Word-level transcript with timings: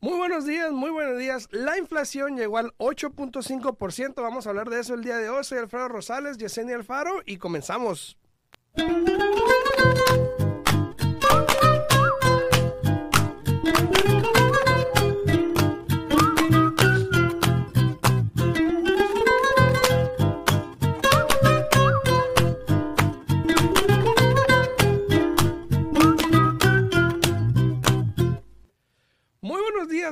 Muy 0.00 0.16
buenos 0.16 0.46
días, 0.46 0.72
muy 0.72 0.90
buenos 0.90 1.18
días. 1.18 1.48
La 1.50 1.76
inflación 1.76 2.36
llegó 2.36 2.58
al 2.58 2.72
8.5%. 2.78 4.22
Vamos 4.22 4.46
a 4.46 4.50
hablar 4.50 4.70
de 4.70 4.80
eso 4.80 4.94
el 4.94 5.02
día 5.02 5.18
de 5.18 5.28
hoy. 5.28 5.44
Soy 5.44 5.58
Alfredo 5.58 5.88
Rosales, 5.88 6.38
Yesenia 6.38 6.76
Alfaro 6.76 7.22
y 7.26 7.36
comenzamos. 7.36 8.16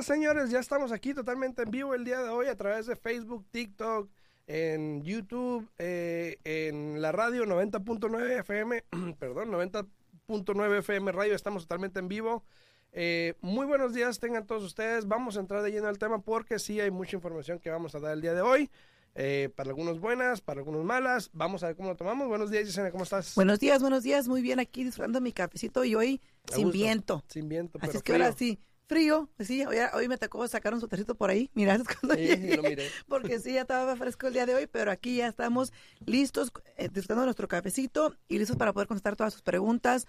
Señores. 0.07 0.49
Ya 0.49 0.59
estamos 0.59 0.93
aquí 0.93 1.13
totalmente 1.13 1.63
en 1.63 1.69
vivo 1.71 1.93
el 1.93 2.05
día 2.05 2.23
de 2.23 2.29
hoy 2.29 2.47
a 2.47 2.55
través 2.55 2.85
de 2.85 2.95
Facebook, 2.95 3.45
TikTok, 3.51 4.09
en 4.47 5.03
YouTube, 5.03 5.69
eh, 5.77 6.37
en 6.45 7.01
la 7.01 7.11
radio 7.11 7.45
90.9 7.45 8.39
FM, 8.39 8.85
perdón, 9.19 9.51
90.9 9.51 10.77
FM 10.79 11.11
Radio. 11.11 11.35
Estamos 11.35 11.63
totalmente 11.63 11.99
en 11.99 12.07
vivo. 12.07 12.45
Eh, 12.93 13.33
muy 13.41 13.65
buenos 13.65 13.93
días 13.93 14.19
tengan 14.19 14.47
todos 14.47 14.63
ustedes. 14.63 15.07
Vamos 15.07 15.35
a 15.35 15.41
entrar 15.41 15.61
de 15.61 15.71
lleno 15.71 15.89
al 15.89 15.99
tema 15.99 16.21
porque 16.21 16.57
sí 16.57 16.79
hay 16.79 16.89
mucha 16.89 17.17
información 17.17 17.59
que 17.59 17.69
vamos 17.69 17.93
a 17.93 17.99
dar 17.99 18.13
el 18.13 18.21
día 18.21 18.33
de 18.33 18.41
hoy. 18.41 18.71
Eh, 19.19 19.49
para 19.55 19.69
algunos 19.71 19.99
buenas, 19.99 20.41
para 20.41 20.59
algunos 20.61 20.85
malas. 20.85 21.31
Vamos 21.33 21.63
a 21.63 21.67
ver 21.67 21.75
cómo 21.75 21.89
lo 21.89 21.95
tomamos. 21.95 22.27
Buenos 22.29 22.49
días, 22.49 22.65
Yesenia, 22.65 22.91
¿cómo 22.91 23.03
estás? 23.03 23.35
Buenos 23.35 23.59
días, 23.59 23.81
buenos 23.81 24.03
días. 24.03 24.27
Muy 24.27 24.41
bien, 24.41 24.59
aquí 24.59 24.83
disfrutando 24.83 25.19
mi 25.19 25.33
cafecito 25.33 25.83
y 25.83 25.95
hoy 25.95 26.21
A 26.49 26.55
sin 26.55 26.65
gusto. 26.65 26.77
viento. 26.77 27.23
Sin 27.27 27.49
viento, 27.49 27.79
Así 27.79 27.87
pero 27.87 27.97
es 27.97 28.03
que 28.03 28.11
ahora 28.13 28.31
sí, 28.31 28.59
frío. 28.87 29.29
pues 29.37 29.47
Sí, 29.47 29.63
hoy, 29.65 29.77
hoy 29.93 30.07
me 30.07 30.17
tocó 30.17 30.47
sacar 30.47 30.73
un 30.73 30.81
sotercito 30.81 31.15
por 31.15 31.29
ahí. 31.29 31.49
Mira, 31.53 31.75
es 31.75 31.83
cuando 31.99 32.15
Sí, 32.15 32.21
llegué, 32.27 32.55
lo 32.57 32.63
miré. 32.63 32.89
Porque 33.07 33.39
sí, 33.39 33.53
ya 33.53 33.61
estaba 33.61 33.95
fresco 33.95 34.27
el 34.27 34.33
día 34.33 34.45
de 34.45 34.55
hoy, 34.55 34.67
pero 34.67 34.91
aquí 34.91 35.17
ya 35.17 35.27
estamos 35.27 35.71
listos, 36.05 36.51
eh, 36.77 36.85
disfrutando 36.89 37.25
nuestro 37.25 37.47
cafecito 37.47 38.15
y 38.27 38.39
listos 38.39 38.57
para 38.57 38.73
poder 38.73 38.87
contestar 38.87 39.15
todas 39.15 39.33
sus 39.33 39.41
preguntas. 39.43 40.07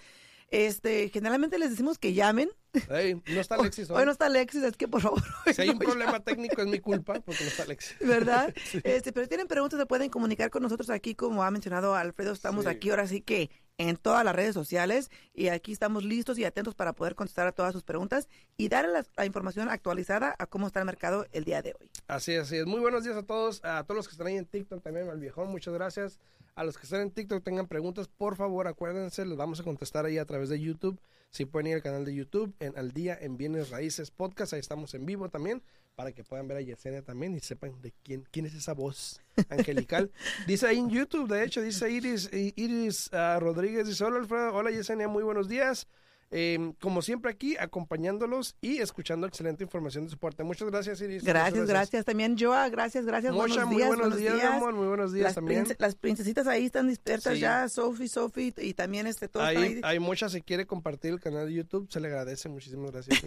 Este, 0.50 1.10
generalmente 1.10 1.58
les 1.58 1.68
decimos 1.70 1.98
que 1.98 2.14
llamen. 2.14 2.48
Ey, 2.88 3.20
no 3.26 3.40
está 3.40 3.54
Alexis 3.56 3.90
hoy. 3.90 3.98
Hoy 3.98 4.06
no 4.06 4.12
está 4.12 4.26
Alexis, 4.26 4.62
es 4.62 4.76
que 4.78 4.88
por 4.88 5.02
favor. 5.02 5.22
Si 5.54 5.60
hay 5.60 5.68
un 5.68 5.78
problema 5.78 6.20
técnico 6.20 6.62
es 6.62 6.68
mi 6.68 6.78
culpa 6.80 7.20
porque 7.20 7.42
no 7.44 7.50
está 7.50 7.64
Alexis. 7.64 7.96
¿verdad? 8.00 8.54
Este, 8.82 9.12
pero 9.12 9.24
si 9.24 9.28
tienen 9.28 9.46
preguntas, 9.46 9.78
se 9.78 9.84
pueden 9.84 10.08
comunicar 10.08 10.48
con 10.50 10.62
nosotros 10.62 10.88
aquí, 10.88 11.14
como 11.14 11.42
ha 11.42 11.50
mencionado 11.50 11.94
Alfredo, 11.94 12.32
estamos 12.32 12.64
Sí. 12.64 12.70
aquí 12.70 12.88
ahora 12.90 13.06
sí 13.06 13.20
que 13.20 13.50
en 13.78 13.96
todas 13.96 14.24
las 14.24 14.34
redes 14.34 14.54
sociales 14.54 15.10
y 15.32 15.48
aquí 15.48 15.72
estamos 15.72 16.04
listos 16.04 16.38
y 16.38 16.44
atentos 16.44 16.74
para 16.74 16.92
poder 16.92 17.14
contestar 17.14 17.46
a 17.46 17.52
todas 17.52 17.72
sus 17.72 17.84
preguntas 17.84 18.28
y 18.56 18.68
dar 18.68 18.86
la, 18.88 19.24
información 19.24 19.68
actualizada 19.68 20.34
a 20.38 20.46
cómo 20.46 20.66
está 20.66 20.80
el 20.80 20.86
mercado 20.86 21.26
el 21.32 21.44
día 21.44 21.62
de 21.62 21.74
hoy. 21.80 21.90
Así 22.08 22.32
es, 22.32 22.42
así 22.42 22.56
es. 22.56 22.66
Muy 22.66 22.80
buenos 22.80 23.04
días 23.04 23.16
a 23.16 23.22
todos, 23.22 23.64
a 23.64 23.84
todos 23.84 23.96
los 23.96 24.08
que 24.08 24.12
están 24.12 24.26
ahí 24.26 24.36
en 24.36 24.46
TikTok 24.46 24.82
también, 24.82 25.08
al 25.08 25.20
viejón, 25.20 25.50
muchas 25.50 25.72
gracias. 25.72 26.18
A 26.56 26.64
los 26.64 26.76
que 26.76 26.84
están 26.84 27.02
en 27.02 27.12
TikTok 27.12 27.44
tengan 27.44 27.68
preguntas, 27.68 28.08
por 28.08 28.34
favor, 28.34 28.66
acuérdense, 28.66 29.24
les 29.24 29.38
vamos 29.38 29.60
a 29.60 29.62
contestar 29.62 30.06
ahí 30.06 30.18
a 30.18 30.24
través 30.24 30.48
de 30.48 30.60
YouTube. 30.60 31.00
Si 31.30 31.44
pueden 31.44 31.68
ir 31.68 31.74
al 31.76 31.82
canal 31.82 32.04
de 32.04 32.14
YouTube, 32.14 32.52
en 32.58 32.76
Al 32.76 32.90
Día 32.90 33.16
en 33.20 33.36
Bienes 33.36 33.70
Raíces 33.70 34.10
Podcast, 34.10 34.54
ahí 34.54 34.60
estamos 34.60 34.92
en 34.94 35.06
vivo 35.06 35.28
también, 35.28 35.62
para 35.98 36.12
que 36.12 36.22
puedan 36.22 36.46
ver 36.46 36.58
a 36.58 36.60
Yesenia 36.60 37.02
también 37.02 37.34
y 37.34 37.40
sepan 37.40 37.82
de 37.82 37.92
quién, 38.04 38.22
quién 38.30 38.46
es 38.46 38.54
esa 38.54 38.72
voz 38.72 39.20
angelical. 39.50 40.12
dice 40.46 40.68
ahí 40.68 40.78
en 40.78 40.90
YouTube, 40.90 41.28
de 41.28 41.42
hecho, 41.42 41.60
dice 41.60 41.90
Iris, 41.90 42.30
Iris 42.32 43.12
ah, 43.12 43.38
Rodríguez, 43.40 43.84
dice, 43.84 44.04
hola 44.04 44.18
Alfredo, 44.18 44.54
hola 44.54 44.70
Yesenia, 44.70 45.08
muy 45.08 45.24
buenos 45.24 45.48
días. 45.48 45.88
Eh, 46.30 46.72
como 46.80 47.00
siempre 47.00 47.30
aquí, 47.30 47.56
acompañándolos 47.56 48.56
y 48.60 48.78
escuchando 48.80 49.26
excelente 49.26 49.64
información 49.64 50.04
de 50.04 50.10
su 50.10 50.18
parte. 50.18 50.42
Muchas 50.44 50.68
gracias, 50.70 51.00
Iris. 51.00 51.24
Gracias, 51.24 51.66
gracias, 51.66 52.04
también 52.04 52.36
Joa, 52.38 52.68
gracias, 52.68 53.06
gracias. 53.06 53.32
Mocha, 53.32 53.64
buenos 53.64 53.66
muy 53.68 53.76
días, 53.76 53.88
buenos, 53.88 54.16
días, 54.18 54.44
amor, 54.44 54.74
muy 54.74 54.86
buenos 54.88 55.12
días 55.12 55.24
Las, 55.24 55.34
también. 55.36 55.66
las 55.78 55.94
princesitas 55.94 56.46
ahí 56.46 56.66
están 56.66 56.88
despiertas 56.88 57.34
Sí. 57.34 57.40
ya, 57.40 57.66
Sophie, 57.68 58.08
Sophie 58.08 58.52
y 58.58 58.74
también 58.74 59.06
este 59.06 59.24
están 59.24 59.42
Hay, 59.42 59.56
ahí. 59.56 59.80
hay 59.82 59.98
muchas, 60.00 60.32
si 60.32 60.42
quiere 60.42 60.66
compartir 60.66 61.12
el 61.12 61.20
canal 61.20 61.46
de 61.46 61.54
YouTube, 61.54 61.90
se 61.90 61.98
le 62.00 62.08
agradece. 62.08 62.48
Muchísimas 62.50 62.90
gracias. 62.92 63.22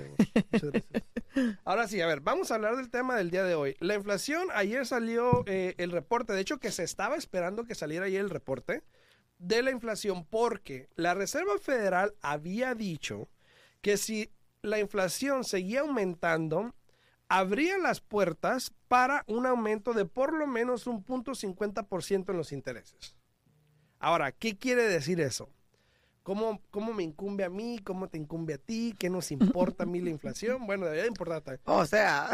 Muchas 0.51 0.71
gracias. 0.71 1.03
Ahora 1.65 1.87
sí, 1.87 1.99
a 2.01 2.07
ver, 2.07 2.19
vamos 2.19 2.51
a 2.51 2.55
hablar 2.55 2.75
del 2.75 2.89
tema 2.89 3.15
del 3.15 3.31
día 3.31 3.43
de 3.43 3.55
hoy. 3.55 3.75
La 3.79 3.95
inflación, 3.95 4.47
ayer 4.53 4.85
salió 4.85 5.43
eh, 5.47 5.73
el 5.77 5.91
reporte, 5.91 6.33
de 6.33 6.41
hecho 6.41 6.59
que 6.59 6.71
se 6.71 6.83
estaba 6.83 7.15
esperando 7.15 7.63
que 7.63 7.73
saliera 7.73 8.05
ayer 8.05 8.21
el 8.21 8.29
reporte 8.29 8.83
de 9.41 9.63
la 9.63 9.71
inflación 9.71 10.23
porque 10.25 10.87
la 10.95 11.13
Reserva 11.15 11.57
Federal 11.59 12.13
había 12.21 12.75
dicho 12.75 13.27
que 13.81 13.97
si 13.97 14.31
la 14.61 14.79
inflación 14.79 15.43
seguía 15.43 15.81
aumentando, 15.81 16.75
abría 17.27 17.77
las 17.79 18.01
puertas 18.01 18.71
para 18.87 19.23
un 19.27 19.47
aumento 19.47 19.93
de 19.93 20.05
por 20.05 20.33
lo 20.33 20.45
menos 20.45 20.85
un 20.85 21.03
punto 21.03 21.31
50% 21.31 22.29
en 22.29 22.37
los 22.37 22.51
intereses. 22.51 23.17
Ahora, 23.99 24.31
¿qué 24.31 24.57
quiere 24.57 24.83
decir 24.83 25.19
eso? 25.19 25.49
¿Cómo, 26.23 26.61
¿Cómo 26.69 26.93
me 26.93 27.01
incumbe 27.01 27.43
a 27.43 27.49
mí? 27.49 27.79
¿Cómo 27.83 28.07
te 28.07 28.19
incumbe 28.19 28.53
a 28.53 28.57
ti? 28.59 28.93
¿Qué 28.99 29.09
nos 29.09 29.31
importa 29.31 29.83
a 29.83 29.87
mí 29.87 30.01
la 30.01 30.11
inflación? 30.11 30.65
Bueno, 30.67 30.85
debería 30.85 31.07
importarte. 31.07 31.59
O 31.65 31.85
sea, 31.85 32.29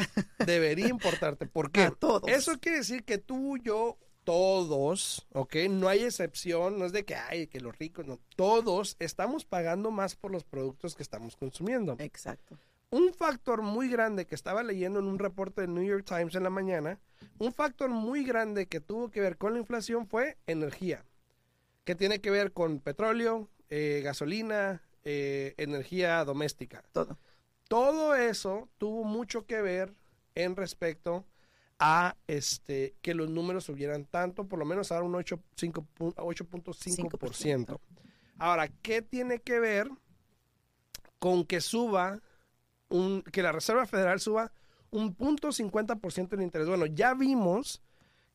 Debería 0.46 0.90
importarte. 0.90 1.46
¿Por 1.46 1.72
qué? 1.72 1.84
A 1.84 1.92
todos. 1.92 2.30
Eso 2.30 2.60
quiere 2.60 2.80
decir 2.80 3.06
que 3.06 3.18
tú, 3.18 3.58
yo, 3.58 3.98
todos, 4.28 5.26
¿ok? 5.32 5.56
No 5.70 5.88
hay 5.88 6.04
excepción, 6.04 6.78
no 6.78 6.86
es 6.86 6.92
de 6.92 7.06
que, 7.06 7.16
ay, 7.16 7.48
que 7.48 7.62
los 7.62 7.80
ricos, 7.80 8.06
no. 8.06 8.20
Todos 8.36 8.98
estamos 9.00 9.46
pagando 9.46 9.90
más 9.90 10.18
por 10.18 10.32
los 10.32 10.44
productos 10.44 10.96
que 10.96 11.02
estamos 11.04 11.38
consumiendo. 11.38 11.96
exacto. 12.00 12.60
Un 12.90 13.14
factor 13.14 13.62
muy 13.62 13.88
grande 13.88 14.26
que 14.28 14.36
estaba 14.36 14.64
leyendo 14.64 15.00
en 15.00 15.06
un 15.06 15.18
reporte 15.18 15.62
de 15.62 15.70
New 15.70 15.86
York 15.86 16.04
Times 16.06 16.36
en 16.36 16.44
la 16.44 16.50
mañana, 16.50 17.00
un 17.38 17.54
factor 17.54 17.90
muy 17.90 18.26
grande 18.26 18.66
que 18.66 18.82
tuvo 18.82 19.12
que 19.12 19.22
ver 19.22 19.38
con 19.38 19.54
la 19.54 19.60
inflación 19.60 20.08
fue 20.08 20.36
energía, 20.46 21.06
que 21.86 21.96
tiene 21.96 22.20
que 22.20 22.30
ver 22.30 22.52
con 22.52 22.82
petróleo, 22.82 23.48
eh, 23.70 24.02
gasolina, 24.04 24.82
eh, 25.06 25.54
energía 25.56 26.26
doméstica. 26.26 26.84
Todo. 26.92 27.18
Todo 27.70 28.14
eso 28.14 28.68
tuvo 28.78 29.06
mucho 29.06 29.46
que 29.46 29.62
ver 29.62 29.94
en 30.36 30.58
respecto 30.58 31.24
a 31.80 32.16
este 32.28 32.96
que 33.02 33.14
los 33.14 33.30
números 33.30 33.66
subieran 33.66 34.06
tanto, 34.06 34.46
por 34.48 34.58
lo 34.60 34.66
menos 34.66 34.92
ahora 34.92 35.06
un 35.06 35.16
8, 35.16 35.40
cinco 35.56 35.86
pu- 35.98 36.14
8.5%. 36.16 37.80
Ahora, 38.40 38.68
¿qué 38.82 39.02
tiene 39.02 39.40
que 39.40 39.60
ver 39.60 39.90
con 41.20 41.46
que 41.46 41.62
suba 41.62 42.20
un, 42.90 43.22
que 43.24 43.42
la 43.44 43.52
Reserva 43.52 43.86
Federal 43.86 44.20
suba 44.20 44.52
un 44.92 45.14
punto 45.14 45.50
50% 45.52 46.34
el 46.34 46.42
interés? 46.42 46.68
Bueno, 46.68 46.86
ya 46.86 47.14
vimos 47.14 47.82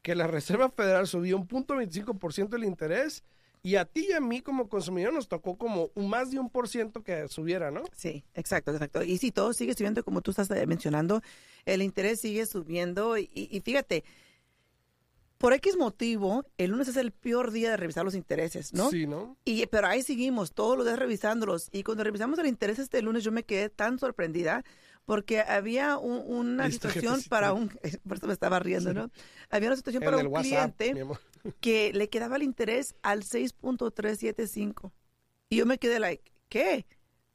que 0.03 0.15
la 0.15 0.27
Reserva 0.27 0.69
Federal 0.71 1.07
subió 1.07 1.37
un 1.37 1.47
punto 1.47 1.75
25% 1.77 2.55
el 2.57 2.65
interés 2.65 3.23
y 3.63 3.77
a 3.77 3.85
ti 3.85 4.07
y 4.11 4.13
a 4.13 4.21
mí 4.21 4.41
como 4.41 4.69
consumidor 4.69 5.13
nos 5.13 5.29
tocó 5.29 5.57
como 5.57 5.91
un 5.95 6.11
más 6.11 6.31
de 6.31 6.39
un 6.39 6.51
por 6.51 6.69
ciento 6.69 7.03
que 7.03 7.29
subiera, 7.29 7.71
¿no? 7.71 7.85
Sí, 7.97 8.25
exacto, 8.35 8.73
exacto. 8.73 9.03
Y 9.05 9.19
si 9.19 9.31
todo 9.31 9.53
sigue 9.53 9.75
subiendo, 9.75 10.05
como 10.05 10.21
tú 10.21 10.33
estás 10.33 10.51
eh, 10.51 10.67
mencionando, 10.67 11.23
el 11.65 11.83
interés 11.83 12.21
sigue 12.21 12.45
subiendo. 12.47 13.17
Y, 13.19 13.29
y 13.33 13.61
fíjate, 13.61 14.03
por 15.43 15.53
X 15.55 15.77
motivo, 15.77 16.45
el 16.57 16.71
lunes 16.71 16.87
es 16.87 16.97
el 16.97 17.11
peor 17.11 17.51
día 17.51 17.73
de 17.73 17.77
revisar 17.77 18.05
los 18.05 18.15
intereses, 18.15 18.73
¿no? 18.73 18.91
Sí, 18.91 19.09
¿no? 19.09 19.37
Y, 19.45 19.67
pero 19.67 19.89
ahí 19.89 20.05
seguimos, 20.05 20.53
todos 20.53 20.77
los 20.77 20.87
días 20.87 20.99
revisándolos. 20.99 21.69
Y 21.73 21.83
cuando 21.83 22.05
revisamos 22.05 22.39
el 22.39 22.47
interés 22.47 22.79
este 22.79 23.03
lunes, 23.03 23.25
yo 23.25 23.33
me 23.33 23.43
quedé 23.43 23.69
tan 23.69 23.99
sorprendida 23.99 24.65
porque 25.05 25.41
había 25.41 25.99
un- 25.99 26.23
una 26.27 26.69
Listo, 26.69 26.89
situación 26.89 27.15
jefecito. 27.15 27.31
para 27.31 27.53
un, 27.53 27.69
por 28.09 28.17
eso 28.17 28.27
me 28.27 28.33
estaba 28.33 28.59
riendo, 28.59 28.93
¿no? 28.95 29.11
Había 29.51 29.69
una 29.69 29.77
situación 29.77 30.03
para 30.03 30.21
en 30.21 30.27
un 30.27 30.33
WhatsApp, 30.33 30.77
cliente 30.77 31.07
que 31.61 31.93
le 31.93 32.09
quedaba 32.09 32.37
el 32.37 32.43
interés 32.43 32.95
al 33.03 33.25
6.375. 33.25 34.93
Y 35.51 35.57
yo 35.57 35.67
me 35.67 35.79
quedé 35.79 35.99
like, 35.99 36.33
¿qué? 36.49 36.87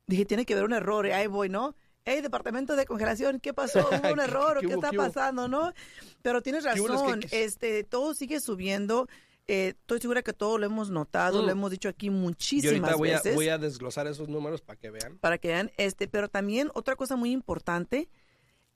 Dije, 0.07 0.25
tiene 0.25 0.45
que 0.45 0.53
haber 0.53 0.65
un 0.65 0.73
error. 0.73 1.05
Y 1.05 1.11
ahí 1.11 1.27
voy, 1.27 1.49
¿no? 1.49 1.75
Hey, 2.05 2.21
departamento 2.21 2.75
de 2.77 2.85
congelación, 2.85 3.39
¿qué 3.41 3.53
pasó? 3.53 3.79
¿Hubo 3.91 4.13
un 4.13 4.17
¿Qué- 4.19 4.23
error 4.23 4.59
qué 4.61 4.67
qué 4.67 4.73
está 4.73 4.91
qué 4.91 4.97
pasando, 4.97 5.47
no? 5.49 5.73
Pero 6.21 6.41
tienes 6.41 6.65
¿Qué 6.65 6.79
hubo 6.79 6.87
los 6.87 7.01
razón, 7.01 7.19
este, 7.31 7.83
todo 7.83 8.13
sigue 8.13 8.39
subiendo. 8.39 9.07
Eh, 9.47 9.69
estoy 9.79 10.01
segura 10.01 10.21
que 10.23 10.33
todo 10.33 10.57
lo 10.57 10.65
hemos 10.65 10.89
notado, 10.89 11.41
Mm. 11.41 11.45
lo 11.45 11.51
hemos 11.51 11.71
dicho 11.71 11.87
aquí 11.87 12.07
Y 12.07 12.09
muchísimas 12.09 12.91
ahorita 12.91 12.95
voy 12.97 13.09
a, 13.11 13.13
veces 13.15 13.35
voy 13.35 13.47
a 13.49 13.57
desglosar 13.57 14.05
esos 14.07 14.27
números 14.27 14.61
para 14.61 14.77
que 14.77 14.89
vean. 14.91 15.17
para 15.19 15.37
que 15.37 15.47
vean, 15.47 15.71
este, 15.77 16.07
pero 16.09 16.27
también 16.27 16.69
otra 16.73 16.95
cosa 16.97 17.15
muy 17.15 17.31
importante 17.31 18.09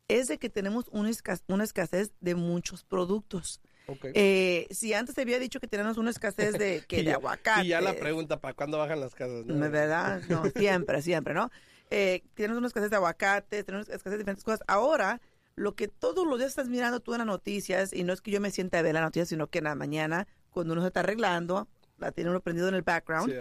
es 0.07 0.27
de 0.27 0.37
que 0.37 0.49
tenemos 0.49 0.85
una, 0.91 1.09
escas- 1.09 1.43
una 1.47 1.63
escasez 1.65 2.11
de 2.21 2.35
muchos 2.35 2.83
productos. 2.85 3.59
Ok. 3.87 4.05
Eh, 4.13 4.67
si 4.71 4.93
antes 4.93 5.15
te 5.15 5.21
había 5.21 5.39
dicho 5.39 5.59
que 5.59 5.67
teníamos 5.67 5.97
una 5.97 6.09
escasez 6.11 6.53
de, 6.57 6.83
que 6.87 6.99
Y 6.99 7.03
de 7.03 7.13
aguacate. 7.13 7.65
Y 7.65 7.69
ya 7.69 7.81
la 7.81 7.93
pregunta, 7.93 8.39
¿para 8.39 8.53
cuándo 8.53 8.77
bajan 8.77 8.99
las 9.01 9.13
casas? 9.15 9.45
no? 9.45 9.69
¿Verdad? 9.69 10.21
No, 10.29 10.43
siempre, 10.55 11.01
siempre, 11.01 11.33
¿no? 11.33 11.49
Eh, 11.89 12.23
tenemos 12.33 12.57
una 12.57 12.67
escasez 12.67 12.89
de 12.89 12.95
aguacate, 12.95 13.63
tenemos 13.65 13.87
una 13.87 13.95
escasez 13.97 14.13
de 14.13 14.17
diferentes 14.19 14.45
cosas. 14.45 14.61
Ahora, 14.67 15.19
lo 15.55 15.75
que 15.75 15.89
todos 15.89 16.25
los 16.25 16.37
días 16.37 16.49
estás 16.51 16.69
mirando 16.69 17.01
tú 17.01 17.13
en 17.13 17.17
las 17.19 17.27
noticias, 17.27 17.91
y 17.91 18.03
no 18.05 18.13
es 18.13 18.21
que 18.21 18.31
yo 18.31 18.39
me 18.39 18.51
sienta 18.51 18.79
a 18.79 18.81
ver 18.81 18.93
la 18.93 19.01
noticia, 19.01 19.25
sino 19.25 19.47
que 19.47 19.57
en 19.57 19.65
la 19.65 19.75
mañana, 19.75 20.27
cuando 20.51 20.73
uno 20.73 20.81
se 20.81 20.87
está 20.87 21.01
arreglando, 21.01 21.67
la 21.97 22.11
tiene 22.11 22.29
uno 22.29 22.41
prendido 22.41 22.67
en 22.69 22.75
el 22.75 22.81
background. 22.83 23.33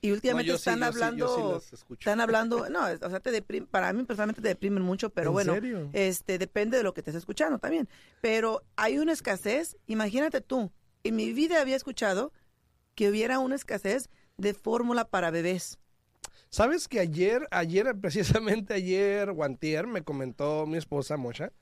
Y 0.00 0.10
últimamente 0.12 0.52
No, 0.52 0.58
están 0.58 0.74
sí, 0.74 0.82
sí 0.82 0.84
hablando, 0.84 1.56
escucho. 1.72 2.00
están 2.00 2.20
hablando, 2.20 2.68
no, 2.68 2.80
o 2.84 3.10
sea, 3.10 3.20
te 3.20 3.30
deprim- 3.32 3.66
para 3.66 3.92
mí 3.92 4.04
personalmente 4.04 4.42
te 4.42 4.48
deprimen 4.48 4.82
mucho, 4.82 5.10
pero 5.10 5.30
¿En 5.30 5.32
bueno, 5.32 5.54
serio? 5.54 5.90
este 5.92 6.38
depende 6.38 6.76
de 6.76 6.82
lo 6.82 6.92
que 6.92 7.00
estés 7.00 7.14
escuchando 7.14 7.58
también. 7.58 7.88
Pero 8.20 8.62
hay 8.76 8.98
una 8.98 9.12
escasez, 9.12 9.76
imagínate 9.86 10.40
tú, 10.42 10.70
en 11.04 11.16
mi 11.16 11.32
vida 11.32 11.60
había 11.60 11.76
escuchado 11.76 12.32
que 12.94 13.08
hubiera 13.10 13.38
una 13.38 13.54
escasez 13.56 14.10
de 14.36 14.54
fórmula 14.54 15.06
para 15.06 15.30
bebés. 15.30 15.78
¿Sabes 16.50 16.88
que 16.88 17.00
ayer, 17.00 17.46
ayer, 17.50 17.94
precisamente 18.00 18.74
ayer, 18.74 19.32
Guantier, 19.32 19.86
me 19.86 20.02
comentó 20.02 20.66
mi 20.66 20.76
esposa, 20.78 21.16
Mocha, 21.16 21.52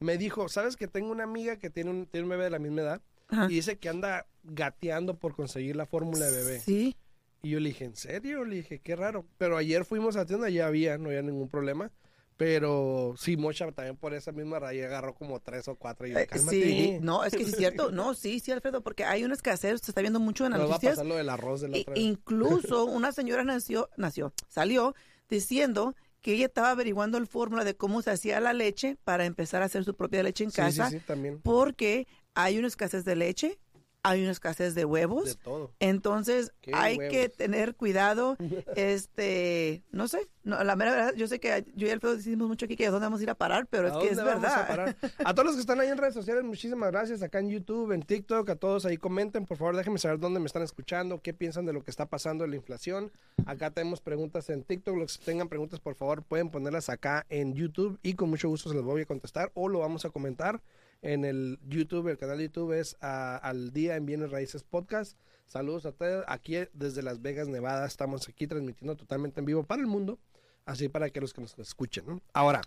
me 0.00 0.18
dijo, 0.18 0.48
¿sabes 0.48 0.76
que 0.76 0.88
tengo 0.88 1.12
una 1.12 1.24
amiga 1.24 1.58
que 1.58 1.70
tiene 1.70 1.90
un, 1.90 2.06
tiene 2.06 2.24
un 2.26 2.30
bebé 2.30 2.44
de 2.44 2.50
la 2.50 2.58
misma 2.58 2.82
edad? 2.82 3.02
Ajá. 3.28 3.46
Y 3.50 3.54
dice 3.56 3.78
que 3.78 3.88
anda 3.88 4.26
gateando 4.44 5.18
por 5.18 5.34
conseguir 5.34 5.76
la 5.76 5.86
fórmula 5.86 6.26
de 6.26 6.32
bebé. 6.44 6.60
Sí, 6.60 6.96
Y 7.42 7.50
yo 7.50 7.60
le 7.60 7.68
dije, 7.70 7.84
¿en 7.84 7.96
serio? 7.96 8.44
Le 8.44 8.56
dije, 8.56 8.80
qué 8.80 8.96
raro. 8.96 9.26
Pero 9.38 9.56
ayer 9.56 9.84
fuimos 9.84 10.16
a 10.16 10.20
la 10.20 10.26
tienda, 10.26 10.48
ya 10.50 10.66
había, 10.66 10.98
no 10.98 11.08
había 11.08 11.22
ningún 11.22 11.48
problema. 11.48 11.90
Pero 12.36 13.14
sí, 13.16 13.36
Mocha 13.38 13.70
también 13.72 13.96
por 13.96 14.12
esa 14.12 14.30
misma 14.30 14.58
raya 14.58 14.84
agarró 14.86 15.14
como 15.14 15.40
tres 15.40 15.68
o 15.68 15.76
cuatro. 15.76 16.06
Y 16.06 16.12
yo, 16.12 16.18
eh, 16.18 16.26
cálmate. 16.26 16.60
sí, 16.60 16.98
no, 17.00 17.24
es 17.24 17.32
que 17.32 17.44
sí 17.44 17.50
es 17.52 17.56
cierto, 17.56 17.90
no, 17.90 18.12
sí, 18.14 18.40
sí, 18.40 18.52
Alfredo, 18.52 18.82
porque 18.82 19.04
hay 19.04 19.24
una 19.24 19.32
escasez, 19.34 19.80
se 19.82 19.90
está 19.90 20.02
viendo 20.02 20.20
mucho 20.20 20.44
en 20.44 20.52
las 20.52 20.60
Nos 20.60 20.70
va 20.70 20.74
a 20.76 20.80
pasar 20.80 21.06
lo 21.06 21.16
del 21.16 21.30
arroz 21.30 21.62
de 21.62 21.68
la 21.68 21.78
I- 21.78 21.80
otra 21.80 21.94
vez. 21.94 22.02
incluso 22.02 22.84
una 22.86 23.12
señora 23.12 23.42
nació, 23.42 23.88
nació, 23.96 24.34
salió 24.48 24.94
diciendo 25.30 25.94
que 26.20 26.34
ella 26.34 26.46
estaba 26.46 26.70
averiguando 26.72 27.16
el 27.16 27.26
fórmula 27.26 27.64
de 27.64 27.74
cómo 27.74 28.02
se 28.02 28.10
hacía 28.10 28.38
la 28.40 28.52
leche 28.52 28.98
para 29.04 29.24
empezar 29.24 29.62
a 29.62 29.66
hacer 29.66 29.84
su 29.84 29.94
propia 29.94 30.22
leche 30.22 30.44
en 30.44 30.50
Sí, 30.50 30.56
casa, 30.56 30.90
sí, 30.90 30.98
sí, 30.98 31.04
también. 31.06 31.40
porque 31.40 32.06
hay 32.36 32.58
una 32.58 32.68
escasez 32.68 33.04
de 33.04 33.16
leche, 33.16 33.58
hay 34.02 34.22
una 34.22 34.30
escasez 34.30 34.76
de 34.76 34.84
huevos. 34.84 35.24
De 35.24 35.34
todo. 35.34 35.72
Entonces 35.80 36.52
Qué 36.60 36.70
hay 36.72 36.96
huevos. 36.96 37.12
que 37.12 37.28
tener 37.28 37.74
cuidado, 37.74 38.36
este, 38.76 39.82
no 39.90 40.06
sé, 40.06 40.28
no, 40.44 40.62
la 40.62 40.76
mera 40.76 40.92
verdad, 40.92 41.14
yo 41.16 41.26
sé 41.26 41.40
que 41.40 41.64
yo 41.74 41.88
y 41.88 41.90
Alfredo 41.90 42.14
decimos 42.16 42.46
mucho 42.46 42.66
aquí 42.66 42.76
que 42.76 42.86
a 42.86 42.92
dónde 42.92 43.06
vamos 43.06 43.18
a 43.18 43.22
ir 43.24 43.30
a 43.30 43.34
parar, 43.34 43.66
pero 43.68 43.88
¿A 43.88 43.90
es 43.90 43.96
que 43.96 44.12
es 44.12 44.16
vamos 44.18 44.44
a 44.44 44.62
verdad. 44.62 44.68
parar? 44.68 44.96
A 45.24 45.34
todos 45.34 45.46
los 45.46 45.54
que 45.56 45.60
están 45.62 45.80
ahí 45.80 45.88
en 45.88 45.98
redes 45.98 46.14
sociales, 46.14 46.44
muchísimas 46.44 46.92
gracias. 46.92 47.20
Acá 47.22 47.40
en 47.40 47.48
YouTube, 47.50 47.90
en 47.90 48.02
TikTok, 48.02 48.48
a 48.48 48.54
todos 48.54 48.86
ahí 48.86 48.96
comenten. 48.96 49.44
Por 49.44 49.56
favor, 49.56 49.74
déjenme 49.74 49.98
saber 49.98 50.20
dónde 50.20 50.38
me 50.38 50.46
están 50.46 50.62
escuchando, 50.62 51.20
qué 51.20 51.34
piensan 51.34 51.66
de 51.66 51.72
lo 51.72 51.82
que 51.82 51.90
está 51.90 52.06
pasando 52.06 52.44
en 52.44 52.50
la 52.50 52.56
inflación. 52.56 53.10
Acá 53.44 53.72
tenemos 53.72 54.00
preguntas 54.00 54.48
en 54.50 54.62
TikTok. 54.62 54.96
Los 54.96 55.18
que 55.18 55.24
tengan 55.24 55.48
preguntas, 55.48 55.80
por 55.80 55.96
favor, 55.96 56.22
pueden 56.22 56.50
ponerlas 56.50 56.90
acá 56.90 57.26
en 57.28 57.54
YouTube 57.54 57.98
y 58.04 58.14
con 58.14 58.30
mucho 58.30 58.48
gusto 58.48 58.68
se 58.68 58.76
las 58.76 58.84
voy 58.84 59.02
a 59.02 59.06
contestar 59.06 59.50
o 59.54 59.68
lo 59.68 59.80
vamos 59.80 60.04
a 60.04 60.10
comentar 60.10 60.60
en 61.02 61.24
el 61.24 61.58
YouTube. 61.66 62.08
El 62.08 62.18
canal 62.18 62.38
de 62.38 62.44
YouTube 62.44 62.72
es 62.72 62.96
Al 63.00 63.72
Día 63.72 63.96
en 63.96 64.06
Bienes 64.06 64.30
Raíces 64.30 64.62
Podcast. 64.62 65.18
Saludos 65.46 65.86
a 65.86 65.92
todos. 65.92 66.24
Aquí 66.28 66.56
desde 66.72 67.02
Las 67.02 67.22
Vegas, 67.22 67.48
Nevada, 67.48 67.86
estamos 67.86 68.28
aquí 68.28 68.46
transmitiendo 68.46 68.96
totalmente 68.96 69.40
en 69.40 69.46
vivo 69.46 69.62
para 69.62 69.80
el 69.80 69.86
mundo. 69.86 70.18
Así 70.64 70.88
para 70.88 71.10
que 71.10 71.20
los 71.20 71.32
que 71.32 71.40
nos 71.40 71.56
escuchen. 71.58 72.04
¿no? 72.06 72.20
Ahora, 72.32 72.60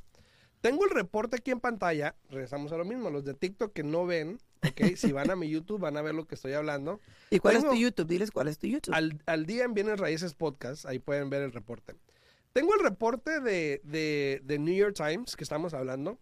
tengo 0.62 0.86
el 0.86 0.92
reporte 0.92 1.36
aquí 1.36 1.52
en 1.52 1.60
pantalla. 1.60 2.16
Regresamos 2.30 2.72
a 2.72 2.78
lo 2.78 2.86
mismo. 2.86 3.10
Los 3.10 3.26
de 3.26 3.34
TikTok 3.34 3.74
que 3.74 3.84
no 3.84 4.06
ven, 4.06 4.40
¿ok? 4.66 4.96
si 4.96 5.12
van 5.12 5.30
a 5.32 5.36
mi 5.36 5.50
YouTube 5.50 5.80
van 5.82 5.98
a 5.98 6.02
ver 6.02 6.16
lo 6.16 6.26
que 6.26 6.36
estoy 6.36 6.54
hablando. 6.54 7.02
¿Y 7.30 7.40
cuál 7.40 7.56
Tengo- 7.56 7.68
es 7.68 7.74
tu 7.74 7.82
YouTube? 7.82 8.08
Diles 8.08 8.32
cuál 8.32 8.48
es 8.48 8.58
tu 8.58 8.68
YouTube. 8.68 8.94
Al, 8.96 9.22
al 9.26 9.46
día 9.46 9.66
en 9.66 9.74
Bienes 9.74 10.00
Raíces 10.00 10.34
Podcast, 10.34 10.86
ahí 10.86 11.00
pueden 11.00 11.30
ver 11.30 11.42
el 11.42 11.52
reporte. 11.52 11.96
Tengo 12.54 12.74
el 12.74 12.82
reporte 12.82 13.42
de, 13.42 13.82
de, 13.84 14.42
de 14.46 14.60
New 14.60 14.74
York 14.74 14.96
Times 14.96 15.36
que 15.36 15.44
estamos 15.44 15.74
hablando, 15.74 16.18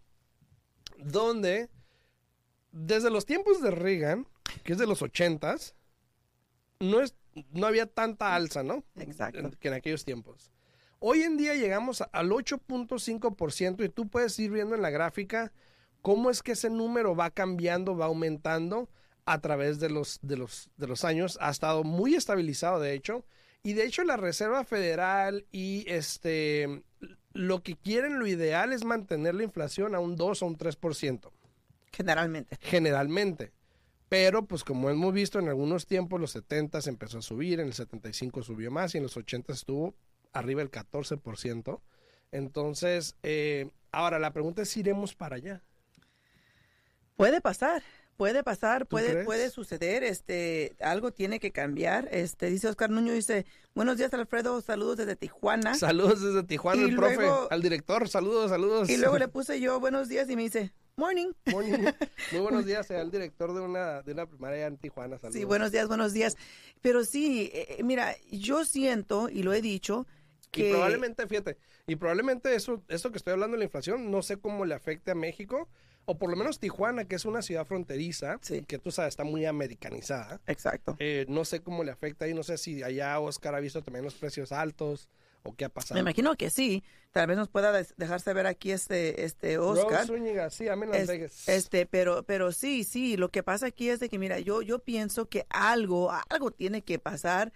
donde 0.98 1.68
desde 2.72 3.10
los 3.10 3.26
tiempos 3.26 3.60
de 3.62 3.70
Reagan, 3.70 4.26
que 4.64 4.72
es 4.72 4.78
de 4.78 4.86
los 4.86 5.02
ochentas, 5.02 5.74
no, 6.80 7.00
es, 7.00 7.14
no 7.52 7.66
había 7.66 7.86
tanta 7.86 8.34
alza, 8.34 8.62
¿no? 8.62 8.84
Exacto. 8.96 9.40
En- 9.40 9.50
que 9.52 9.68
en 9.68 9.74
aquellos 9.74 10.04
tiempos. 10.04 10.50
Hoy 11.00 11.22
en 11.22 11.36
día 11.36 11.54
llegamos 11.54 12.00
a- 12.00 12.08
al 12.12 12.30
8.5% 12.32 13.84
y 13.84 13.88
tú 13.88 14.08
puedes 14.08 14.38
ir 14.38 14.50
viendo 14.50 14.74
en 14.74 14.82
la 14.82 14.90
gráfica 14.90 15.52
cómo 16.02 16.30
es 16.30 16.42
que 16.42 16.52
ese 16.52 16.70
número 16.70 17.14
va 17.16 17.30
cambiando, 17.30 17.96
va 17.96 18.06
aumentando 18.06 18.88
a 19.24 19.40
través 19.40 19.78
de 19.80 19.90
los, 19.90 20.18
de 20.22 20.36
los, 20.36 20.70
de 20.76 20.86
los 20.86 21.04
años. 21.04 21.38
Ha 21.40 21.50
estado 21.50 21.84
muy 21.84 22.14
estabilizado, 22.14 22.80
de 22.80 22.94
hecho. 22.94 23.24
Y 23.62 23.74
de 23.74 23.84
hecho 23.84 24.04
la 24.04 24.16
Reserva 24.16 24.64
Federal 24.64 25.46
y 25.52 25.84
este 25.88 26.82
lo 27.32 27.62
que 27.62 27.76
quieren, 27.76 28.18
lo 28.18 28.26
ideal 28.26 28.72
es 28.72 28.84
mantener 28.84 29.34
la 29.34 29.44
inflación 29.44 29.94
a 29.94 30.00
un 30.00 30.16
2 30.16 30.42
o 30.42 30.46
un 30.46 30.56
3% 30.56 31.30
Generalmente. 31.98 32.56
generalmente. 32.60 33.52
Pero, 34.08 34.46
pues 34.46 34.62
como 34.62 34.88
hemos 34.88 35.12
visto 35.12 35.40
en 35.40 35.48
algunos 35.48 35.84
tiempos, 35.84 36.20
los 36.20 36.30
70 36.30 36.78
empezó 36.86 37.18
a 37.18 37.22
subir, 37.22 37.58
en 37.58 37.66
el 37.66 37.74
75 37.74 38.44
subió 38.44 38.70
más 38.70 38.94
y 38.94 38.98
en 38.98 39.02
los 39.02 39.16
80 39.16 39.52
estuvo 39.52 39.96
arriba 40.32 40.62
el 40.62 40.70
14%. 40.70 41.80
Entonces, 42.30 43.16
eh, 43.24 43.68
ahora 43.90 44.20
la 44.20 44.32
pregunta 44.32 44.62
es 44.62 44.68
si 44.68 44.80
iremos 44.80 45.16
para 45.16 45.36
allá. 45.36 45.62
Puede 47.16 47.40
pasar, 47.40 47.82
puede 48.16 48.44
pasar, 48.44 48.82
¿Tú 48.82 48.90
puede, 48.90 49.10
crees? 49.10 49.26
puede 49.26 49.50
suceder, 49.50 50.04
este, 50.04 50.76
algo 50.80 51.10
tiene 51.10 51.40
que 51.40 51.50
cambiar. 51.50 52.08
Este, 52.12 52.46
dice 52.48 52.68
Oscar 52.68 52.90
Nuño, 52.90 53.12
dice, 53.12 53.44
buenos 53.74 53.98
días 53.98 54.14
Alfredo, 54.14 54.60
saludos 54.60 54.98
desde 54.98 55.16
Tijuana. 55.16 55.74
Saludos 55.74 56.22
desde 56.22 56.44
Tijuana, 56.44 56.80
Y 56.80 56.90
el 56.90 56.96
profe, 56.96 57.28
al 57.50 57.60
director, 57.60 58.08
saludos, 58.08 58.50
saludos. 58.50 58.88
Y 58.88 58.98
luego 58.98 59.18
le 59.18 59.26
puse 59.28 59.60
yo 59.60 59.80
buenos 59.80 60.08
días 60.08 60.30
y 60.30 60.36
me 60.36 60.42
dice, 60.42 60.72
morning. 60.98 61.32
Morning. 61.46 61.72
Muy 62.32 62.40
buenos 62.40 62.66
días, 62.66 62.90
al 62.90 63.10
director 63.10 63.54
de 63.54 63.60
una, 63.60 64.02
de 64.02 64.12
una 64.12 64.26
primaria 64.26 64.66
en 64.66 64.76
Tijuana, 64.76 65.16
saludos. 65.16 65.38
Sí, 65.38 65.44
buenos 65.44 65.72
días, 65.72 65.88
buenos 65.88 66.12
días. 66.12 66.36
Pero 66.82 67.04
sí, 67.04 67.50
eh, 67.54 67.80
mira, 67.84 68.14
yo 68.30 68.64
siento, 68.64 69.28
y 69.28 69.42
lo 69.42 69.52
he 69.52 69.62
dicho, 69.62 70.06
que... 70.50 70.68
Y 70.68 70.72
probablemente, 70.72 71.26
fíjate, 71.26 71.56
y 71.86 71.96
probablemente 71.96 72.54
eso, 72.54 72.82
esto 72.88 73.10
que 73.12 73.18
estoy 73.18 73.32
hablando 73.32 73.54
de 73.56 73.58
la 73.60 73.64
inflación, 73.64 74.10
no 74.10 74.22
sé 74.22 74.38
cómo 74.38 74.64
le 74.64 74.74
afecte 74.74 75.12
a 75.12 75.14
México, 75.14 75.68
o 76.04 76.18
por 76.18 76.30
lo 76.30 76.36
menos 76.36 76.58
Tijuana, 76.58 77.04
que 77.04 77.16
es 77.16 77.24
una 77.24 77.42
ciudad 77.42 77.64
fronteriza, 77.66 78.38
Sí. 78.40 78.62
que 78.66 78.78
tú 78.78 78.90
sabes, 78.90 79.10
está 79.12 79.24
muy 79.24 79.44
americanizada. 79.46 80.40
Exacto. 80.46 80.96
Eh, 80.98 81.26
no 81.28 81.44
sé 81.44 81.60
cómo 81.60 81.84
le 81.84 81.92
afecta 81.92 82.24
ahí, 82.24 82.34
no 82.34 82.42
sé 82.42 82.58
si 82.58 82.82
allá 82.82 83.18
Oscar 83.20 83.54
ha 83.54 83.60
visto 83.60 83.82
también 83.82 84.04
los 84.04 84.14
precios 84.14 84.50
altos 84.52 85.08
o 85.48 85.54
qué 85.56 85.64
ha 85.64 85.68
Me 85.68 85.72
pasado. 85.74 86.00
imagino 86.00 86.34
que 86.36 86.50
sí. 86.50 86.82
Tal 87.12 87.26
vez 87.26 87.36
nos 87.36 87.48
pueda 87.48 87.72
des- 87.72 87.94
dejar 87.96 88.20
saber 88.20 88.46
aquí 88.46 88.70
este, 88.70 89.24
este 89.24 89.58
Oscar. 89.58 90.00
Rose 90.00 90.06
Zúñiga, 90.06 90.50
sí, 90.50 90.68
amén 90.68 90.90
Las 90.90 91.00
Es- 91.02 91.08
Vegas. 91.08 91.48
este, 91.48 91.86
pero, 91.86 92.22
pero 92.24 92.52
sí, 92.52 92.84
sí, 92.84 93.16
lo 93.16 93.30
que 93.30 93.42
pasa 93.42 93.66
aquí 93.66 93.88
es 93.88 93.98
de 94.00 94.08
que, 94.08 94.18
mira, 94.18 94.38
yo, 94.40 94.62
yo 94.62 94.78
pienso 94.80 95.26
que 95.28 95.46
algo, 95.50 96.10
algo 96.28 96.50
tiene 96.50 96.82
que 96.82 96.98
pasar, 96.98 97.52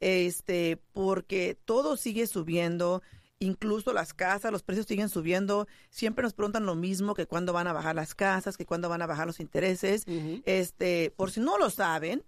este, 0.00 0.78
porque 0.92 1.56
todo 1.64 1.96
sigue 1.96 2.26
subiendo, 2.26 3.02
incluso 3.38 3.92
las 3.92 4.14
casas, 4.14 4.50
los 4.52 4.62
precios 4.62 4.86
siguen 4.86 5.08
subiendo, 5.08 5.66
siempre 5.90 6.22
nos 6.22 6.32
preguntan 6.34 6.64
lo 6.66 6.74
mismo, 6.74 7.14
que 7.14 7.26
cuándo 7.26 7.52
van 7.52 7.66
a 7.66 7.72
bajar 7.72 7.94
las 7.94 8.14
casas, 8.14 8.56
que 8.56 8.64
cuándo 8.66 8.88
van 8.88 9.02
a 9.02 9.06
bajar 9.06 9.26
los 9.26 9.38
intereses, 9.40 10.04
este, 10.46 11.12
por 11.16 11.30
si 11.30 11.40
no 11.40 11.58
lo 11.58 11.68
saben, 11.70 12.24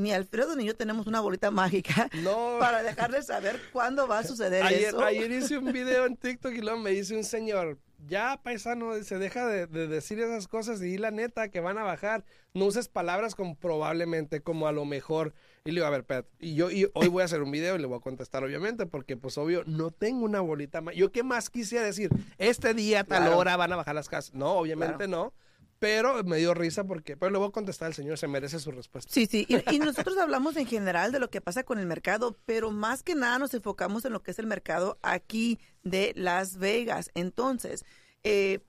ni 0.00 0.12
Alfredo 0.12 0.56
ni 0.56 0.64
yo 0.64 0.74
tenemos 0.76 1.06
una 1.06 1.20
bolita 1.20 1.50
mágica 1.50 2.08
No, 2.22 2.56
para 2.60 2.82
dejarles 2.82 3.26
saber 3.26 3.60
cuándo 3.72 4.08
va 4.08 4.18
a 4.20 4.24
suceder 4.24 4.62
ayer, 4.64 4.88
eso. 4.88 5.04
ayer 5.04 5.30
hice 5.30 5.58
un 5.58 5.72
video 5.72 6.06
en 6.06 6.16
TikTok 6.16 6.52
y 6.52 6.60
luego 6.60 6.78
me 6.78 6.90
dice 6.90 7.16
un 7.16 7.24
señor, 7.24 7.78
ya 8.08 8.40
paisano, 8.42 8.94
se 9.02 9.18
deja 9.18 9.46
de, 9.46 9.66
de 9.66 9.86
decir 9.86 10.18
esas 10.20 10.48
cosas 10.48 10.80
y 10.82 10.96
la 10.98 11.10
neta 11.10 11.48
que 11.50 11.60
van 11.60 11.76
a 11.78 11.82
bajar. 11.82 12.24
No 12.54 12.64
uses 12.64 12.88
palabras 12.88 13.34
como 13.34 13.54
probablemente, 13.56 14.40
como 14.40 14.66
a 14.66 14.72
lo 14.72 14.84
mejor. 14.84 15.34
Y 15.64 15.70
le 15.70 15.74
digo, 15.76 15.86
a 15.86 15.90
ver, 15.90 16.00
espérate. 16.00 16.30
Y 16.40 16.54
yo 16.54 16.70
y 16.70 16.88
hoy 16.94 17.08
voy 17.08 17.20
a 17.22 17.26
hacer 17.26 17.42
un 17.42 17.50
video 17.50 17.76
y 17.76 17.78
le 17.78 17.86
voy 17.86 17.98
a 17.98 18.00
contestar, 18.00 18.42
obviamente, 18.42 18.86
porque 18.86 19.16
pues 19.18 19.36
obvio, 19.38 19.62
no 19.66 19.90
tengo 19.90 20.24
una 20.24 20.40
bolita 20.40 20.80
más. 20.80 20.94
Yo 20.96 21.12
qué 21.12 21.22
más 21.22 21.50
quisiera 21.50 21.84
decir, 21.84 22.10
este 22.38 22.72
día, 22.74 23.00
a 23.00 23.04
tal 23.04 23.22
Claro. 23.24 23.38
hora 23.38 23.56
van 23.56 23.72
a 23.72 23.76
bajar 23.76 23.94
las 23.94 24.08
casas. 24.08 24.34
No, 24.34 24.52
obviamente 24.54 25.06
no. 25.06 25.34
Pero 25.80 26.22
me 26.24 26.36
dio 26.36 26.52
risa 26.52 26.84
porque, 26.84 27.16
pero 27.16 27.32
le 27.32 27.38
voy 27.38 27.48
a 27.48 27.52
contestar 27.52 27.86
al 27.86 27.94
señor, 27.94 28.18
se 28.18 28.28
merece 28.28 28.58
su 28.58 28.70
respuesta. 28.70 29.10
Sí, 29.12 29.26
sí, 29.26 29.46
y, 29.48 29.74
y 29.74 29.78
nosotros 29.78 30.18
hablamos 30.18 30.56
en 30.58 30.66
general 30.66 31.10
de 31.10 31.18
lo 31.18 31.30
que 31.30 31.40
pasa 31.40 31.64
con 31.64 31.78
el 31.78 31.86
mercado, 31.86 32.36
pero 32.44 32.70
más 32.70 33.02
que 33.02 33.14
nada 33.14 33.38
nos 33.38 33.54
enfocamos 33.54 34.04
en 34.04 34.12
lo 34.12 34.22
que 34.22 34.30
es 34.30 34.38
el 34.38 34.46
mercado 34.46 34.98
aquí 35.00 35.58
de 35.82 36.12
Las 36.16 36.58
Vegas. 36.58 37.10
Entonces, 37.14 37.86
eh, 38.24 38.60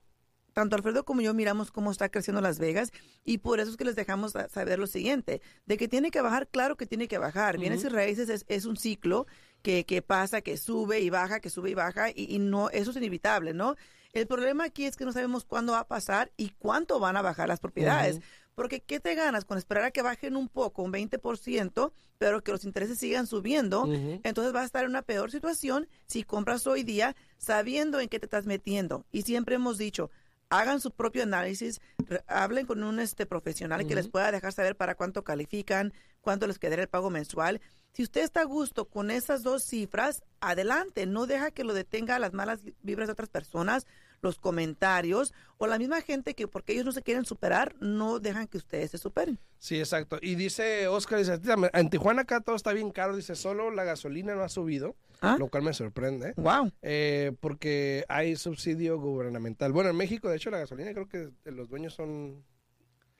tanto 0.54 0.74
Alfredo 0.74 1.04
como 1.04 1.20
yo 1.20 1.34
miramos 1.34 1.70
cómo 1.70 1.90
está 1.90 2.08
creciendo 2.08 2.40
Las 2.40 2.58
Vegas 2.58 2.92
y 3.24 3.38
por 3.38 3.60
eso 3.60 3.70
es 3.70 3.76
que 3.76 3.84
les 3.84 3.96
dejamos 3.96 4.32
saber 4.50 4.78
lo 4.78 4.86
siguiente, 4.86 5.42
de 5.66 5.76
que 5.76 5.88
tiene 5.88 6.10
que 6.10 6.22
bajar, 6.22 6.48
claro 6.48 6.76
que 6.76 6.86
tiene 6.86 7.08
que 7.08 7.18
bajar. 7.18 7.58
Bienes 7.58 7.84
y 7.84 7.88
raíces 7.88 8.30
es, 8.30 8.46
es 8.48 8.64
un 8.64 8.78
ciclo 8.78 9.26
que, 9.60 9.84
que 9.84 10.00
pasa, 10.00 10.40
que 10.40 10.56
sube 10.56 11.00
y 11.00 11.10
baja, 11.10 11.40
que 11.40 11.50
sube 11.50 11.70
y 11.70 11.74
baja 11.74 12.08
y, 12.08 12.34
y 12.34 12.38
no, 12.38 12.70
eso 12.70 12.90
es 12.90 12.96
inevitable, 12.96 13.52
¿no? 13.52 13.76
El 14.12 14.26
problema 14.26 14.64
aquí 14.64 14.84
es 14.84 14.96
que 14.96 15.06
no 15.06 15.12
sabemos 15.12 15.44
cuándo 15.44 15.72
va 15.72 15.80
a 15.80 15.88
pasar 15.88 16.32
y 16.36 16.50
cuánto 16.50 17.00
van 17.00 17.16
a 17.16 17.22
bajar 17.22 17.48
las 17.48 17.60
propiedades. 17.60 18.20
Porque 18.54 18.80
¿qué 18.80 19.00
te 19.00 19.14
ganas 19.14 19.46
con 19.46 19.56
esperar 19.56 19.84
a 19.84 19.90
que 19.90 20.02
bajen 20.02 20.36
un 20.36 20.48
poco, 20.48 20.82
un 20.82 20.92
20%, 20.92 21.92
pero 22.18 22.44
que 22.44 22.52
los 22.52 22.64
intereses 22.64 22.98
sigan 22.98 23.26
subiendo? 23.26 23.86
Entonces 24.22 24.52
vas 24.52 24.64
a 24.64 24.66
estar 24.66 24.84
en 24.84 24.90
una 24.90 25.00
peor 25.00 25.30
situación 25.30 25.88
si 26.06 26.24
compras 26.24 26.66
hoy 26.66 26.82
día 26.82 27.16
sabiendo 27.38 28.00
en 28.00 28.08
qué 28.08 28.20
te 28.20 28.26
estás 28.26 28.44
metiendo. 28.44 29.06
Y 29.12 29.22
siempre 29.22 29.54
hemos 29.54 29.78
dicho, 29.78 30.10
hagan 30.50 30.80
su 30.80 30.90
propio 30.90 31.22
análisis, 31.22 31.80
hablen 32.26 32.66
con 32.66 32.82
un 32.82 33.00
este 33.00 33.24
profesional 33.24 33.86
que 33.86 33.94
les 33.94 34.08
pueda 34.08 34.30
dejar 34.30 34.52
saber 34.52 34.76
para 34.76 34.94
cuánto 34.94 35.24
califican, 35.24 35.94
cuánto 36.20 36.46
les 36.46 36.58
quedará 36.58 36.82
el 36.82 36.88
pago 36.88 37.08
mensual. 37.08 37.62
Si 37.94 38.02
usted 38.02 38.22
está 38.22 38.42
a 38.42 38.44
gusto 38.44 38.86
con 38.86 39.10
esas 39.10 39.42
dos 39.42 39.64
cifras, 39.64 40.22
adelante, 40.40 41.06
no 41.06 41.26
deja 41.26 41.50
que 41.50 41.64
lo 41.64 41.72
detenga 41.72 42.18
las 42.18 42.34
malas 42.34 42.60
vibras 42.82 43.08
de 43.08 43.12
otras 43.12 43.30
personas, 43.30 43.86
los 44.22 44.38
comentarios 44.38 45.34
o 45.58 45.66
la 45.66 45.78
misma 45.78 46.00
gente 46.00 46.34
que 46.34 46.48
porque 46.48 46.72
ellos 46.72 46.84
no 46.86 46.92
se 46.92 47.02
quieren 47.02 47.24
superar, 47.24 47.74
no 47.80 48.20
dejan 48.20 48.46
que 48.46 48.56
ustedes 48.58 48.92
se 48.92 48.98
superen. 48.98 49.38
Sí, 49.58 49.78
exacto. 49.78 50.18
Y 50.22 50.36
dice 50.36 50.88
Oscar, 50.88 51.18
dice, 51.18 51.38
"Tía, 51.38 51.56
en 51.72 51.90
Tijuana 51.90 52.22
acá 52.22 52.40
todo 52.40 52.56
está 52.56 52.72
bien 52.72 52.90
caro, 52.90 53.16
dice, 53.16 53.34
solo 53.34 53.70
la 53.70 53.84
gasolina 53.84 54.34
no 54.34 54.42
ha 54.42 54.48
subido, 54.48 54.96
¿Ah? 55.20 55.36
lo 55.38 55.48
cual 55.48 55.64
me 55.64 55.72
sorprende. 55.74 56.34
Wow. 56.36 56.72
eh, 56.82 57.32
porque 57.40 58.04
hay 58.08 58.36
subsidio 58.36 58.98
gubernamental. 58.98 59.72
Bueno, 59.72 59.90
en 59.90 59.96
México, 59.96 60.28
de 60.28 60.36
hecho, 60.36 60.50
la 60.50 60.58
gasolina 60.58 60.92
creo 60.92 61.08
que 61.08 61.30
los 61.50 61.68
dueños 61.68 61.94
son 61.94 62.44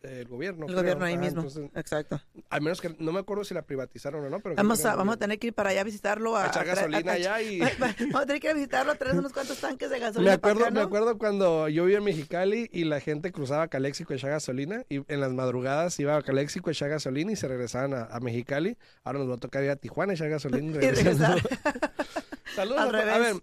el 0.03 0.27
gobierno. 0.29 0.67
El 0.67 0.73
creo. 0.73 0.81
gobierno 0.83 1.05
ahí 1.05 1.17
mismo. 1.17 1.43
entonces, 1.43 1.71
Exacto. 1.75 2.21
al 2.51 2.61
menos 2.61 2.81
que 2.81 2.95
no 2.99 3.13
me 3.13 3.21
acuerdo 3.21 3.45
si 3.45 3.55
la 3.55 3.63
privatizaron 3.63 4.25
o 4.25 4.31
no, 4.31 4.41
pero 4.41 4.55
Vamos 4.57 4.85
a, 4.85 4.95
vamos 4.97 5.15
a 5.15 5.19
tener 5.19 5.39
que 5.39 5.49
ir 5.49 5.53
para 5.55 5.71
allá 5.71 5.83
a 5.83 5.85
visitarlo. 5.85 6.37
A, 6.37 6.45
A 6.45 6.47
echar 6.49 6.67
gasolina 6.67 7.13
a- 7.13 7.15
allá 7.15 7.41
y- 7.43 7.61
Vamos 7.79 8.23
a 8.23 8.27
tener 8.27 8.41
que 8.41 8.47
ir 8.49 8.51
a 8.51 8.55
visitarlo, 8.55 8.93
a 8.93 8.95
traer 8.97 9.17
unos 9.19 9.33
cuantos 9.33 9.59
tanques 9.61 9.91
de 9.91 9.99
gasolina. 9.99 10.31
Me 10.31 10.35
acuerdo, 10.35 10.71
me 10.71 10.81
acuerdo 10.81 11.19
cuando 11.19 11.69
yo 11.69 11.85
vivía 11.85 11.99
en 11.99 12.05
Mexicali 12.05 12.69
y 12.73 12.85
la 12.85 13.01
gente 13.01 13.33
cruzaba 13.33 13.63
a 13.65 13.69
Calexico 13.69 14.13
a 14.13 14.17
echar 14.17 14.31
gasolina 14.31 14.85
y 14.89 15.03
en 15.13 15.21
las 15.21 15.33
madrugadas 15.33 15.99
iba 16.01 16.17
a 16.17 16.23
Calexico 16.23 16.71
a 16.71 16.73
echar 16.73 16.89
gasolina 16.91 17.33
y 17.33 17.37
se 17.37 17.49
regresaban 17.49 17.95
a, 17.95 18.19
Mexicali. 18.21 18.77
Ahora 19.05 19.19
nos 19.21 19.31
va 19.31 19.35
a 19.35 19.39
tocar 19.39 19.63
ir 19.65 19.71
a 19.71 19.77
Tijuana 19.77 20.13
a 20.13 20.15
echar 20.15 20.29
gasolina 20.31 20.73
y 20.81 20.85
Y 20.85 20.91
regresar. 20.91 21.39
Saludos. 22.55 22.81
Al 22.81 22.89
a, 22.89 22.91
to- 22.91 22.97
a 22.97 23.01
revés. 23.03 23.35
ver, 23.35 23.43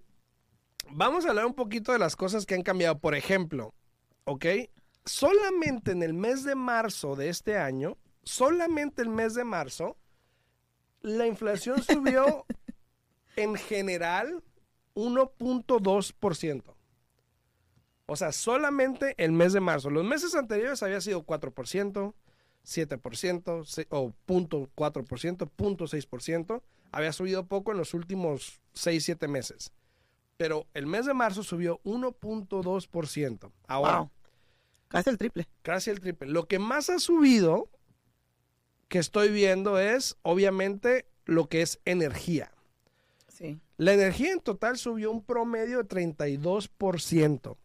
vamos 0.91 1.25
a 1.25 1.29
hablar 1.29 1.45
un 1.45 1.53
poquito 1.53 1.91
de 1.93 1.99
las 1.99 2.15
cosas 2.15 2.45
que 2.45 2.55
han 2.55 2.61
cambiado. 2.61 2.99
Por 2.99 3.15
ejemplo, 3.15 3.73
¿ok? 4.25 4.45
Solamente 5.09 5.91
en 5.91 6.03
el 6.03 6.13
mes 6.13 6.43
de 6.43 6.53
marzo 6.53 7.15
de 7.15 7.29
este 7.29 7.57
año, 7.57 7.97
solamente 8.23 9.01
el 9.01 9.09
mes 9.09 9.33
de 9.33 9.43
marzo, 9.43 9.97
la 11.01 11.25
inflación 11.25 11.81
subió 11.81 12.45
en 13.35 13.55
general 13.55 14.43
1.2%. 14.93 16.63
O 18.05 18.15
sea, 18.15 18.31
solamente 18.31 19.15
el 19.17 19.31
mes 19.31 19.53
de 19.53 19.59
marzo. 19.61 19.89
Los 19.89 20.05
meses 20.05 20.35
anteriores 20.35 20.83
había 20.83 21.01
sido 21.01 21.23
4%, 21.25 22.13
7%, 22.63 23.65
se- 23.65 23.87
o 23.89 24.13
0.4%, 24.27 25.49
0.6%. 25.57 26.61
Había 26.91 27.13
subido 27.13 27.47
poco 27.47 27.71
en 27.71 27.77
los 27.79 27.95
últimos 27.95 28.61
6, 28.73 29.05
7 29.05 29.27
meses. 29.27 29.71
Pero 30.37 30.67
el 30.75 30.85
mes 30.85 31.05
de 31.07 31.13
marzo 31.15 31.41
subió 31.43 31.79
1.2%. 31.83 33.51
Ahora, 33.67 33.97
Wow. 33.99 34.11
Casi 34.89 35.09
el 35.09 35.17
triple. 35.17 35.47
casi 35.61 35.89
el 35.91 35.99
triple. 35.99 36.27
Lo 36.27 36.47
que 36.47 36.59
más 36.59 36.89
ha 36.89 36.99
subido, 36.99 37.69
que 38.87 38.99
estoy 38.99 39.29
viendo, 39.29 39.79
es 39.79 40.17
obviamente 40.23 41.05
lo 41.25 41.47
que 41.47 41.61
es 41.61 41.79
energía. 41.85 42.51
Sí. 43.27 43.59
La 43.77 43.93
energía 43.93 44.31
en 44.33 44.41
total 44.41 44.77
subió 44.77 45.11
un 45.11 45.23
promedio 45.23 45.81
de 45.83 45.87
32%. 45.87 47.55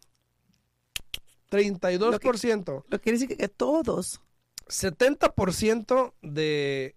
32%. 1.50 2.84
Lo 2.88 2.98
que 2.98 3.02
quiere 3.02 3.18
decir 3.18 3.28
que, 3.28 3.36
que 3.36 3.48
todos. 3.48 4.20
70% 4.68 6.12
de 6.22 6.94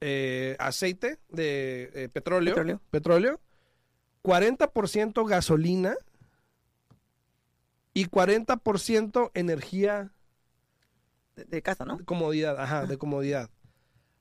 eh, 0.00 0.56
aceite, 0.58 1.18
de 1.28 1.90
eh, 1.94 2.08
petróleo, 2.08 2.54
Petróleo. 2.54 2.80
petróleo, 2.90 3.40
40% 4.22 5.26
gasolina 5.26 5.96
y 7.94 8.06
40% 8.06 9.30
energía 9.34 10.12
De, 11.36 11.44
de 11.44 11.62
casa, 11.62 11.84
¿no? 11.84 11.96
de 11.96 12.04
comodidad, 12.04 12.60
ajá, 12.60 12.86
de 12.86 12.98
comodidad. 12.98 13.50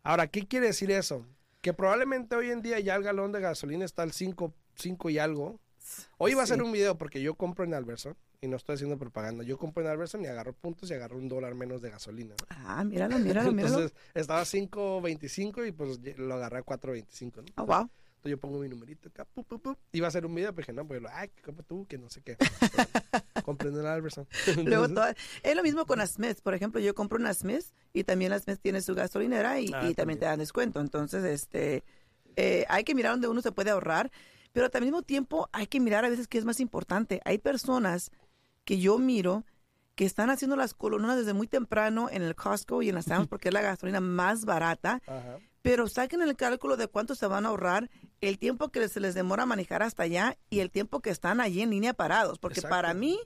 Ahora, 0.04 0.28
¿qué 0.28 0.48
quiere 0.48 0.68
decir 0.68 0.92
eso? 0.92 1.26
Que 1.62 1.74
probablemente 1.74 2.36
hoy 2.36 2.50
en 2.52 2.62
día 2.62 2.80
ya 2.80 2.96
el 2.96 3.04
galón 3.04 3.32
de 3.32 3.42
gasolina 3.42 3.86
está 3.86 4.04
al 4.04 4.14
5, 4.14 4.54
5 4.76 5.10
y 5.10 5.20
algo. 5.20 5.60
Hoy 6.18 6.34
va 6.34 6.44
a 6.44 6.48
ser 6.48 6.62
un 6.64 6.72
video 6.72 6.98
porque 6.98 7.22
yo 7.22 7.36
compro 7.36 7.66
en 7.66 7.74
Alberson 7.74 8.16
y 8.42 8.48
no 8.48 8.56
estoy 8.56 8.76
haciendo 8.76 8.98
propaganda. 8.98 9.44
Yo 9.44 9.58
compro 9.58 9.84
en 9.84 9.90
Alberson 9.90 10.24
y 10.24 10.28
agarro 10.28 10.54
puntos 10.54 10.90
y 10.90 10.94
agarro 10.94 11.18
un 11.18 11.28
dólar 11.28 11.56
menos 11.56 11.82
de 11.82 11.90
gasolina. 11.90 12.36
¿no? 12.40 12.46
Ah, 12.50 12.84
míralo, 12.84 13.20
míralo, 13.20 13.52
míralo. 13.52 13.76
Entonces 13.80 13.98
estaba 14.14 14.42
a 14.42 14.46
5.25 14.46 15.68
y 15.68 15.72
pues 15.72 16.00
lo 16.18 16.36
agarré 16.36 16.60
a 16.60 16.64
4.25, 16.64 17.36
¿no? 17.38 17.44
Oh, 17.64 17.66
wow. 17.66 17.90
Entonces 18.20 18.32
yo 18.32 18.38
pongo 18.38 18.60
mi 18.60 18.68
numerito 18.68 19.08
acá, 19.08 19.24
pu, 19.24 19.46
pu, 19.46 19.60
pu. 19.62 19.78
Iba 19.94 20.08
a 20.08 20.10
hacer 20.10 20.26
un 20.26 20.36
video, 20.36 20.52
pero 20.54 20.64
dije, 20.64 20.74
no, 20.74 20.86
pues, 20.86 21.02
lo- 21.02 21.08
ay, 21.10 21.30
que 21.30 21.42
compra 21.42 21.64
tú, 21.66 21.86
que 21.88 21.98
no 21.98 22.10
sé 22.10 22.22
qué. 22.22 22.36
Compré 23.46 23.70
en 23.70 23.78
el 23.80 23.86
Alberson. 23.86 24.28
Luego 24.66 24.90
todas- 24.90 25.16
es 25.42 25.56
lo 25.56 25.64
mismo 25.64 25.86
con 25.86 26.00
las 26.00 26.12
Smith. 26.12 26.40
Por 26.42 26.54
ejemplo, 26.54 26.82
yo 26.82 26.94
compro 26.94 27.18
una 27.18 27.34
Smith 27.34 27.64
y 27.94 28.04
también 28.04 28.32
la 28.32 28.40
Smith 28.40 28.60
tiene 28.62 28.82
su 28.82 28.94
gasolinera 28.94 29.60
y, 29.62 29.68
Ah, 29.68 29.68
y 29.68 29.70
también. 29.72 29.96
también 29.96 30.20
te 30.20 30.26
dan 30.26 30.40
descuento. 30.40 30.82
Entonces, 30.82 31.24
este, 31.24 31.86
eh, 32.36 32.66
hay 32.68 32.84
que 32.84 32.94
mirar 32.94 33.14
donde 33.14 33.30
uno 33.30 33.42
se 33.42 33.54
puede 33.54 33.70
ahorrar, 33.70 34.12
pero 34.52 34.68
al 34.72 34.82
mismo 34.82 35.02
tiempo 35.02 35.48
hay 35.54 35.68
que 35.68 35.80
mirar 35.80 36.04
a 36.04 36.10
veces 36.10 36.28
qué 36.28 36.38
es 36.38 36.44
más 36.46 36.60
importante. 36.60 37.22
Hay 37.24 37.38
personas 37.38 38.12
que 38.66 38.80
yo 38.80 39.00
miro 39.00 39.46
que 39.96 40.04
están 40.06 40.30
haciendo 40.30 40.56
las 40.58 40.74
columnas 40.74 41.18
desde 41.18 41.34
muy 41.34 41.48
temprano 41.48 42.10
en 42.12 42.22
el 42.22 42.36
Costco 42.36 42.82
y 42.82 42.90
en 42.90 42.96
las 42.96 43.06
Sam's 43.06 43.28
porque 43.30 43.48
es 43.48 43.54
la 43.54 43.62
gasolina 43.62 44.02
más 44.02 44.44
barata, 44.46 45.02
Ajá. 45.08 45.38
Pero 45.62 45.88
saquen 45.88 46.22
el 46.22 46.36
cálculo 46.36 46.78
de 46.78 46.88
cuánto 46.88 47.16
se 47.16 47.28
van 47.28 47.46
a 47.46 47.50
ahorrar, 47.50 47.90
el 48.22 48.40
tiempo 48.40 48.70
que 48.70 48.88
se 48.88 49.00
les 49.00 49.14
demora 49.14 49.46
manejar 49.46 49.84
hasta 49.84 50.04
allá 50.04 50.38
y 50.50 50.60
el 50.60 50.72
tiempo 50.72 51.02
que 51.02 51.10
están 51.10 51.42
allí 51.42 51.62
en 51.62 51.70
línea 51.72 51.94
parados. 51.94 52.40
Porque 52.40 52.60
Exacto. 52.60 52.76
para 52.76 52.94
mí, 52.94 53.20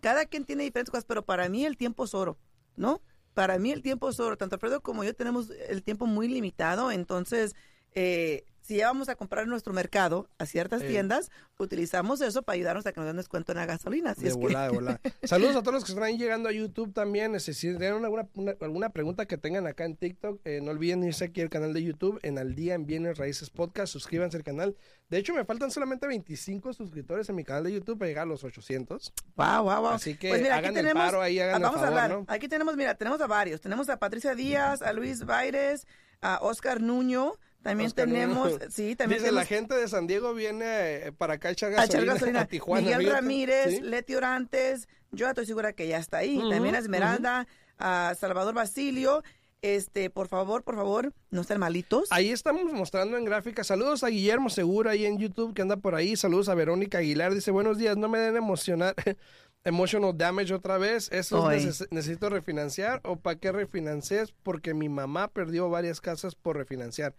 cada 0.00 0.26
quien 0.26 0.44
tiene 0.44 0.64
diferentes 0.64 0.90
cosas, 0.90 1.04
pero 1.04 1.24
para 1.24 1.48
mí 1.48 1.64
el 1.64 1.76
tiempo 1.76 2.04
es 2.04 2.14
oro, 2.14 2.38
¿no? 2.76 3.02
Para 3.34 3.58
mí 3.58 3.70
el 3.72 3.82
tiempo 3.82 4.10
es 4.10 4.20
oro. 4.20 4.36
Tanto 4.36 4.56
Alfredo 4.56 4.82
como 4.82 5.04
yo 5.04 5.14
tenemos 5.14 5.50
el 5.68 5.82
tiempo 5.82 6.06
muy 6.06 6.28
limitado, 6.28 6.90
entonces... 6.90 7.54
eh, 7.94 8.44
si 8.62 8.76
ya 8.76 8.86
vamos 8.86 9.08
a 9.08 9.16
comprar 9.16 9.44
en 9.44 9.50
nuestro 9.50 9.72
mercado 9.72 10.28
a 10.38 10.46
ciertas 10.46 10.82
Eh. 10.82 10.88
tiendas, 10.88 11.30
utilizamos 11.58 12.20
eso 12.20 12.42
para 12.42 12.54
ayudarnos 12.54 12.86
a 12.86 12.92
que 12.92 13.00
nos 13.00 13.06
den 13.08 13.16
descuento 13.16 13.52
en 13.52 13.58
la 13.58 13.66
gasolina. 13.66 14.10
Así 14.12 14.22
De 14.22 14.28
es 14.28 14.34
que- 14.36 14.40
volada, 14.40 14.66
de 14.68 14.72
volada. 14.74 15.00
Saludos 15.24 15.56
a 15.56 15.60
todos 15.60 15.74
los 15.74 15.84
que 15.84 15.92
están 15.92 16.04
ahí 16.04 16.16
llegando 16.16 16.48
a 16.48 16.52
YouTube 16.52 16.92
también. 16.92 17.38
Si 17.40 17.52
tienen 17.54 18.04
alguna, 18.04 18.28
una- 18.34 18.54
alguna 18.60 18.88
pregunta 18.90 19.26
que 19.26 19.36
tengan 19.36 19.66
acá 19.66 19.84
en 19.84 19.96
TikTok, 19.96 20.40
eh, 20.44 20.60
no 20.62 20.70
olviden 20.70 21.02
irse 21.04 21.24
aquí 21.24 21.40
al 21.40 21.50
canal 21.50 21.72
de 21.72 21.82
YouTube 21.82 22.18
en 22.22 22.38
Al 22.38 22.54
Día 22.54 22.74
en 22.74 22.86
Bienes 22.86 23.18
Raíces 23.18 23.50
Podcast. 23.50 23.92
Suscríbanse 23.92 24.36
al 24.36 24.44
canal. 24.44 24.76
De 25.10 25.18
hecho, 25.18 25.34
me 25.34 25.44
faltan 25.44 25.70
solamente 25.70 26.06
25 26.06 26.72
suscriptores 26.72 27.28
en 27.28 27.34
mi 27.36 27.44
canal 27.44 27.64
de 27.64 27.72
YouTube 27.72 27.98
para 27.98 28.08
llegar 28.08 28.22
a 28.22 28.26
los 28.26 28.44
800. 28.44 29.12
Wow, 29.36 29.64
wow, 29.64 29.80
wow. 29.80 29.86
Así 29.90 30.16
que 30.16 30.30
Pues 30.30 30.40
mira, 30.42 30.56
hagan 30.56 30.70
el 30.76 30.82
tenemos, 30.82 31.02
paro 31.02 31.20
ahí, 31.20 31.38
hagan 31.38 31.56
el 31.56 31.62
vamos 31.62 31.80
favor, 31.80 31.98
a 31.98 32.02
hablar. 32.04 32.18
¿no? 32.20 32.24
Aquí 32.28 32.48
tenemos, 32.48 32.76
mira, 32.76 32.94
tenemos 32.94 33.20
a 33.20 33.26
varios. 33.26 33.60
Tenemos 33.60 33.88
a 33.90 33.98
Patricia 33.98 34.34
Díaz, 34.34 34.80
a 34.82 34.92
Luis 34.92 35.24
Baires, 35.26 35.86
a 36.22 36.38
Oscar 36.42 36.80
Nuño. 36.80 37.34
También 37.62 37.86
Oscar 37.88 38.06
tenemos, 38.06 38.58
sí, 38.70 38.96
también 38.96 39.20
Dice, 39.20 39.32
la 39.32 39.44
gente 39.44 39.74
de 39.76 39.86
San 39.88 40.06
Diego 40.06 40.34
viene 40.34 40.64
eh, 41.06 41.12
para 41.16 41.34
acá 41.34 41.48
a 41.48 41.52
echar 41.52 41.72
a 41.72 41.76
gasolina, 41.76 42.02
echar 42.02 42.14
gasolina. 42.14 42.40
a 42.40 42.46
Tijuana. 42.46 42.98
Miguel. 42.98 43.12
Ramírez, 43.12 43.70
Sí. 43.76 43.80
Leti 43.82 44.14
Orantes, 44.16 44.88
yo 45.12 45.28
estoy 45.28 45.46
segura 45.46 45.72
que 45.72 45.86
ya 45.86 45.98
está 45.98 46.18
ahí. 46.18 46.38
También 46.50 46.74
a 46.74 46.78
Esmeralda, 46.78 47.46
a 47.78 48.14
Salvador 48.18 48.54
Basilio. 48.54 49.22
Este, 49.60 50.10
por 50.10 50.26
favor, 50.26 50.64
por 50.64 50.74
favor, 50.74 51.12
no 51.30 51.42
estén 51.42 51.60
malitos. 51.60 52.10
Ahí 52.10 52.30
estamos 52.30 52.64
mostrando 52.72 53.16
en 53.16 53.24
gráfica. 53.24 53.62
Saludos 53.62 54.02
a 54.02 54.08
Guillermo 54.08 54.50
Segura 54.50 54.90
ahí 54.90 55.06
en 55.06 55.18
YouTube 55.18 55.54
que 55.54 55.62
anda 55.62 55.76
por 55.76 55.94
ahí. 55.94 56.16
Saludos 56.16 56.48
a 56.48 56.54
Verónica 56.56 56.98
Aguilar. 56.98 57.32
Dice, 57.32 57.52
buenos 57.52 57.78
días, 57.78 57.96
no 57.96 58.08
me 58.08 58.18
den 58.18 58.36
emocionar. 58.36 58.96
Emotional 59.64 60.18
damage 60.18 60.52
otra 60.52 60.76
vez. 60.78 61.08
¿Eso 61.12 61.48
neces- 61.48 61.86
necesito 61.92 62.28
refinanciar 62.28 63.00
o 63.04 63.14
para 63.14 63.38
qué 63.38 63.52
refinancias? 63.52 64.32
Porque 64.42 64.74
mi 64.74 64.88
mamá 64.88 65.28
perdió 65.28 65.70
varias 65.70 66.00
casas 66.00 66.34
por 66.34 66.56
refinanciar. 66.56 67.14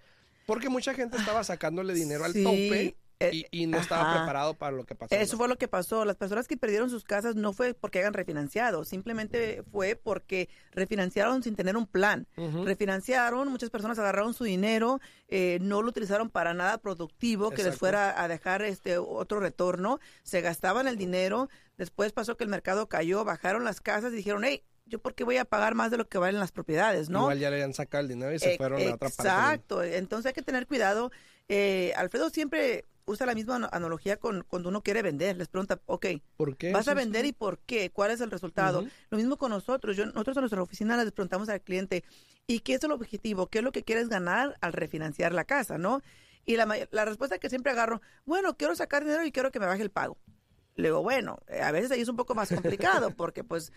Porque 0.46 0.70
mucha 0.70 0.94
gente 0.94 1.18
estaba 1.18 1.44
sacándole 1.44 1.94
dinero 1.94 2.26
al 2.26 2.34
Sí, 2.34 2.44
tope 2.44 2.98
eh, 3.20 3.30
y, 3.32 3.46
y 3.52 3.68
no 3.68 3.78
estaba 3.78 4.02
ajá. 4.12 4.20
preparado 4.20 4.54
para 4.56 4.76
lo 4.76 4.84
que 4.86 4.96
pasó. 4.96 5.16
Eso 5.16 5.38
fue 5.38 5.48
lo 5.48 5.58
que 5.58 5.70
pasó. 5.70 6.04
Las 6.04 6.18
personas 6.18 6.48
que 6.48 6.58
perdieron 6.58 6.90
sus 6.90 7.06
casas 7.06 7.36
no 7.36 7.54
fue 7.54 7.74
porque 7.74 8.00
hayan 8.00 8.14
refinanciado, 8.14 8.84
simplemente 8.84 9.64
fue 9.72 9.96
porque 9.96 10.50
refinanciaron 10.72 11.42
sin 11.44 11.56
tener 11.56 11.78
un 11.78 11.88
plan. 11.88 12.28
Refinanciaron, 12.36 13.48
muchas 13.50 13.70
personas 13.70 14.00
agarraron 14.00 14.34
su 14.34 14.44
dinero, 14.44 15.00
eh, 15.30 15.60
no 15.62 15.82
lo 15.82 15.90
utilizaron 15.90 16.30
para 16.30 16.54
nada 16.54 16.80
productivo 16.80 17.52
que 17.52 17.64
les 17.64 17.78
fuera 17.78 18.22
a 18.22 18.28
dejar 18.28 18.62
este 18.64 18.98
otro 18.98 19.40
retorno, 19.40 20.00
se 20.24 20.42
gastaban 20.42 20.88
el 20.88 20.98
dinero, 20.98 21.50
después 21.78 22.12
pasó 22.12 22.36
que 22.36 22.44
el 22.44 22.50
mercado 22.50 22.90
cayó, 22.90 23.24
bajaron 23.24 23.64
las 23.64 23.80
casas 23.80 24.12
y 24.12 24.18
dijeron, 24.18 24.44
hey, 24.44 24.64
¿yo 24.86 25.00
por 25.00 25.16
qué 25.16 25.24
voy 25.24 25.38
a 25.38 25.46
pagar 25.46 25.76
más 25.76 25.92
de 25.92 25.98
lo 25.98 26.08
que 26.08 26.18
valen 26.18 26.40
las 26.40 26.52
propiedades, 26.52 27.10
no? 27.10 27.22
Igual 27.22 27.40
ya 27.40 27.50
le 27.50 27.58
habían 27.58 27.74
sacado 27.74 28.02
el 28.02 28.08
dinero 28.10 28.34
y 28.34 28.40
se 28.40 28.58
fueron 28.58 28.82
a 28.82 28.86
otra 28.94 28.98
parte. 29.10 29.22
Exacto, 29.22 29.84
entonces 29.84 30.28
hay 30.28 30.34
que 30.34 30.42
tener 30.42 30.68
cuidado. 30.68 31.12
Eh, 31.48 31.94
Alfredo 31.96 32.30
siempre 32.30 32.86
usa 33.06 33.26
la 33.26 33.36
misma 33.36 33.70
analogía 33.72 34.18
con 34.18 34.44
cuando 34.48 34.70
uno 34.70 34.82
quiere 34.82 35.02
vender. 35.02 35.38
Les 35.38 35.48
pregunta, 35.48 35.80
ok, 35.86 36.08
¿Por 36.38 36.56
qué? 36.56 36.72
¿vas 36.72 36.88
a 36.88 36.94
vender 36.94 37.26
y 37.26 37.34
por 37.34 37.60
qué? 37.60 37.90
¿Cuál 37.90 38.12
es 38.12 38.22
el 38.22 38.32
resultado? 38.32 38.86
Lo 39.10 39.18
mismo 39.18 39.38
con 39.38 39.52
nosotros. 39.52 39.98
Yo, 39.98 40.06
nosotros 40.06 40.38
en 40.38 40.42
nuestra 40.42 40.62
oficina 40.62 41.02
les 41.02 41.12
preguntamos 41.12 41.50
al 41.50 41.62
cliente, 41.62 42.04
¿y 42.48 42.60
qué 42.60 42.76
es 42.76 42.84
el 42.84 42.92
objetivo? 42.92 43.48
¿Qué 43.48 43.60
es 43.60 43.64
lo 43.64 43.72
que 43.72 43.84
quieres 43.84 44.10
ganar 44.10 44.58
al 44.62 44.74
refinanciar 44.74 45.34
la 45.34 45.44
casa, 45.46 45.78
no? 45.78 46.02
Y 46.46 46.58
la, 46.58 46.68
la 46.92 47.06
respuesta 47.06 47.40
que 47.40 47.50
siempre 47.50 47.72
agarro, 47.72 48.02
bueno, 48.26 48.58
quiero 48.58 48.76
sacar 48.76 49.04
dinero 49.04 49.26
y 49.26 49.32
quiero 49.32 49.52
que 49.52 49.60
me 49.60 49.66
baje 49.66 49.82
el 49.82 49.92
pago. 49.92 50.18
Le 50.76 50.90
digo, 50.90 51.04
bueno, 51.04 51.40
eh, 51.48 51.62
a 51.62 51.72
veces 51.72 51.92
ahí 51.92 52.02
es 52.02 52.10
un 52.10 52.16
poco 52.16 52.36
más 52.36 52.50
complicado 52.50 53.12
porque 53.16 53.44
pues 53.44 53.72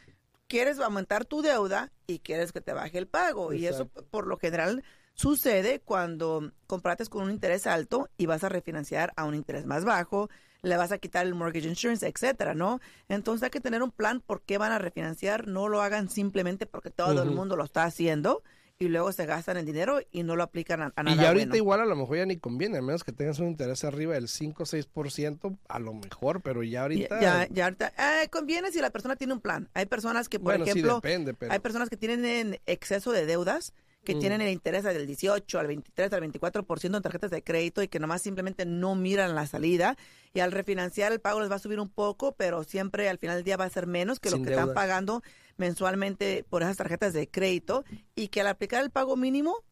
quieres 0.48 0.78
aumentar 0.78 1.24
tu 1.24 1.42
deuda 1.42 1.92
y 2.06 2.20
quieres 2.20 2.52
que 2.52 2.60
te 2.60 2.72
baje 2.72 2.98
el 2.98 3.06
pago. 3.06 3.52
Y 3.52 3.66
eso 3.66 3.86
por 3.86 4.26
lo 4.26 4.38
general 4.38 4.82
Sucede 5.16 5.80
cuando 5.80 6.52
comprates 6.66 7.08
con 7.08 7.24
un 7.24 7.30
interés 7.30 7.66
alto 7.66 8.10
y 8.18 8.26
vas 8.26 8.44
a 8.44 8.50
refinanciar 8.50 9.14
a 9.16 9.24
un 9.24 9.34
interés 9.34 9.64
más 9.64 9.82
bajo, 9.82 10.28
le 10.60 10.76
vas 10.76 10.92
a 10.92 10.98
quitar 10.98 11.24
el 11.24 11.34
mortgage 11.34 11.66
insurance, 11.66 12.06
etcétera, 12.06 12.54
¿no? 12.54 12.80
Entonces 13.08 13.44
hay 13.44 13.50
que 13.50 13.62
tener 13.62 13.82
un 13.82 13.90
plan 13.90 14.20
por 14.20 14.42
qué 14.42 14.58
van 14.58 14.72
a 14.72 14.78
refinanciar, 14.78 15.48
no 15.48 15.68
lo 15.68 15.80
hagan 15.80 16.10
simplemente 16.10 16.66
porque 16.66 16.90
todo 16.90 17.22
el 17.22 17.30
mundo 17.30 17.56
lo 17.56 17.64
está 17.64 17.84
haciendo 17.84 18.42
y 18.78 18.88
luego 18.88 19.10
se 19.12 19.24
gastan 19.24 19.56
el 19.56 19.64
dinero 19.64 20.00
y 20.10 20.22
no 20.22 20.36
lo 20.36 20.42
aplican 20.42 20.82
a, 20.82 21.02
nada. 21.02 21.22
Y 21.22 21.24
ahorita 21.24 21.56
igual 21.56 21.80
a 21.80 21.86
lo 21.86 21.96
mejor 21.96 22.18
ya 22.18 22.26
ni 22.26 22.36
conviene, 22.36 22.78
a 22.78 22.82
menos 22.82 23.04
que 23.04 23.12
tengas 23.12 23.38
un 23.38 23.48
interés 23.48 23.84
arriba 23.84 24.14
del 24.14 24.28
5 24.28 24.62
o 24.62 24.66
6%, 24.66 25.58
a 25.68 25.78
lo 25.78 25.94
mejor, 25.94 26.42
pero 26.42 26.62
ya 26.62 26.82
ahorita... 26.82 27.20
Ya, 27.20 27.48
ya 27.50 27.64
ahorita, 27.64 27.92
eh, 27.98 28.28
conviene 28.28 28.70
si 28.70 28.80
la 28.80 28.90
persona 28.90 29.16
tiene 29.16 29.32
un 29.32 29.40
plan. 29.40 29.70
Hay 29.72 29.86
personas 29.86 30.28
que, 30.28 30.38
por 30.38 30.54
ejemplo, 30.60 31.00
hay 31.48 31.58
personas 31.60 31.88
que 31.88 31.96
tienen 31.96 32.60
exceso 32.66 33.12
de 33.12 33.24
deudas 33.24 33.72
que 34.06 34.14
mm. 34.14 34.20
tienen 34.20 34.40
el 34.40 34.50
interés 34.50 34.84
del 34.84 35.06
18 35.06 35.58
al 35.58 35.66
23 35.66 36.12
al 36.12 36.22
24% 36.22 36.96
en 36.96 37.02
tarjetas 37.02 37.30
de 37.30 37.42
crédito 37.42 37.82
y 37.82 37.88
que 37.88 37.98
nomás 37.98 38.22
simplemente 38.22 38.64
no 38.64 38.94
miran 38.94 39.34
la 39.34 39.46
salida 39.46 39.96
y 40.32 40.40
al 40.40 40.52
refinanciar 40.52 41.12
el 41.12 41.20
pago 41.20 41.40
les 41.40 41.50
va 41.50 41.56
a 41.56 41.58
subir 41.58 41.80
un 41.80 41.90
poco, 41.90 42.32
pero 42.32 42.62
siempre 42.62 43.08
al 43.08 43.18
final 43.18 43.36
del 43.36 43.44
día 43.44 43.56
va 43.56 43.64
a 43.64 43.70
ser 43.70 43.86
menos 43.86 44.20
que 44.20 44.30
lo 44.30 44.42
que 44.42 44.50
están 44.50 44.72
pagando 44.72 45.22
mensualmente 45.56 46.46
por 46.48 46.62
esas 46.62 46.76
tarjetas 46.76 47.12
de 47.12 47.28
crédito 47.28 47.84
y 48.14 48.28
que 48.28 48.40
al 48.40 48.46
aplicar 48.46 48.82
el 48.82 48.90
pago 48.90 49.16
mínimo 49.16 49.64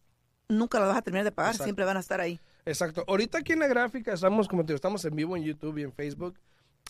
nunca 0.49 0.81
lo 0.81 0.89
vas 0.89 0.99
a 0.99 1.03
terminar 1.03 1.25
de 1.25 1.33
pagar, 1.33 1.57
siempre 1.57 1.85
van 1.85 1.97
a 1.97 2.01
estar 2.01 2.21
ahí. 2.21 2.41
Exacto. 2.67 3.05
Ahorita 3.07 3.39
aquí 3.39 3.53
en 3.53 3.61
la 3.61 3.69
gráfica 3.69 4.13
estamos, 4.13 4.49
como 4.49 4.63
te 4.63 4.69
digo, 4.69 4.77
estamos 4.77 5.05
en 5.05 5.15
vivo 5.15 5.37
en 5.37 5.45
YouTube 5.45 5.79
y 5.79 5.83
en 5.83 5.93
Facebook. 5.93 6.39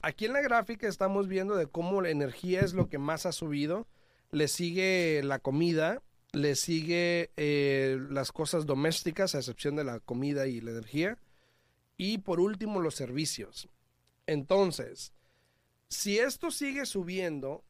Aquí 0.03 0.25
en 0.25 0.33
la 0.33 0.41
gráfica 0.41 0.89
estamos 0.89 1.29
viendo 1.29 1.57
de 1.57 1.67
cómo 1.67 2.01
la 2.01 2.11
energía 2.11 2.61
es 2.61 2.73
lo 2.73 2.89
que 2.89 2.99
más 2.99 3.27
ha 3.27 3.33
subido. 3.33 3.87
Le 4.31 4.49
sigue 4.49 5.21
la 5.25 5.39
comida, 5.39 6.03
le 6.35 6.57
sigue 6.57 7.31
eh, 7.37 7.99
las 8.11 8.33
cosas 8.33 8.67
domésticas, 8.67 9.35
a 9.35 9.39
excepción 9.39 9.77
de 9.77 9.85
la 9.85 10.01
comida 10.01 10.47
y 10.47 10.61
la 10.61 10.73
energía. 10.73 11.19
Y 11.97 12.19
por 12.19 12.41
último, 12.41 12.81
los 12.81 12.95
servicios. 12.95 13.69
Entonces, 14.27 15.13
si 15.89 16.19
esto 16.19 16.51
sigue 16.51 16.87
subiendo, 16.87 17.65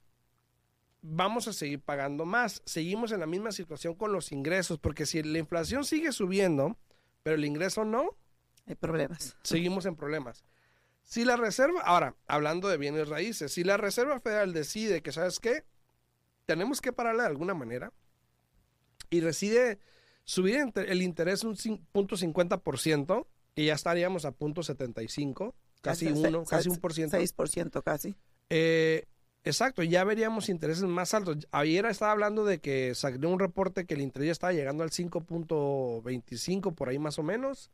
vamos 1.02 1.47
a 1.47 1.52
seguir 1.52 1.80
pagando 1.80 2.25
más. 2.25 2.62
Seguimos 2.64 3.12
en 3.12 3.21
la 3.21 3.26
misma 3.26 3.52
situación 3.52 3.94
con 3.94 4.12
los 4.12 4.33
ingresos, 4.33 4.78
porque 4.78 5.06
si 5.06 5.23
la 5.23 5.38
inflación 5.38 5.85
sigue 5.85 6.12
subiendo, 6.12 6.78
pero 7.23 7.37
el 7.37 7.44
ingreso 7.44 7.85
no, 7.85 8.16
hay 8.66 8.75
problemas. 8.75 9.37
Seguimos 9.42 9.85
en 9.87 9.97
problemas. 9.97 10.44
Si 11.02 11.26
la 11.26 11.37
Reserva, 11.37 11.83
ahora, 11.83 12.16
hablando 12.26 12.68
de 12.68 12.78
bienes 12.78 13.09
raíces, 13.09 13.52
si 13.52 13.62
la 13.62 13.76
Reserva 13.76 14.21
Federal 14.21 14.54
decide 14.54 15.02
que, 15.02 15.12
¿sabes 15.12 15.38
qué? 15.38 15.64
Tenemos 16.47 16.80
que 16.80 16.92
pararle 16.92 17.23
de 17.23 17.28
alguna 17.28 17.52
manera 17.52 17.92
y 19.16 19.21
decide 19.21 19.78
subir 20.25 20.59
el 20.75 21.02
interés 21.02 21.44
un 21.44 21.56
punto 21.92 22.16
ciento, 22.78 23.28
y 23.54 23.66
ya 23.66 23.75
estaríamos 23.75 24.25
a 24.25 24.33
punto 24.33 24.62
75, 24.62 25.54
casi 25.80 26.06
uno, 26.06 26.44
casi 26.44 26.68
un 26.68 26.78
por 26.78 26.92
ciento. 26.92 27.16
6% 27.18 27.83
casi. 27.83 28.14
Eh, 28.50 29.06
Exacto, 29.47 29.83
ya 29.83 30.04
veríamos 30.04 30.49
intereses 30.49 30.85
más 30.85 31.12
altos. 31.12 31.47
Ayer 31.52 31.85
estaba 31.85 32.12
hablando 32.12 32.47
de 32.47 32.61
que 32.61 32.94
salió 32.94 33.28
un 33.28 33.38
reporte 33.38 33.85
que 33.85 33.92
el 33.92 34.00
interés 34.00 34.26
ya 34.26 34.33
estaba 34.33 34.54
llegando 34.54 34.83
al 34.83 34.90
5.25, 34.90 36.75
por 36.75 36.88
ahí 36.88 36.99
más 36.99 37.18
o 37.18 37.23
menos. 37.23 37.71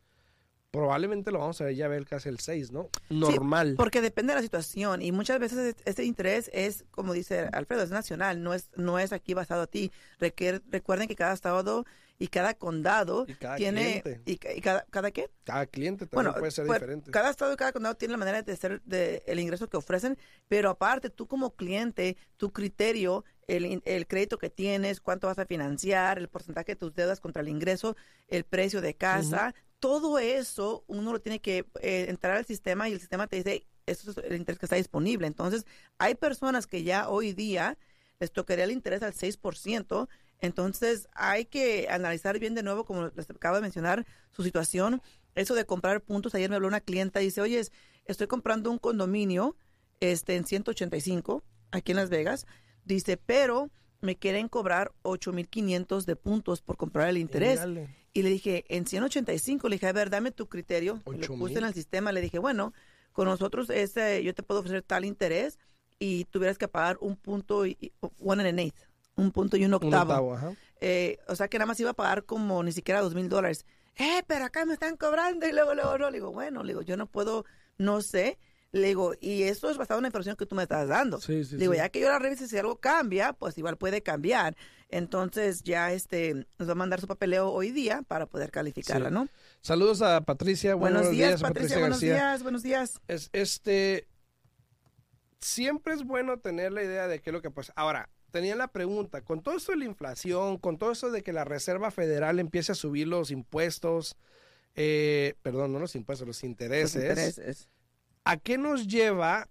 Probablemente 0.70 1.32
lo 1.32 1.40
vamos 1.40 1.60
a 1.60 1.64
ver 1.64 1.74
ya 1.74 1.88
ver 1.88 2.06
casi 2.06 2.28
el 2.28 2.38
6, 2.38 2.70
¿no? 2.70 2.90
Normal. 3.08 3.74
porque 3.76 4.00
depende 4.00 4.32
de 4.32 4.36
la 4.36 4.42
situación 4.42 5.02
y 5.02 5.10
muchas 5.10 5.40
veces 5.40 5.74
este 5.84 6.04
interés 6.04 6.48
es, 6.52 6.84
como 6.92 7.12
dice 7.12 7.48
Alfredo, 7.52 7.82
es 7.82 7.90
nacional, 7.90 8.42
no 8.42 8.54
es, 8.54 8.70
no 8.76 9.00
es 9.00 9.12
aquí 9.12 9.34
basado 9.34 9.62
a 9.62 9.66
ti. 9.66 9.90
recuerden 10.18 11.08
que 11.08 11.16
cada 11.16 11.32
estado 11.32 11.84
y 12.20 12.28
cada 12.28 12.54
condado 12.54 13.26
tiene 13.56 14.04
y, 14.26 14.36
cada, 14.36 14.84
cada 14.90 15.10
qué 15.10 15.30
cada 15.42 15.64
cliente 15.64 16.06
también 16.06 16.34
puede 16.34 16.50
ser 16.50 16.66
pues, 16.66 16.78
diferente 16.78 17.10
cada 17.10 17.30
estado 17.30 17.54
y 17.54 17.56
cada 17.56 17.72
condado 17.72 17.94
tiene 17.94 18.12
la 18.12 18.18
manera 18.18 18.42
de 18.42 18.52
hacer 18.52 18.82
de, 18.82 19.22
el 19.26 19.40
ingreso 19.40 19.70
que 19.70 19.78
ofrecen 19.78 20.18
pero 20.46 20.68
aparte 20.68 21.08
tú 21.08 21.26
como 21.26 21.56
cliente 21.56 22.18
tu 22.36 22.52
criterio 22.52 23.24
el, 23.46 23.80
el, 23.86 24.06
crédito 24.06 24.36
que 24.36 24.50
tienes 24.50 25.00
cuánto 25.00 25.28
vas 25.28 25.38
a 25.38 25.46
financiar 25.46 26.18
el 26.18 26.28
porcentaje 26.28 26.72
de 26.72 26.76
tus 26.76 26.94
deudas 26.94 27.20
contra 27.20 27.40
el 27.40 27.48
ingreso 27.48 27.96
el 28.28 28.44
precio 28.44 28.82
de 28.82 28.92
casa 28.92 29.54
todo 29.80 30.18
eso 30.18 30.84
uno 30.86 31.12
lo 31.12 31.20
tiene 31.20 31.40
que 31.40 31.66
eh, 31.82 32.06
entrar 32.08 32.36
al 32.36 32.46
sistema 32.46 32.88
y 32.88 32.92
el 32.92 33.00
sistema 33.00 33.26
te 33.26 33.36
dice 33.36 33.66
eso 33.86 34.10
es 34.10 34.16
el 34.18 34.36
interés 34.36 34.58
que 34.58 34.66
está 34.66 34.76
disponible 34.76 35.26
entonces 35.26 35.66
hay 35.98 36.14
personas 36.14 36.66
que 36.66 36.84
ya 36.84 37.08
hoy 37.08 37.32
día 37.32 37.76
les 38.20 38.30
tocaría 38.30 38.64
el 38.64 38.70
interés 38.70 39.02
al 39.02 39.14
6%, 39.14 40.08
entonces 40.40 41.08
hay 41.14 41.46
que 41.46 41.88
analizar 41.90 42.38
bien 42.38 42.54
de 42.54 42.62
nuevo, 42.62 42.84
como 42.84 43.10
les 43.16 43.28
acabo 43.28 43.56
de 43.56 43.62
mencionar, 43.62 44.06
su 44.30 44.44
situación. 44.44 45.02
Eso 45.34 45.54
de 45.54 45.64
comprar 45.64 46.02
puntos, 46.02 46.34
ayer 46.34 46.48
me 46.50 46.56
habló 46.56 46.68
una 46.68 46.80
clienta 46.80 47.20
y 47.22 47.26
dice, 47.26 47.40
oye, 47.40 47.62
estoy 48.04 48.26
comprando 48.26 48.70
un 48.70 48.78
condominio 48.78 49.56
este, 50.00 50.36
en 50.36 50.44
185 50.44 51.42
aquí 51.72 51.92
en 51.92 51.96
Las 51.96 52.10
Vegas. 52.10 52.46
Dice, 52.84 53.16
pero 53.16 53.70
me 54.00 54.16
quieren 54.16 54.48
cobrar 54.48 54.92
8.500 55.02 56.04
de 56.04 56.16
puntos 56.16 56.62
por 56.62 56.76
comprar 56.76 57.08
el 57.08 57.18
interés. 57.18 57.60
Y 58.12 58.22
le 58.22 58.30
dije, 58.30 58.64
en 58.68 58.86
185, 58.86 59.68
le 59.68 59.76
dije, 59.76 59.86
a 59.86 59.92
ver, 59.92 60.10
dame 60.10 60.32
tu 60.32 60.48
criterio. 60.48 61.00
Le 61.06 61.26
puse 61.28 61.58
en 61.58 61.64
el 61.64 61.74
sistema, 61.74 62.12
le 62.12 62.20
dije, 62.20 62.38
bueno, 62.38 62.72
con 63.12 63.26
nosotros 63.26 63.70
este, 63.70 64.22
yo 64.24 64.34
te 64.34 64.42
puedo 64.42 64.60
ofrecer 64.60 64.82
tal 64.82 65.04
interés 65.04 65.58
y 65.98 66.24
tuvieras 66.24 66.58
que 66.58 66.68
pagar 66.68 66.98
un 67.00 67.16
punto, 67.16 67.66
y, 67.66 67.92
one 68.18 68.42
and 68.42 68.48
an 68.48 68.58
eighth 68.58 68.90
un 69.20 69.32
punto 69.32 69.56
y 69.56 69.64
un 69.64 69.74
octavo. 69.74 70.38
Eh, 70.80 71.18
o 71.28 71.36
sea 71.36 71.48
que 71.48 71.58
nada 71.58 71.66
más 71.66 71.78
iba 71.80 71.90
a 71.90 71.94
pagar 71.94 72.24
como 72.24 72.62
ni 72.62 72.72
siquiera 72.72 73.00
dos 73.00 73.14
mil 73.14 73.28
dólares. 73.28 73.66
Eh, 73.96 74.22
pero 74.26 74.46
acá 74.46 74.64
me 74.64 74.72
están 74.72 74.96
cobrando 74.96 75.46
y 75.46 75.52
luego, 75.52 75.74
luego, 75.74 75.98
no. 75.98 76.10
Le 76.10 76.18
digo, 76.18 76.32
bueno, 76.32 76.62
le 76.62 76.72
digo, 76.72 76.82
yo 76.82 76.96
no 76.96 77.06
puedo, 77.06 77.44
no 77.76 78.00
sé. 78.00 78.38
Le 78.72 78.86
digo, 78.86 79.14
y 79.20 79.42
eso 79.42 79.68
es 79.68 79.76
basado 79.76 79.98
en 79.98 80.02
la 80.02 80.08
información 80.08 80.36
que 80.36 80.46
tú 80.46 80.54
me 80.54 80.62
estás 80.62 80.86
dando. 80.86 81.20
Sí, 81.20 81.42
le 81.50 81.56
digo, 81.56 81.74
ya 81.74 81.88
que 81.88 82.00
yo 82.00 82.08
la 82.08 82.20
revise, 82.20 82.46
si 82.46 82.56
algo 82.56 82.76
cambia, 82.76 83.32
pues 83.32 83.58
igual 83.58 83.76
puede 83.76 84.02
cambiar. 84.02 84.56
Entonces 84.90 85.62
ya 85.62 85.92
este 85.92 86.46
nos 86.58 86.68
va 86.68 86.72
a 86.72 86.76
mandar 86.76 87.00
su 87.00 87.06
papeleo 87.06 87.50
hoy 87.50 87.70
día 87.70 88.02
para 88.06 88.26
poder 88.26 88.50
calificarla, 88.50 89.10
¿no? 89.10 89.28
Saludos 89.60 90.02
a 90.02 90.20
Patricia. 90.20 90.74
Buenos, 90.74 91.10
días, 91.10 91.40
Patricia. 91.40 91.78
buenos 91.78 92.00
días, 92.00 92.42
buenos 92.42 92.62
días. 92.62 93.00
Es, 93.08 93.28
este, 93.32 94.06
siempre 95.40 95.94
es 95.94 96.04
bueno 96.04 96.38
tener 96.38 96.72
la 96.72 96.82
idea 96.82 97.08
de 97.08 97.20
qué 97.20 97.30
es 97.30 97.34
lo 97.34 97.42
que 97.42 97.50
pasa. 97.50 97.72
Ahora, 97.76 98.08
tenía 98.30 98.54
la 98.54 98.68
pregunta, 98.68 99.22
con 99.22 99.42
todo 99.42 99.56
esto 99.56 99.72
de 99.72 99.78
la 99.78 99.84
inflación, 99.84 100.58
con 100.58 100.78
todo 100.78 100.92
esto 100.92 101.10
de 101.10 101.22
que 101.22 101.32
la 101.32 101.44
Reserva 101.44 101.90
Federal 101.90 102.38
empiece 102.38 102.72
a 102.72 102.76
subir 102.76 103.08
los 103.08 103.30
impuestos, 103.30 104.16
eh, 104.74 105.34
perdón, 105.42 105.72
no 105.72 105.78
los 105.78 105.94
impuestos, 105.96 106.26
los 106.26 106.44
intereses, 106.44 107.68
¿a 108.24 108.36
qué 108.36 108.58
nos 108.58 108.86
lleva 108.86 109.48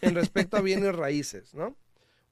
en 0.00 0.14
respecto 0.14 0.56
a 0.56 0.60
bienes 0.60 0.94
raíces, 0.96 1.54
no? 1.54 1.76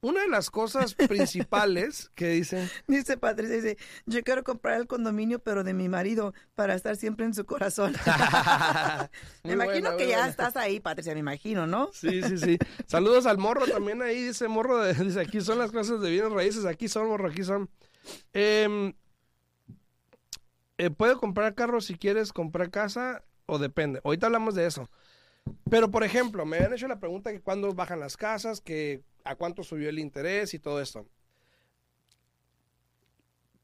una 0.03 0.21
de 0.21 0.27
las 0.27 0.51
cosas 0.51 0.93
principales 0.95 2.11
que 2.13 2.27
dicen... 2.27 2.69
Dice 2.87 3.17
Patricia, 3.17 3.55
dice, 3.55 3.77
yo 4.05 4.21
quiero 4.21 4.43
comprar 4.43 4.79
el 4.79 4.85
condominio, 4.85 5.39
pero 5.39 5.63
de 5.63 5.73
mi 5.73 5.87
marido, 5.87 6.33
para 6.55 6.75
estar 6.75 6.97
siempre 6.97 7.25
en 7.25 7.33
su 7.33 7.45
corazón. 7.45 7.95
me 9.43 9.53
imagino 9.53 9.95
que 9.95 10.09
ya 10.09 10.27
estás 10.27 10.57
ahí, 10.57 10.81
Patricia, 10.81 11.13
me 11.13 11.21
imagino, 11.21 11.65
¿no? 11.65 11.89
sí, 11.93 12.21
sí, 12.21 12.37
sí. 12.37 12.57
Saludos 12.85 13.25
al 13.25 13.37
morro 13.37 13.65
también 13.65 14.01
ahí, 14.01 14.21
dice 14.21 14.49
morro, 14.49 14.85
dice, 14.85 15.21
aquí 15.21 15.39
son 15.39 15.57
las 15.57 15.71
cosas 15.71 16.01
de 16.01 16.11
bienes 16.11 16.31
raíces, 16.33 16.65
aquí 16.65 16.89
son, 16.89 17.07
morro, 17.07 17.29
aquí 17.29 17.43
son. 17.43 17.69
Eh, 18.33 18.91
¿Puedo 20.97 21.17
comprar 21.17 21.55
carro 21.55 21.79
si 21.79 21.95
quieres 21.95 22.33
comprar 22.33 22.71
casa 22.71 23.23
o 23.45 23.57
depende? 23.57 24.01
Ahorita 24.03 24.25
hablamos 24.25 24.53
de 24.53 24.65
eso. 24.65 24.89
Pero, 25.69 25.89
por 25.89 26.03
ejemplo, 26.03 26.45
me 26.45 26.57
habían 26.57 26.73
hecho 26.73 26.87
la 26.87 26.99
pregunta 26.99 27.31
que 27.31 27.41
cuándo 27.41 27.73
bajan 27.73 27.99
las 27.99 28.15
casas, 28.15 28.61
que 28.61 29.03
a 29.23 29.35
cuánto 29.35 29.63
subió 29.63 29.89
el 29.89 29.99
interés 29.99 30.53
y 30.53 30.59
todo 30.59 30.81
esto. 30.81 31.07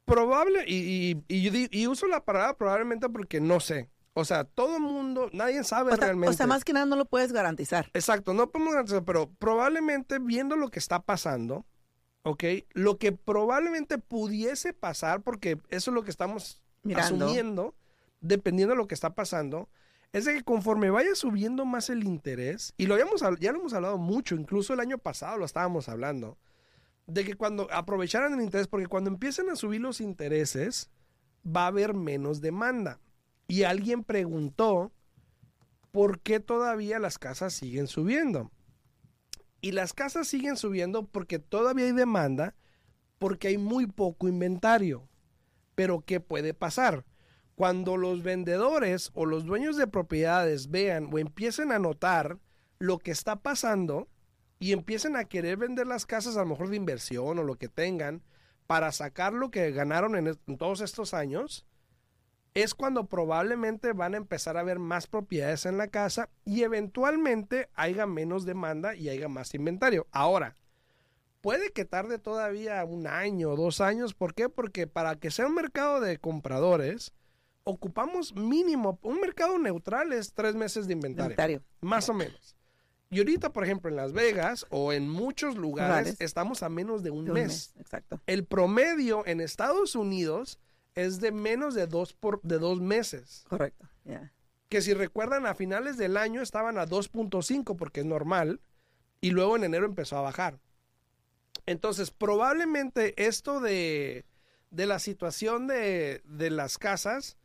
Probable, 0.06 0.63
y, 0.68 1.24
y, 1.28 1.88
uso 1.88 2.08
la 2.08 2.26
palabra 2.26 2.58
probablemente 2.58 3.08
porque 3.10 3.39
no 3.39 3.60
sé. 3.60 3.89
O 4.15 4.26
sea, 4.26 4.44
todo 4.44 4.78
el 4.78 4.82
mundo, 4.82 5.30
nadie 5.34 5.63
sabe 5.63 5.96
realmente. 5.96 6.32
O 6.32 6.34
sea, 6.34 6.48
más 6.48 6.65
que 6.65 6.74
nada 6.74 6.88
no 6.88 6.96
lo 6.96 7.06
puedes 7.06 7.32
garantizar. 7.32 7.92
Exacto, 7.94 8.34
no 8.34 8.50
podemos 8.50 8.74
garantizar, 8.74 9.06
pero 9.06 9.30
probablemente 9.38 10.18
viendo 10.18 10.56
lo 10.56 10.70
que 10.70 10.80
está 10.80 11.04
pasando, 11.04 11.65
¿ok? 12.24 12.44
Lo 12.72 12.98
que 12.98 13.12
probablemente 13.12 14.00
pudiese 14.00 14.74
pasar, 14.74 15.22
porque 15.22 15.60
eso 15.70 15.92
es 15.92 15.96
lo 15.96 16.04
que 16.04 16.10
estamos 16.10 16.60
asumiendo, 16.96 17.76
dependiendo 18.20 18.74
de 18.74 18.78
lo 18.78 18.88
que 18.88 18.96
está 18.96 19.13
pasando, 19.13 19.70
es 20.12 20.26
de 20.26 20.34
que 20.34 20.43
conforme 20.43 20.89
vaya 20.89 21.13
subiendo 21.15 21.65
más 21.65 21.89
el 21.89 22.04
interés, 22.04 22.74
y 22.78 22.88
lo 22.88 22.95
habíamos, 22.95 23.22
ya 23.39 23.52
lo 23.52 23.60
hemos 23.60 23.74
hablado 23.74 23.98
mucho, 23.98 24.36
incluso 24.36 24.74
el 24.74 24.80
año 24.80 24.98
pasado 24.98 25.38
lo 25.38 25.45
estábamos 25.45 25.88
hablando, 25.88 26.38
de 27.06 27.26
que 27.26 27.36
cuando 27.36 27.67
aprovecharan 27.72 28.34
el 28.34 28.41
interés, 28.41 28.67
porque 28.67 28.88
cuando 28.88 29.10
empiecen 29.10 29.50
a 29.50 29.56
subir 29.56 29.82
los 29.82 30.02
intereses, 30.02 30.89
va 31.45 31.63
a 31.63 31.67
haber 31.67 31.93
menos 31.93 32.41
demanda. 32.41 33.00
Y 33.48 33.63
alguien 33.63 34.04
preguntó, 34.04 34.91
¿por 35.91 36.19
qué 36.19 36.39
todavía 36.39 37.00
las 37.00 37.17
casas 37.17 37.54
siguen 37.54 37.88
subiendo? 37.88 38.52
Y 39.62 39.72
las 39.72 39.93
casas 39.93 40.28
siguen 40.28 40.56
subiendo 40.56 41.08
porque 41.08 41.39
todavía 41.39 41.86
hay 41.86 41.91
demanda, 41.91 42.56
porque 43.17 43.50
hay 43.50 43.58
muy 43.58 43.88
poco 43.88 44.28
inventario. 44.28 45.08
Pero 45.76 46.02
¿qué 46.02 46.19
puede 46.19 46.54
pasar? 46.54 47.06
Cuando 47.60 47.98
los 47.98 48.24
vendedores 48.24 49.12
o 49.15 49.26
los 49.26 49.43
dueños 49.43 49.76
de 49.76 49.86
propiedades 49.86 50.72
vean 50.72 51.10
o 51.12 51.19
empiecen 51.19 51.74
a 51.74 51.78
notar 51.78 52.38
lo 52.78 53.00
que 53.00 53.12
está 53.12 53.36
pasando 53.36 54.08
y 54.60 54.72
empiecen 54.72 55.17
a 55.17 55.26
querer 55.26 55.58
vender 55.58 55.86
las 55.86 56.06
casas 56.06 56.38
a 56.38 56.39
lo 56.39 56.45
mejor 56.45 56.69
de 56.69 56.78
inversión 56.78 57.38
o 57.38 57.43
lo 57.43 57.58
que 57.58 57.67
tengan 57.67 58.24
para 58.65 58.93
sacar 58.93 59.34
lo 59.34 59.52
que 59.52 59.72
ganaron 59.72 60.15
en, 60.15 60.28
en 60.28 60.58
todos 60.58 60.80
estos 60.80 61.13
años, 61.13 61.65
es 62.54 62.74
cuando 62.74 63.08
probablemente 63.08 63.91
van 63.91 64.13
a 64.13 64.17
empezar 64.19 64.56
a 64.56 64.63
ver 64.63 64.80
más 64.80 65.08
propiedades 65.08 65.65
en 65.65 65.78
la 65.78 65.89
casa 65.89 66.30
y 66.45 66.63
eventualmente 66.63 67.67
haya 67.74 68.06
menos 68.06 68.45
demanda 68.45 68.95
y 68.95 69.10
haya 69.10 69.28
más 69.28 69.54
inventario. 69.54 70.08
Ahora, 70.13 70.56
puede 71.41 71.72
que 71.74 71.84
tarde 71.84 72.19
todavía 72.19 72.86
un 72.86 73.06
año 73.06 73.50
o 73.50 73.58
dos 73.58 73.82
años. 73.82 74.13
¿Por 74.13 74.34
qué? 74.34 74.48
Porque 74.48 74.88
para 74.88 75.17
que 75.17 75.30
sea 75.30 75.48
un 75.48 75.56
mercado 75.56 76.00
de 76.00 76.19
compradores, 76.19 77.12
ocupamos 77.70 78.36
mínimo, 78.36 79.00
un 79.02 79.22
mercado 79.22 79.58
neutral 79.60 80.12
es 80.14 80.34
tres 80.34 80.56
meses 80.56 80.88
de 80.88 80.94
inventario. 80.94 81.32
Inventario. 81.32 81.64
Más 81.82 82.10
o 82.10 82.14
menos. 82.14 82.56
Y 83.12 83.18
ahorita, 83.20 83.52
por 83.54 83.64
ejemplo, 83.64 83.90
en 83.90 83.96
Las 83.96 84.14
Vegas 84.14 84.68
o 84.70 84.94
en 84.94 85.10
muchos 85.10 85.56
lugares, 85.56 85.90
Lugares. 86.10 86.22
estamos 86.22 86.62
a 86.62 86.70
menos 86.70 87.02
de 87.02 87.10
un, 87.10 87.26
De 87.26 87.32
un 87.32 87.36
mes. 87.36 87.48
mes, 87.48 87.74
Exacto. 87.80 88.22
El 88.28 88.46
promedio 88.46 89.26
en 89.26 89.42
Estados 89.42 89.96
Unidos 89.96 90.60
es 90.94 91.20
de 91.20 91.32
menos 91.32 91.74
de 91.74 91.88
dos, 91.88 92.14
por, 92.14 92.40
de 92.44 92.60
dos 92.60 92.82
meses. 92.82 93.46
Correcto. 93.50 93.88
Que 94.70 94.82
si 94.82 94.94
recuerdan, 94.94 95.48
a 95.48 95.56
finales 95.56 95.98
del 95.98 96.18
año 96.18 96.44
estaban 96.44 96.78
a 96.78 96.86
2.5 96.86 97.76
porque 97.76 98.02
es 98.02 98.06
normal. 98.06 98.62
Y 99.22 99.32
luego 99.32 99.56
en 99.56 99.64
enero 99.64 99.86
empezó 99.86 100.18
a 100.18 100.22
bajar. 100.22 100.60
Entonces, 101.66 102.12
probablemente 102.12 103.16
esto 103.26 103.60
de, 103.60 104.26
de 104.70 104.86
la 104.86 105.00
situación 105.00 105.66
de, 105.66 106.22
de 106.26 106.52
las 106.52 106.78
casas 106.78 107.38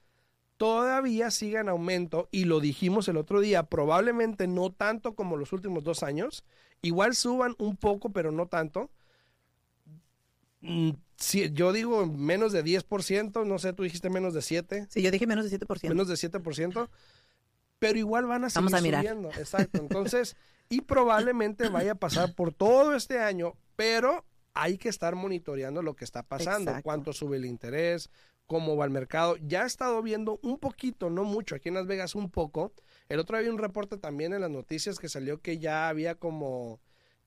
todavía 0.64 1.30
siga 1.30 1.60
en 1.60 1.68
aumento. 1.68 2.26
Y 2.30 2.46
lo 2.46 2.58
dijimos 2.58 3.06
el 3.08 3.18
otro 3.18 3.40
día, 3.40 3.64
probablemente 3.64 4.46
no 4.46 4.72
tanto 4.72 5.14
como 5.14 5.36
los 5.36 5.52
últimos 5.52 5.84
dos 5.84 6.02
años. 6.02 6.42
Igual 6.80 7.14
suban 7.14 7.54
un 7.58 7.76
poco, 7.76 8.12
pero 8.12 8.32
no 8.32 8.46
tanto. 8.46 8.90
Mm, 10.62 10.92
sí, 11.16 11.50
yo 11.52 11.74
digo 11.74 12.06
menos 12.06 12.52
de 12.52 12.64
10%, 12.64 13.44
no 13.44 13.58
sé, 13.58 13.74
tú 13.74 13.82
dijiste 13.82 14.08
menos 14.08 14.32
de 14.32 14.40
7 14.40 14.86
Sí, 14.88 15.02
yo 15.02 15.10
dije 15.10 15.26
menos 15.26 15.50
de 15.50 15.58
7%. 15.60 15.86
menos 15.90 16.08
de 16.08 16.14
7%, 16.14 16.88
pero 17.78 17.98
igual 17.98 18.24
van 18.24 18.44
a 18.44 18.48
seguir 18.48 18.64
Vamos 18.70 18.80
a 18.80 18.82
mirar. 18.82 19.02
subiendo. 19.02 19.28
Exacto. 19.38 19.78
Entonces, 19.82 20.34
y 20.70 20.80
probablemente 20.80 21.68
vaya 21.68 21.92
a 21.92 21.96
pasar 21.96 22.34
por 22.34 22.54
todo 22.54 22.94
este 22.94 23.18
año, 23.18 23.52
pero 23.76 24.24
hay 24.54 24.78
que 24.78 24.88
estar 24.88 25.14
monitoreando 25.14 25.82
lo 25.82 25.94
que 25.94 26.04
está 26.06 26.22
pasando, 26.22 26.70
Exacto. 26.70 26.84
cuánto 26.84 27.12
sube 27.12 27.36
el 27.36 27.44
interés, 27.44 28.08
cómo 28.46 28.76
va 28.76 28.84
el 28.84 28.90
mercado. 28.90 29.36
Ya 29.46 29.62
he 29.62 29.66
estado 29.66 30.02
viendo 30.02 30.38
un 30.42 30.58
poquito, 30.58 31.10
no 31.10 31.24
mucho, 31.24 31.54
aquí 31.54 31.68
en 31.68 31.74
Las 31.74 31.86
Vegas 31.86 32.14
un 32.14 32.30
poco. 32.30 32.72
El 33.08 33.18
otro 33.18 33.36
día 33.36 33.40
había 33.40 33.52
un 33.52 33.58
reporte 33.58 33.96
también 33.98 34.32
en 34.32 34.40
las 34.40 34.50
noticias 34.50 34.98
que 34.98 35.08
salió 35.08 35.40
que 35.40 35.58
ya 35.58 35.88
había 35.88 36.14
como 36.14 36.80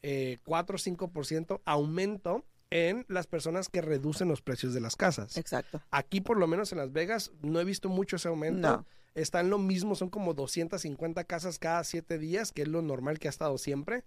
eh, 0.04 0.38
4 0.46 0.76
o 0.76 0.80
5% 0.80 1.62
aumento 1.66 2.46
en 2.70 3.06
las 3.08 3.28
personas 3.28 3.70
que 3.70 3.82
reducen 3.82 4.28
los 4.28 4.42
precios 4.42 4.74
de 4.74 4.82
las 4.82 4.96
casas. 4.96 5.38
Exacto. 5.38 5.82
Aquí, 5.90 6.20
por 6.22 6.38
lo 6.38 6.48
menos 6.48 6.72
en 6.72 6.80
Las 6.80 6.92
Vegas, 6.92 7.32
no 7.42 7.60
he 7.62 7.64
visto 7.64 7.88
mucho 7.90 8.18
ese 8.18 8.28
aumento. 8.28 8.68
No. 8.70 8.86
Está 9.16 9.40
en 9.40 9.50
lo 9.50 9.58
mismo, 9.58 9.96
son 9.96 10.10
como 10.10 10.34
250 10.36 11.24
casas 11.24 11.58
cada 11.60 11.84
siete 11.84 12.20
días, 12.20 12.52
que 12.52 12.64
es 12.64 12.68
lo 12.68 12.82
normal 12.82 13.18
que 13.20 13.28
ha 13.28 13.32
estado 13.32 13.58
siempre. 13.58 14.04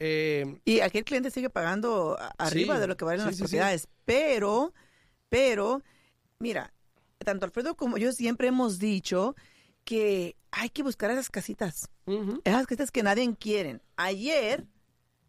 Eh, 0.00 0.60
Y 0.64 0.80
aquí 0.80 0.98
el 0.98 1.04
cliente 1.04 1.30
sigue 1.30 1.50
pagando 1.50 2.16
arriba 2.38 2.74
Sí, 2.76 2.80
de 2.80 2.86
lo 2.86 2.96
que 2.96 3.04
valen 3.04 3.20
sí, 3.20 3.26
las 3.26 3.36
sí. 3.36 3.42
propiedades. 3.42 3.88
Pero, 4.04 4.72
pero, 5.28 5.82
mira, 6.40 6.72
tanto 7.18 7.44
Alfredo 7.46 7.76
como 7.76 7.98
yo 7.98 8.12
siempre 8.12 8.48
hemos 8.48 8.78
dicho 8.78 9.34
que 9.84 10.36
hay 10.50 10.70
que 10.70 10.82
buscar 10.82 11.10
esas 11.10 11.30
casitas. 11.30 11.90
ujú. 12.06 12.40
Esas 12.44 12.66
casitas 12.66 12.90
que 12.90 13.02
nadie 13.02 13.34
quieren. 13.36 13.82
Ayer, 13.96 14.66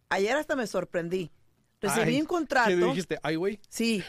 ayer 0.10 0.36
hasta 0.36 0.56
me 0.56 0.67
sorprendí. 0.67 1.32
Recibí 1.82 2.15
Ay, 2.15 2.22
un 2.22 2.28
contrato. 2.28 2.69
¿Qué 2.69 2.76
dijiste? 2.76 3.19
Ay, 3.24 3.38
güey. 3.38 3.60
Sí, 3.69 4.04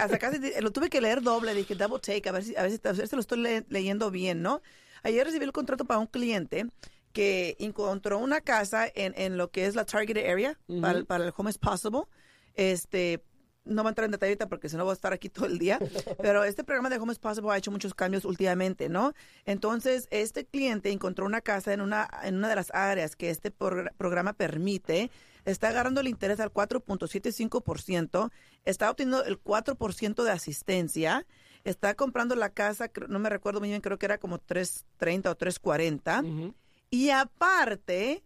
hasta 0.00 0.18
casi 0.18 0.38
lo 0.60 0.70
tuve 0.70 0.88
que 0.88 1.00
leer 1.00 1.20
doble, 1.20 1.52
dije 1.52 1.74
double 1.74 1.98
take, 1.98 2.28
a 2.28 2.32
ver 2.32 2.44
si, 2.44 2.54
a 2.56 2.62
ver 2.62 2.70
si, 2.70 2.80
a 2.86 2.92
ver 2.92 3.08
si 3.08 3.16
lo 3.16 3.20
estoy 3.20 3.38
le- 3.40 3.66
leyendo 3.68 4.10
bien, 4.12 4.40
¿no? 4.40 4.62
Ayer 5.02 5.26
recibí 5.26 5.44
el 5.44 5.52
contrato 5.52 5.84
para 5.84 5.98
un 5.98 6.06
cliente 6.06 6.66
que 7.12 7.56
encontró 7.58 8.18
una 8.18 8.40
casa 8.40 8.86
en, 8.94 9.14
en 9.16 9.36
lo 9.36 9.50
que 9.50 9.66
es 9.66 9.74
la 9.74 9.84
target 9.84 10.16
area 10.30 10.56
para, 10.80 10.98
el- 10.98 11.06
para 11.06 11.24
el 11.26 11.32
home 11.36 11.50
is 11.50 11.58
possible. 11.58 12.02
Este, 12.54 13.24
no 13.68 13.82
voy 13.82 13.88
a 13.88 13.90
entrar 13.90 14.04
en 14.06 14.10
detalle 14.10 14.36
porque 14.48 14.68
si 14.68 14.76
no 14.76 14.84
voy 14.84 14.92
a 14.92 14.94
estar 14.94 15.12
aquí 15.12 15.28
todo 15.30 15.46
el 15.46 15.58
día, 15.58 15.78
pero 16.22 16.42
este 16.44 16.64
programa 16.64 16.90
de 16.90 16.96
home 16.98 17.12
is 17.12 17.18
possible 17.18 17.50
ha 17.52 17.56
hecho 17.56 17.70
muchos 17.70 17.94
cambios 17.94 18.24
últimamente, 18.24 18.88
¿no? 18.88 19.12
Entonces, 19.44 20.08
este 20.10 20.44
cliente 20.46 20.90
encontró 20.90 21.26
una 21.26 21.40
casa 21.40 21.72
en 21.72 21.80
una, 21.80 22.08
en 22.24 22.36
una 22.36 22.48
de 22.48 22.56
las 22.56 22.70
áreas 22.74 23.14
que 23.16 23.30
este 23.30 23.52
progr- 23.56 23.92
programa 23.96 24.32
permite, 24.32 25.10
está 25.44 25.68
agarrando 25.68 26.00
el 26.00 26.08
interés 26.08 26.40
al 26.40 26.52
4.75%, 26.52 28.30
está 28.64 28.90
obteniendo 28.90 29.24
el 29.24 29.40
4% 29.42 30.22
de 30.24 30.30
asistencia, 30.30 31.26
está 31.64 31.94
comprando 31.94 32.34
la 32.36 32.50
casa, 32.50 32.90
no 33.08 33.18
me 33.18 33.28
recuerdo 33.30 33.60
muy 33.60 33.68
bien, 33.68 33.80
creo 33.80 33.98
que 33.98 34.06
era 34.06 34.18
como 34.18 34.38
330 34.38 35.30
o 35.30 35.34
340. 35.36 36.20
Ujú. 36.20 36.54
Y 36.90 37.10
aparte, 37.10 38.24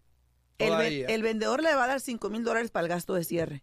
el, 0.58 0.72
el 1.10 1.22
vendedor 1.22 1.62
le 1.62 1.74
va 1.74 1.84
a 1.84 1.88
dar 1.88 2.00
5 2.00 2.30
mil 2.30 2.44
dólares 2.44 2.70
para 2.70 2.84
el 2.84 2.88
gasto 2.88 3.14
de 3.14 3.24
cierre. 3.24 3.62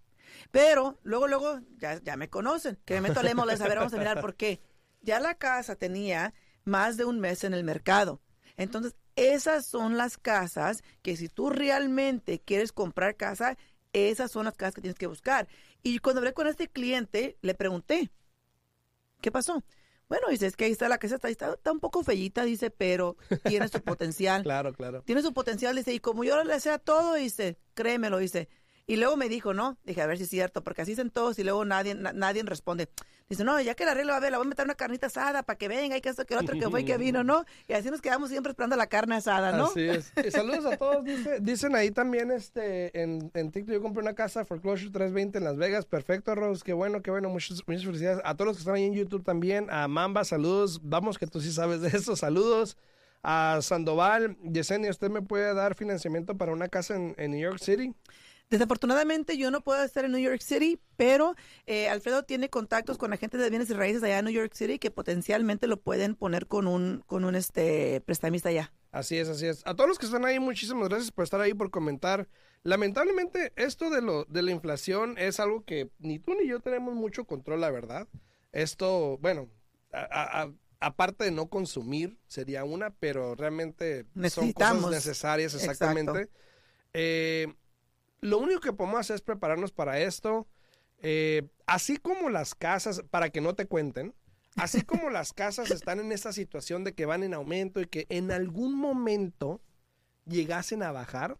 Pero 0.51 0.99
luego, 1.03 1.27
luego, 1.27 1.59
ya, 1.77 2.01
ya 2.01 2.17
me 2.17 2.29
conocen, 2.29 2.77
que 2.85 2.95
me 2.95 3.09
meto 3.09 3.19
a 3.19 3.23
a 3.23 3.67
ver, 3.67 3.77
vamos 3.77 3.93
a 3.93 3.97
mirar 3.97 4.21
por 4.21 4.35
qué. 4.35 4.61
Ya 5.01 5.19
la 5.19 5.35
casa 5.35 5.75
tenía 5.75 6.33
más 6.65 6.97
de 6.97 7.05
un 7.05 7.19
mes 7.19 7.43
en 7.43 7.53
el 7.53 7.63
mercado. 7.63 8.21
Entonces, 8.57 8.95
esas 9.15 9.65
son 9.65 9.97
las 9.97 10.17
casas 10.17 10.83
que 11.01 11.15
si 11.15 11.29
tú 11.29 11.49
realmente 11.49 12.39
quieres 12.39 12.71
comprar 12.71 13.15
casa, 13.15 13.57
esas 13.93 14.31
son 14.31 14.45
las 14.45 14.55
casas 14.55 14.75
que 14.75 14.81
tienes 14.81 14.97
que 14.97 15.07
buscar. 15.07 15.47
Y 15.83 15.99
cuando 15.99 16.19
hablé 16.19 16.33
con 16.33 16.47
este 16.47 16.67
cliente, 16.67 17.37
le 17.41 17.53
pregunté, 17.55 18.11
¿qué 19.21 19.31
pasó? 19.31 19.63
Bueno, 20.09 20.27
dice, 20.29 20.47
es 20.47 20.55
que 20.55 20.65
ahí 20.65 20.71
está 20.71 20.89
la 20.89 20.97
casa, 20.97 21.15
está, 21.15 21.27
ahí 21.27 21.33
está, 21.33 21.53
está 21.53 21.71
un 21.71 21.79
poco 21.79 22.03
fellita, 22.03 22.43
dice, 22.43 22.71
pero 22.71 23.15
tiene 23.43 23.67
su 23.67 23.79
potencial. 23.83 24.41
Claro, 24.41 24.73
claro. 24.73 25.03
Tiene 25.03 25.21
su 25.21 25.33
potencial, 25.33 25.75
dice, 25.75 25.93
y 25.93 25.99
como 25.99 26.23
yo 26.23 26.43
le 26.43 26.51
desea 26.51 26.79
todo, 26.79 27.13
dice, 27.13 27.57
créemelo, 27.75 28.17
dice. 28.17 28.49
Y 28.89 28.95
luego 28.95 29.17
me 29.17 29.29
dijo, 29.29 29.53
no, 29.53 29.77
dije, 29.83 30.01
a 30.01 30.07
ver 30.07 30.17
si 30.17 30.23
es 30.23 30.29
cierto, 30.31 30.63
porque 30.63 30.81
así 30.81 30.91
dicen 30.93 31.11
todos 31.11 31.37
y 31.37 31.43
luego 31.43 31.63
nadie, 31.63 31.93
na- 31.93 32.11
nadie 32.11 32.41
responde. 32.41 32.89
Dice, 33.29 33.43
no, 33.43 33.61
ya 33.61 33.75
que 33.75 33.85
la 33.85 33.91
arreglo, 33.91 34.15
a 34.15 34.19
ver, 34.19 34.31
la 34.31 34.39
voy 34.39 34.47
a 34.47 34.49
meter 34.49 34.65
una 34.65 34.73
carnita 34.73 35.05
asada 35.05 35.43
para 35.43 35.55
que 35.59 35.67
venga, 35.67 35.95
y 35.95 36.01
que 36.01 36.09
esto, 36.09 36.25
que 36.25 36.35
otro, 36.35 36.57
que 36.57 36.67
fue, 36.71 36.81
y 36.81 36.85
que 36.85 36.97
vino, 36.97 37.23
¿no? 37.23 37.45
Y 37.67 37.73
así 37.73 37.91
nos 37.91 38.01
quedamos 38.01 38.31
siempre 38.31 38.49
esperando 38.49 38.75
la 38.75 38.87
carne 38.87 39.17
asada, 39.17 39.51
¿no? 39.55 39.65
Así 39.65 39.81
es. 39.87 40.11
Y 40.25 40.31
saludos 40.31 40.65
a 40.65 40.77
todos. 40.77 41.03
dice- 41.05 41.37
dicen 41.39 41.75
ahí 41.75 41.91
también 41.91 42.31
este 42.31 42.99
en, 42.99 43.29
en 43.35 43.51
TikTok, 43.51 43.75
yo 43.75 43.81
compré 43.83 44.01
una 44.01 44.15
casa 44.15 44.43
Foreclosure 44.43 44.89
320 44.89 45.37
en 45.37 45.43
Las 45.43 45.57
Vegas. 45.57 45.85
Perfecto, 45.85 46.33
Rose. 46.33 46.63
Qué 46.65 46.73
bueno, 46.73 47.03
qué 47.03 47.11
bueno. 47.11 47.29
Muchas, 47.29 47.61
muchas 47.67 47.85
felicidades. 47.85 48.21
A 48.25 48.33
todos 48.33 48.47
los 48.47 48.57
que 48.57 48.61
están 48.61 48.73
ahí 48.73 48.85
en 48.85 48.95
YouTube 48.95 49.23
también. 49.23 49.67
A 49.69 49.87
Mamba, 49.87 50.23
saludos. 50.23 50.81
Vamos, 50.83 51.19
que 51.19 51.27
tú 51.27 51.39
sí 51.41 51.51
sabes 51.51 51.81
de 51.81 51.89
eso. 51.89 52.15
Saludos. 52.15 52.75
A 53.21 53.59
Sandoval. 53.61 54.37
Yesenia, 54.41 54.89
¿usted 54.89 55.11
me 55.11 55.21
puede 55.21 55.53
dar 55.53 55.75
financiamiento 55.75 56.35
para 56.37 56.51
una 56.53 56.67
casa 56.69 56.95
en, 56.95 57.13
en 57.19 57.29
New 57.31 57.39
York 57.41 57.59
City? 57.59 57.93
Desafortunadamente 58.49 59.37
yo 59.37 59.51
no 59.51 59.61
puedo 59.61 59.83
estar 59.83 60.05
en 60.05 60.11
New 60.11 60.19
York 60.21 60.41
City, 60.41 60.79
pero 60.97 61.35
eh, 61.67 61.87
Alfredo 61.87 62.23
tiene 62.23 62.49
contactos 62.49 62.97
con 62.97 63.13
agentes 63.13 63.39
de 63.39 63.49
bienes 63.49 63.69
y 63.69 63.73
raíces 63.73 64.01
allá 64.01 64.19
en 64.19 64.25
New 64.25 64.33
York 64.33 64.53
City 64.55 64.79
que 64.79 64.89
potencialmente 64.89 65.67
lo 65.67 65.79
pueden 65.79 66.15
poner 66.15 66.47
con 66.47 66.67
un, 66.67 67.03
con 67.05 67.25
un 67.25 67.35
este 67.35 68.01
prestamista 68.01 68.49
allá. 68.49 68.73
Así 68.91 69.17
es, 69.17 69.29
así 69.29 69.45
es. 69.45 69.61
A 69.65 69.75
todos 69.75 69.87
los 69.87 69.99
que 69.99 70.07
están 70.07 70.25
ahí, 70.25 70.39
muchísimas 70.39 70.89
gracias 70.89 71.11
por 71.11 71.23
estar 71.25 71.39
ahí, 71.39 71.53
por 71.53 71.69
comentar. 71.69 72.27
Lamentablemente, 72.63 73.53
esto 73.55 73.91
de, 73.91 74.01
lo, 74.01 74.25
de 74.25 74.41
la 74.41 74.49
inflación 74.49 75.15
es 75.19 75.39
algo 75.39 75.63
que 75.63 75.91
ni 75.99 76.17
tú 76.17 76.33
ni 76.33 76.47
yo 76.47 76.59
tenemos 76.59 76.95
mucho 76.95 77.25
control, 77.25 77.61
la 77.61 77.69
verdad. 77.69 78.07
Esto, 78.51 79.19
bueno, 79.19 79.47
a- 79.93 80.49
aparte 80.79 81.23
de 81.25 81.31
no 81.31 81.49
consumir, 81.49 82.17
sería 82.27 82.63
una, 82.63 82.89
pero 82.89 83.35
realmente 83.35 84.07
son 84.33 84.53
cosas 84.53 84.71
necesarias, 84.89 85.53
exactamente. 85.53 86.29
Eh, 86.93 87.53
lo 88.21 88.39
único 88.39 88.61
que 88.61 88.73
podemos 88.73 88.99
hacer 88.99 89.15
es 89.15 89.21
prepararnos 89.21 89.71
para 89.71 89.99
esto. 89.99 90.47
Eh, 91.01 91.47
así 91.65 91.97
como 91.97 92.29
las 92.29 92.55
casas, 92.55 93.03
para 93.09 93.29
que 93.29 93.41
no 93.41 93.55
te 93.55 93.65
cuenten, 93.65 94.13
así 94.55 94.81
como 94.81 95.09
las 95.09 95.33
casas 95.33 95.71
están 95.71 95.99
en 95.99 96.11
esta 96.11 96.33
situación 96.33 96.83
de 96.83 96.93
que 96.93 97.05
van 97.05 97.23
en 97.23 97.33
aumento 97.33 97.79
y 97.79 97.85
que 97.85 98.05
en 98.09 98.31
algún 98.31 98.75
momento 98.75 99.61
llegasen 100.25 100.83
a 100.83 100.91
bajar, 100.91 101.37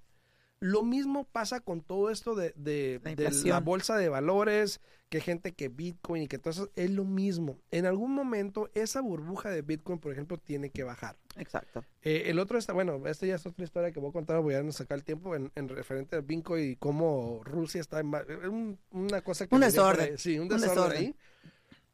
lo 0.62 0.84
mismo 0.84 1.24
pasa 1.26 1.60
con 1.62 1.82
todo 1.82 2.10
esto 2.10 2.36
de, 2.36 2.54
de- 2.56 3.00
La 3.04 3.12
de 3.12 3.24
la 3.24 3.30
inflación. 3.30 3.64
bolsa 3.64 3.98
de 3.98 4.10
valores, 4.10 4.82
que 5.10 5.22
gente 5.22 5.54
que 5.54 5.70
Bitcoin 5.70 6.24
y 6.24 6.28
que 6.28 6.38
todo 6.38 6.52
eso 6.52 6.70
es 6.76 6.92
lo 6.92 7.04
mismo. 7.06 7.58
En 7.72 7.86
algún 7.88 8.14
momento 8.14 8.70
esa 8.76 9.02
burbuja 9.02 9.50
de 9.50 9.62
Bitcoin, 9.64 9.98
por 10.00 10.12
ejemplo, 10.12 10.38
tiene 10.38 10.70
que 10.70 10.84
bajar. 10.84 11.18
Exacto. 11.38 11.84
Eh, 12.04 12.24
el 12.28 12.38
otro 12.40 12.58
está, 12.60 12.74
bueno, 12.74 13.02
esta 13.08 13.26
ya 13.26 13.36
es 13.36 13.46
otra 13.46 13.64
historia 13.64 13.92
que 13.92 14.00
voy 14.00 14.10
a 14.10 14.14
contar, 14.14 14.40
voy 14.42 14.54
a 14.54 14.72
sacar 14.72 14.98
el 15.00 15.04
tiempo 15.04 15.36
en, 15.36 15.52
en 15.56 15.70
referente 15.70 16.16
al 16.18 16.22
Bitcoin 16.24 16.72
y 16.72 16.76
cómo 16.76 17.42
Rusia 17.44 17.82
está 17.82 18.02
en 18.02 18.14
va- 18.14 18.26
un- 18.50 18.78
una 18.92 19.22
cosa 19.22 19.48
que 19.48 19.56
Un 19.56 19.62
desorden. 19.62 20.12
ahí. 20.12 20.18
Sí, 20.18 20.36
un 20.38 20.44
Un 20.44 20.50
desorden, 20.50 20.76
desorden. 20.76 20.98
ahí. 20.98 21.16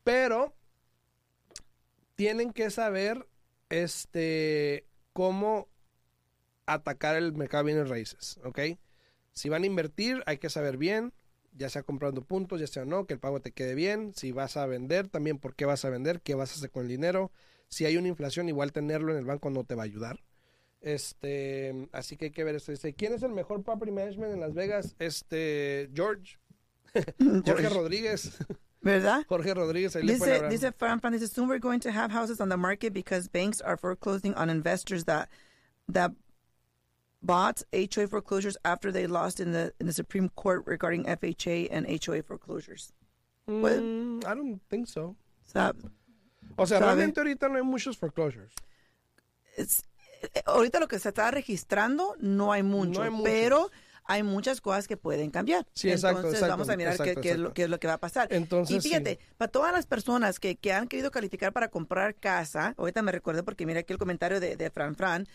Pero 0.04 0.54
tienen 2.16 2.52
que 2.52 2.70
saber 2.70 3.26
este 3.70 4.86
cómo 5.14 5.68
atacar 6.66 7.16
el 7.16 7.34
mercado 7.34 7.64
de 7.64 7.74
bienes 7.74 7.90
raíces, 7.90 8.40
¿ok? 8.44 8.60
Si 9.34 9.50
van 9.50 9.64
a 9.64 9.66
invertir, 9.66 10.24
hay 10.26 10.38
que 10.38 10.50
saber 10.50 10.78
bien, 10.78 11.14
ya 11.54 11.70
sea 11.70 11.84
comprando 11.84 12.22
puntos, 12.24 12.60
ya 12.60 12.68
sea 12.68 12.86
no, 12.86 13.06
que 13.06 13.14
el 13.14 13.20
pago 13.20 13.42
te 13.42 13.52
quede 13.52 13.76
bien. 13.76 14.14
Si 14.16 14.32
vas 14.32 14.58
a 14.58 14.66
vender, 14.66 15.08
también 15.08 15.38
por 15.40 15.56
qué 15.56 15.66
vas 15.66 15.86
a 15.86 15.90
vender, 15.90 16.22
qué 16.22 16.36
vas 16.36 16.52
a 16.52 16.56
hacer 16.56 16.70
con 16.70 16.84
el 16.84 16.90
dinero. 16.90 17.32
Si 17.68 17.86
hay 17.86 17.98
una 17.98 18.08
inflación, 18.08 18.50
igual 18.50 18.72
tenerlo 18.72 19.12
en 19.12 19.18
el 19.18 19.26
banco 19.26 19.50
no 19.50 19.64
te 19.64 19.76
va 19.76 19.84
a 19.84 19.86
ayudar. 19.86 20.24
Este, 20.82 21.90
así 21.92 22.16
que 22.16 22.26
hay 22.26 22.32
que 22.32 22.44
ver 22.44 22.56
esto. 22.56 22.72
Dice, 22.72 22.94
¿quién 22.94 23.14
es 23.14 23.24
el 23.24 23.32
mejor 23.32 23.64
property 23.64 23.92
management 23.92 24.34
en 24.34 24.40
Las 24.40 24.54
Vegas? 24.54 24.96
Este, 25.00 25.90
George. 25.94 26.38
Jorge 27.46 27.70
Rodríguez. 27.70 28.38
¿Verdad? 28.82 29.26
Jorge 29.28 29.54
Rodríguez, 29.54 29.96
ahí 29.96 30.04
le 30.04 30.14
Dice, 30.14 30.36
hablar. 30.36 30.52
dice 30.52 30.72
Fran 30.72 31.02
Fran, 31.02 31.14
dice, 31.14 31.28
soon 31.28 31.48
we're 31.50 31.60
going 31.60 31.80
to 31.80 31.90
have 31.90 32.12
houses 32.12 32.40
on 32.40 32.50
the 32.50 32.58
market 32.58 32.94
because 32.94 33.28
banks 33.28 33.60
are 33.62 33.78
foreclosing 33.78 34.36
on 34.36 34.50
investors 34.50 35.06
that 35.06 35.28
that 35.92 36.12
bought 37.26 37.64
HOA 37.74 38.08
foreclosures 38.08 38.58
after 38.64 38.92
they 38.92 39.08
lost 39.08 39.40
in 39.40 39.52
the 39.52 39.74
in 39.80 39.88
the 39.88 39.94
Supreme 39.94 40.30
Court 40.30 40.64
regarding 40.68 41.06
FHA 41.06 41.70
and 41.72 41.86
HOA 41.88 42.22
foreclosures. 42.24 42.94
Mm, 43.48 44.24
I 44.26 44.36
don't 44.36 44.62
think 44.70 44.88
so. 44.88 45.16
Sea, 45.44 45.74
O 46.58 46.66
sea, 46.66 46.80
¿Sabe? 46.80 46.86
realmente 46.96 47.20
ahorita 47.20 47.50
no 47.50 47.58
hay 47.58 47.64
muchos 47.64 47.98
foreclosures. 47.98 48.52
es- 49.58 49.84
eh, 50.34 50.42
ahorita 50.46 50.80
lo 50.80 50.88
que 50.88 51.00
se 51.00 51.10
está 51.10 51.32
registrando 51.32 52.16
no 52.20 52.52
hay 52.52 52.64
mucho, 52.64 53.02
hay 53.04 53.10
muchos. 53.10 53.24
pero 53.24 53.72
hay 54.06 54.22
muchas 54.24 54.62
cosas 54.62 54.88
que 54.88 54.98
pueden 54.98 55.32
cambiar. 55.32 55.66
Sí, 55.74 55.90
exacto, 55.90 56.18
Entonces 56.20 56.40
exacto, 56.42 56.54
vamos 56.54 56.70
a 56.70 56.78
mirar 56.78 56.96
qué, 56.98 57.04
exacto, 57.04 57.22
qué 57.22 57.32
es 57.32 57.38
lo, 57.40 57.54
qué 57.54 57.64
es 57.64 57.70
lo 57.70 57.80
que 57.80 57.88
va 57.88 57.94
a 57.94 57.98
pasar. 58.00 58.28
Entonces, 58.32 58.76
y 58.76 58.80
fíjate, 58.88 59.20
para 59.38 59.52
todas 59.52 59.74
las 59.74 59.86
personas 59.88 60.40
que, 60.40 60.56
que 60.58 60.74
han 60.74 60.88
querido 60.88 61.10
calificar 61.12 61.52
para 61.54 61.70
comprar 61.70 62.16
casa, 62.16 62.74
ahorita 62.78 63.02
me 63.02 63.12
recuerdo 63.12 63.44
porque 63.44 63.66
mira 63.66 63.80
aquí 63.80 63.94
el 63.94 64.00
comentario 64.00 64.40
de, 64.40 64.56
de 64.58 64.70
Fran 64.70 64.96
Fran, 64.96 65.28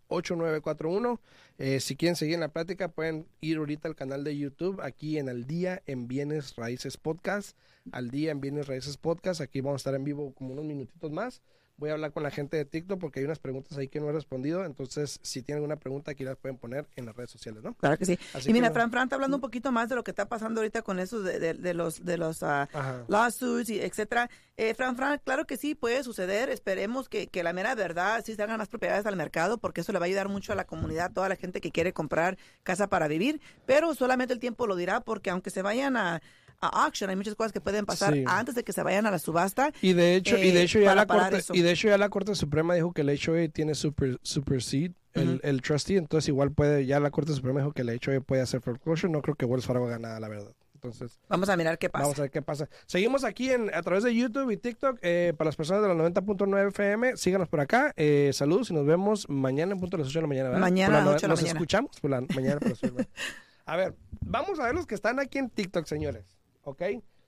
702-462-8941. 0.09 1.19
Eh, 1.57 1.79
si 1.79 1.95
quieren 1.95 2.17
seguir 2.17 2.33
en 2.33 2.41
la 2.41 2.49
plática, 2.49 2.89
pueden 2.89 3.25
ir 3.39 3.59
ahorita 3.59 3.87
al 3.87 3.95
canal 3.95 4.25
de 4.25 4.37
YouTube, 4.37 4.81
aquí 4.81 5.17
en 5.17 5.29
Al 5.29 5.47
Día 5.47 5.81
en 5.85 6.09
Bienes 6.09 6.57
Raíces 6.57 6.97
Podcast. 6.97 7.55
Al 7.93 8.11
Día 8.11 8.31
en 8.31 8.41
Bienes 8.41 8.67
Raíces 8.67 8.97
Podcast. 8.97 9.39
Aquí 9.39 9.61
vamos 9.61 9.75
a 9.75 9.83
estar 9.83 9.95
en 9.95 10.03
vivo 10.03 10.33
como 10.33 10.51
unos 10.51 10.65
minutitos 10.65 11.09
más. 11.09 11.41
Voy 11.81 11.89
a 11.89 11.93
hablar 11.93 12.11
con 12.13 12.21
la 12.21 12.29
gente 12.29 12.57
de 12.57 12.63
TikTok 12.65 12.99
porque 12.99 13.21
hay 13.21 13.25
unas 13.25 13.39
preguntas 13.39 13.75
ahí 13.75 13.87
que 13.87 13.99
no 13.99 14.07
he 14.07 14.11
respondido. 14.11 14.63
Entonces, 14.65 15.19
si 15.23 15.41
tienen 15.41 15.63
alguna 15.63 15.77
pregunta, 15.77 16.11
aquí 16.11 16.23
las 16.23 16.37
pueden 16.37 16.55
poner 16.59 16.85
en 16.95 17.07
las 17.07 17.15
redes 17.15 17.31
sociales, 17.31 17.63
¿no? 17.63 17.73
Claro 17.73 17.97
que 17.97 18.05
sí. 18.05 18.19
Así 18.35 18.51
y 18.51 18.53
mira, 18.53 18.67
que- 18.67 18.75
Fran 18.75 18.91
Fran 18.91 19.05
está 19.05 19.15
hablando 19.15 19.37
un 19.37 19.41
poquito 19.41 19.71
más 19.71 19.89
de 19.89 19.95
lo 19.95 20.03
que 20.03 20.11
está 20.11 20.29
pasando 20.29 20.61
ahorita 20.61 20.83
con 20.83 20.99
eso 20.99 21.23
de, 21.23 21.39
de- 21.39 21.55
de 21.55 21.73
los, 21.73 22.05
de 22.05 22.19
los 22.19 22.43
Ajá. 22.43 23.03
lawsuits, 23.07 23.71
y 23.71 23.79
etcétera. 23.79 24.29
Eh, 24.57 24.75
Fran 24.75 24.95
Fran, 24.95 25.19
claro 25.25 25.47
que 25.47 25.57
sí, 25.57 25.73
puede 25.73 26.03
suceder. 26.03 26.49
Esperemos 26.51 27.09
que, 27.09 27.25
que 27.25 27.41
la 27.41 27.51
mera 27.51 27.73
verdad 27.73 28.23
sí 28.23 28.35
se 28.35 28.43
hagan 28.43 28.59
más 28.59 28.67
propiedades 28.69 29.07
al 29.07 29.15
mercado, 29.15 29.57
porque 29.57 29.81
eso 29.81 29.91
le 29.91 29.97
va 29.97 30.05
a 30.05 30.07
ayudar 30.07 30.29
mucho 30.29 30.53
a 30.53 30.55
la 30.55 30.65
comunidad, 30.65 31.11
toda 31.11 31.29
la 31.29 31.35
gente 31.35 31.61
que 31.61 31.71
quiere 31.71 31.93
comprar 31.93 32.37
casa 32.61 32.89
para 32.89 33.07
vivir. 33.07 33.41
Pero 33.65 33.95
solamente 33.95 34.35
el 34.35 34.39
tiempo 34.39 34.67
lo 34.67 34.75
dirá, 34.75 34.99
porque 35.01 35.31
aunque 35.31 35.49
se 35.49 35.63
vayan 35.63 35.97
a, 35.97 36.21
a 36.61 36.85
auction, 36.85 37.09
hay 37.09 37.15
muchas 37.15 37.35
cosas 37.35 37.51
que 37.51 37.59
pueden 37.61 37.85
pasar 37.85 38.13
Sí. 38.13 38.23
antes 38.27 38.55
de 38.55 38.63
que 38.63 38.71
se 38.73 38.83
vayan 38.83 39.05
a 39.07 39.11
la 39.11 39.19
subasta. 39.19 39.71
Y 39.81 39.93
de 39.93 40.15
hecho, 40.15 40.37
y 40.37 40.51
de 40.51 40.59
eh, 40.61 40.63
hecho 40.63 40.79
ya 40.79 40.93
la 40.95 41.05
corte, 41.07 41.37
eso. 41.37 41.53
y 41.55 41.61
de 41.61 41.71
hecho 41.71 41.87
ya 41.87 41.97
la 41.97 42.09
Corte 42.09 42.35
Suprema 42.35 42.75
dijo 42.75 42.93
que 42.93 43.01
el 43.01 43.09
HOA 43.09 43.47
tiene 43.49 43.73
super 43.75 44.19
supersede 44.21 44.93
el, 45.13 45.61
trustee, 45.61 45.97
entonces 45.97 46.29
igual 46.29 46.51
puede, 46.51 46.85
ya 46.85 46.99
la 46.99 47.11
Corte 47.11 47.33
Suprema 47.33 47.59
dijo 47.59 47.73
que 47.73 47.81
el 47.81 47.89
HOA 47.89 48.21
puede 48.21 48.41
hacer 48.41 48.61
foreclosure, 48.61 49.11
no 49.11 49.21
creo 49.21 49.35
que 49.35 49.45
Wells 49.45 49.65
Fargo 49.65 49.85
haga 49.87 49.99
nada, 49.99 50.19
la 50.19 50.29
verdad. 50.29 50.53
Entonces, 50.75 51.19
Vamos 51.29 51.47
a 51.49 51.55
mirar 51.57 51.77
qué 51.77 51.89
pasa. 51.91 52.03
vamos 52.05 52.17
a 52.17 52.21
ver 52.23 52.31
qué 52.31 52.41
pasa. 52.41 52.67
Seguimos 52.87 53.23
aquí 53.23 53.51
en, 53.51 53.71
a 53.71 53.83
través 53.83 54.03
de 54.03 54.15
YouTube 54.15 54.49
y 54.49 54.57
TikTok. 54.57 54.97
eh, 55.03 55.31
para 55.37 55.49
las 55.49 55.55
personas 55.55 55.83
de 55.83 55.89
la 55.89 55.93
90.9 55.93 56.69
FM, 56.69 57.17
síganos 57.17 57.47
por 57.49 57.59
acá. 57.59 57.93
Eh, 57.97 58.31
saludos 58.33 58.71
y 58.71 58.73
nos 58.73 58.87
vemos 58.87 59.29
mañana 59.29 59.73
en 59.73 59.79
punto 59.79 59.97
de 59.97 60.01
las 60.03 60.09
8 60.09 60.17
de 60.19 60.21
la 60.23 60.27
mañana. 60.27 60.49
¿verdad? 60.49 60.61
Mañana 60.61 60.87
a 60.87 60.97
las 60.97 61.05
la 61.05 61.11
no- 61.11 61.15
8 61.17 61.21
de 61.21 61.27
la 61.27 61.33
Nos 61.33 61.41
mañana. 61.41 61.59
escuchamos 61.59 61.99
por 61.99 62.09
la 62.09 62.21
mañana. 62.21 62.59
por 62.59 62.69
las 62.69 62.77
8 62.79 62.81
de 62.81 62.87
la 62.87 62.93
mañana. 62.93 63.09
A 63.67 63.75
ver, 63.77 63.93
vamos 64.25 64.59
a 64.59 64.63
ver 64.65 64.73
los 64.75 64.87
que 64.87 64.95
están 64.95 65.19
aquí 65.19 65.37
en 65.37 65.49
TikTok, 65.51 65.85
señores. 65.85 66.25
¿Ok? 66.63 66.81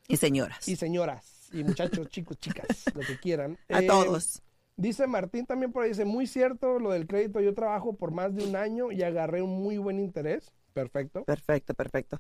Y 0.07 0.17
señoras. 0.17 0.67
Y 0.67 0.75
señoras, 0.75 1.49
y 1.51 1.63
muchachos, 1.63 2.07
chicos, 2.09 2.37
chicas, 2.39 2.85
lo 2.93 3.01
que 3.01 3.17
quieran. 3.19 3.57
a 3.69 3.81
Eh, 3.81 3.87
todos. 3.87 4.41
Dice 4.75 5.05
Martín 5.05 5.45
también 5.45 5.71
por 5.71 5.83
ahí, 5.83 5.89
dice, 5.89 6.03
muy 6.05 6.25
cierto 6.25 6.79
lo 6.79 6.91
del 6.91 7.05
crédito, 7.07 7.39
yo 7.39 7.53
trabajo 7.53 7.93
por 7.95 8.11
más 8.11 8.35
de 8.35 8.43
un 8.43 8.55
año 8.55 8.91
y 8.91 9.03
agarré 9.03 9.41
un 9.41 9.61
muy 9.61 9.77
buen 9.77 9.99
interés. 9.99 10.51
Perfecto. 10.73 11.23
Perfecto, 11.25 11.73
perfecto. 11.75 12.19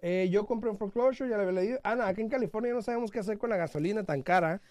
Eh, 0.00 0.28
yo 0.32 0.46
compré 0.46 0.70
un 0.70 0.78
foreclosure, 0.78 1.28
ya 1.28 1.36
le 1.36 1.42
había 1.42 1.60
leído. 1.60 1.80
Ah, 1.84 1.94
no, 1.94 2.04
aquí 2.04 2.22
en 2.22 2.30
California 2.30 2.72
no 2.72 2.80
sabemos 2.80 3.10
qué 3.10 3.18
hacer 3.18 3.36
con 3.36 3.50
la 3.50 3.58
gasolina 3.58 4.02
tan 4.04 4.22
cara. 4.22 4.62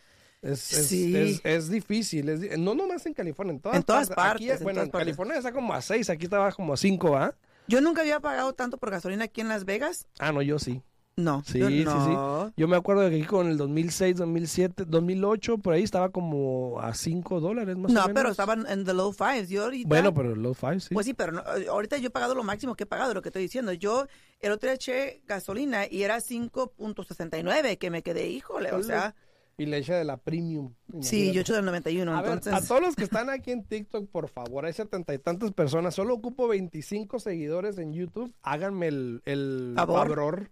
Es, 0.42 0.74
es, 0.74 0.88
Sí. 0.88 1.16
es, 1.16 1.42
es 1.44 1.70
difícil, 1.70 2.30
es 2.30 2.58
no 2.58 2.74
nomás 2.74 3.06
en 3.06 3.14
California, 3.14 3.54
en 3.54 3.60
todas, 3.60 3.78
En 3.78 3.84
todas 3.84 4.10
Aquí, 4.10 4.16
partes, 4.16 4.58
en 4.58 4.64
bueno, 4.64 4.82
en 4.82 4.90
partes. 4.90 5.06
California 5.06 5.38
está 5.38 5.52
como 5.52 5.74
a 5.74 5.82
6, 5.82 6.10
aquí 6.10 6.24
estaba 6.26 6.52
como 6.54 6.74
a 6.74 6.78
5, 6.78 7.16
¿ah? 7.16 7.36
Yo 7.68 7.80
nunca 7.82 8.02
había 8.02 8.20
pagado 8.20 8.54
tanto 8.54 8.78
por 8.80 8.90
gasolina 8.90 9.26
aquí 9.26 9.42
en 9.42 9.50
Las 9.50 9.66
Vegas. 9.66 10.08
Ah, 10.18 10.32
no, 10.32 10.42
yo 10.42 10.58
sí. 10.58 10.82
No. 11.24 11.44
Sí, 11.46 11.60
yo 11.60 11.68
sí, 11.68 11.80
sí. 11.80 11.84
no. 11.86 12.52
Yo 12.56 12.68
me 12.68 12.76
acuerdo 12.78 13.02
de 13.04 13.10
que 13.10 13.18
aquí 13.18 13.26
con 13.26 13.48
el 13.48 13.58
2006, 13.58 14.16
2007, 14.18 14.86
2008, 14.88 15.58
por 15.58 15.74
ahí 15.74 15.84
estaba 15.84 16.10
como 16.10 16.80
a 16.82 16.94
5 16.94 17.40
dólares 17.40 17.76
más 17.78 17.92
o 17.92 17.94
No, 17.94 18.02
menos. 18.02 18.14
pero 18.16 18.32
estaban 18.32 18.66
en 18.68 18.86
the 18.86 18.94
low 18.94 19.12
fives. 19.12 19.50
Yo 19.50 19.64
ahorita. 19.66 19.88
Bueno, 19.88 20.14
pero 20.14 20.36
low 20.36 20.54
five, 20.54 20.80
sí. 20.80 20.94
Pues 20.94 21.06
sí, 21.06 21.14
pero 21.14 21.32
no, 21.34 21.44
ahorita 21.70 21.98
yo 21.98 22.08
he 22.08 22.12
pagado 22.12 22.36
lo 22.36 22.44
máximo 22.44 22.76
que 22.76 22.84
he 22.84 22.88
pagado, 22.88 23.14
lo 23.14 23.22
que 23.22 23.30
estoy 23.30 23.42
diciendo. 23.44 23.74
Yo 23.74 24.08
el 24.40 24.52
otro 24.52 24.68
día 24.68 24.76
eché 24.76 25.22
gasolina 25.28 25.86
y 25.90 26.04
era 26.04 26.18
5.69, 26.20 27.78
que 27.78 27.90
me 27.90 28.02
quedé, 28.04 28.30
híjole, 28.30 28.72
o 28.72 28.84
sea, 28.84 29.16
y 29.60 29.66
le 29.68 29.78
echa 29.78 29.96
de 29.96 30.04
la 30.06 30.18
premium. 30.18 30.74
sí, 31.02 31.32
yo 31.32 31.42
eché 31.42 31.54
del 31.54 31.66
91, 31.66 32.12
A 32.18 32.22
ver, 32.22 32.32
entonces. 32.34 32.54
a 32.54 32.68
todos 32.68 32.82
los 32.82 32.96
que 32.96 33.04
están 33.04 33.30
aquí 33.30 33.52
en 33.52 33.64
TikTok, 33.64 34.10
por 34.10 34.30
favor, 34.30 34.66
hay 34.66 34.74
setenta 34.74 35.14
y 35.14 35.20
tantas 35.20 35.52
personas. 35.52 35.94
Solo 35.94 36.16
ocupo 36.16 36.48
25 36.48 37.20
seguidores 37.20 37.78
en 37.78 37.94
YouTube. 37.94 38.34
Háganme 38.42 38.88
el, 38.88 39.22
el 39.26 39.74
favor. 39.76 40.50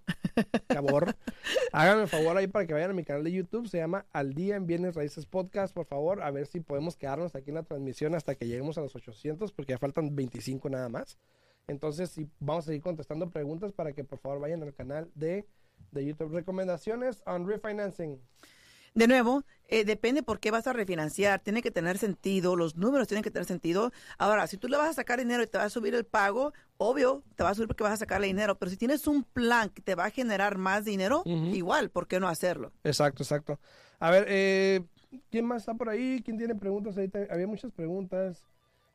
Háganme 1.72 2.04
el 2.04 2.08
favor 2.08 2.38
ahí 2.38 2.48
para 2.48 2.66
que 2.68 2.74
vayan 2.74 2.92
a 2.92 2.94
mi 2.94 3.04
canal 3.04 3.24
de 3.24 3.32
YouTube. 3.32 3.68
Se 3.68 3.78
llama 3.78 4.06
Al 4.12 4.34
Día 4.34 4.56
en 4.56 4.68
Bienes 4.68 4.96
Raíces 4.96 5.26
Podcast, 5.26 5.74
por 5.74 5.86
favor. 5.86 6.22
A 6.22 6.32
ver 6.32 6.46
si 6.48 6.60
podemos 6.60 6.96
quedarnos 6.98 7.36
aquí 7.36 7.50
en 7.50 7.56
la 7.56 7.64
transmisión 7.64 8.16
hasta 8.16 8.36
que 8.36 8.48
lleguemos 8.48 8.78
a 8.78 8.82
los 8.82 8.96
800, 8.96 9.52
porque 9.52 9.74
ya 9.74 9.78
faltan 9.78 10.16
25 10.16 10.70
nada 10.70 10.90
más. 10.90 11.18
Entonces, 11.68 12.10
sí, 12.12 12.30
vamos 12.40 12.66
a 12.66 12.68
seguir 12.68 12.82
contestando 12.82 13.30
preguntas 13.30 13.72
para 13.74 13.94
que 13.94 14.04
por 14.04 14.20
favor 14.20 14.40
vayan 14.40 14.64
al 14.64 14.74
canal 14.74 15.10
de, 15.16 15.46
de 15.92 16.06
YouTube. 16.06 16.32
Recomendaciones 16.34 17.22
on 17.26 17.48
refinancing. 17.48 18.20
De 18.98 19.08
nuevo, 19.08 19.44
eh, 19.68 19.86
depende 19.86 20.24
por 20.24 20.40
qué 20.40 20.50
vas 20.52 20.66
a 20.68 20.74
refinanciar. 20.74 21.40
Tiene 21.42 21.62
que 21.62 21.72
tener 21.72 21.98
sentido, 21.98 22.56
los 22.56 22.76
números 22.76 23.08
tienen 23.08 23.24
que 23.24 23.30
tener 23.32 23.46
sentido. 23.46 23.92
Ahora, 24.18 24.48
si 24.48 24.58
tú 24.58 24.68
le 24.68 24.78
vas 24.78 24.90
a 24.90 24.94
sacar 24.94 25.20
dinero 25.20 25.44
y 25.44 25.48
te 25.48 25.58
va 25.58 25.66
a 25.66 25.70
subir 25.70 25.94
el 25.94 26.06
pago, 26.06 26.54
obvio, 26.78 27.24
te 27.36 27.44
va 27.44 27.50
a 27.52 27.54
subir 27.54 27.68
porque 27.68 27.84
vas 27.84 27.94
a 27.94 27.98
sacarle 27.98 28.28
dinero. 28.28 28.56
Pero 28.58 28.72
si 28.72 28.78
tienes 28.78 29.06
un 29.08 29.24
plan 29.24 29.70
que 29.70 29.82
te 29.82 29.94
va 29.96 30.06
a 30.06 30.10
generar 30.10 30.58
más 30.58 30.84
dinero, 30.86 31.22
igual, 31.26 31.90
¿por 31.90 32.08
qué 32.08 32.20
no 32.20 32.28
hacerlo? 32.28 32.72
Exacto, 32.84 33.24
exacto. 33.24 33.60
A 34.00 34.10
ver, 34.12 34.26
eh, 34.30 34.82
¿Quién 35.32 35.46
más 35.46 35.62
está 35.62 35.74
por 35.74 35.90
ahí? 35.90 36.22
¿Quién 36.24 36.38
tiene 36.38 36.54
preguntas? 36.56 36.98
Ahí 36.98 37.08
te- 37.08 37.28
había 37.32 37.48
muchas 37.48 37.72
preguntas. 37.72 38.44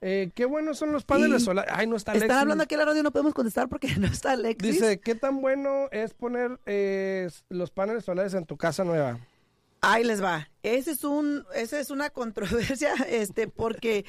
Eh, 0.02 0.30
¿Qué 0.34 0.44
buenos 0.46 0.78
son 0.78 0.92
los 0.92 1.04
paneles 1.04 1.44
solares? 1.44 1.72
Ay, 1.74 1.86
no 1.86 1.96
está 1.96 2.12
Están 2.12 2.24
Alexis. 2.24 2.40
hablando 2.42 2.64
aquí 2.64 2.74
en 2.74 2.80
la 2.80 2.84
radio, 2.86 3.02
no 3.04 3.12
podemos 3.12 3.34
contestar 3.34 3.68
porque 3.68 3.86
no 3.98 4.06
está 4.08 4.32
Alexis. 4.32 4.72
Dice, 4.74 5.00
¿qué 5.00 5.14
tan 5.14 5.40
bueno 5.40 5.88
es 5.92 6.12
poner 6.12 6.58
eh, 6.66 7.30
los 7.48 7.70
paneles 7.70 8.04
solares 8.04 8.34
en 8.34 8.44
tu 8.46 8.56
casa 8.56 8.84
nueva? 8.84 9.18
Ahí 9.84 10.04
les 10.04 10.22
va. 10.22 10.48
Ese 10.62 10.92
es 10.92 11.02
un, 11.02 11.44
esa 11.56 11.80
es 11.80 11.90
una 11.90 12.10
controversia, 12.10 12.94
este, 13.08 13.48
porque 13.48 14.04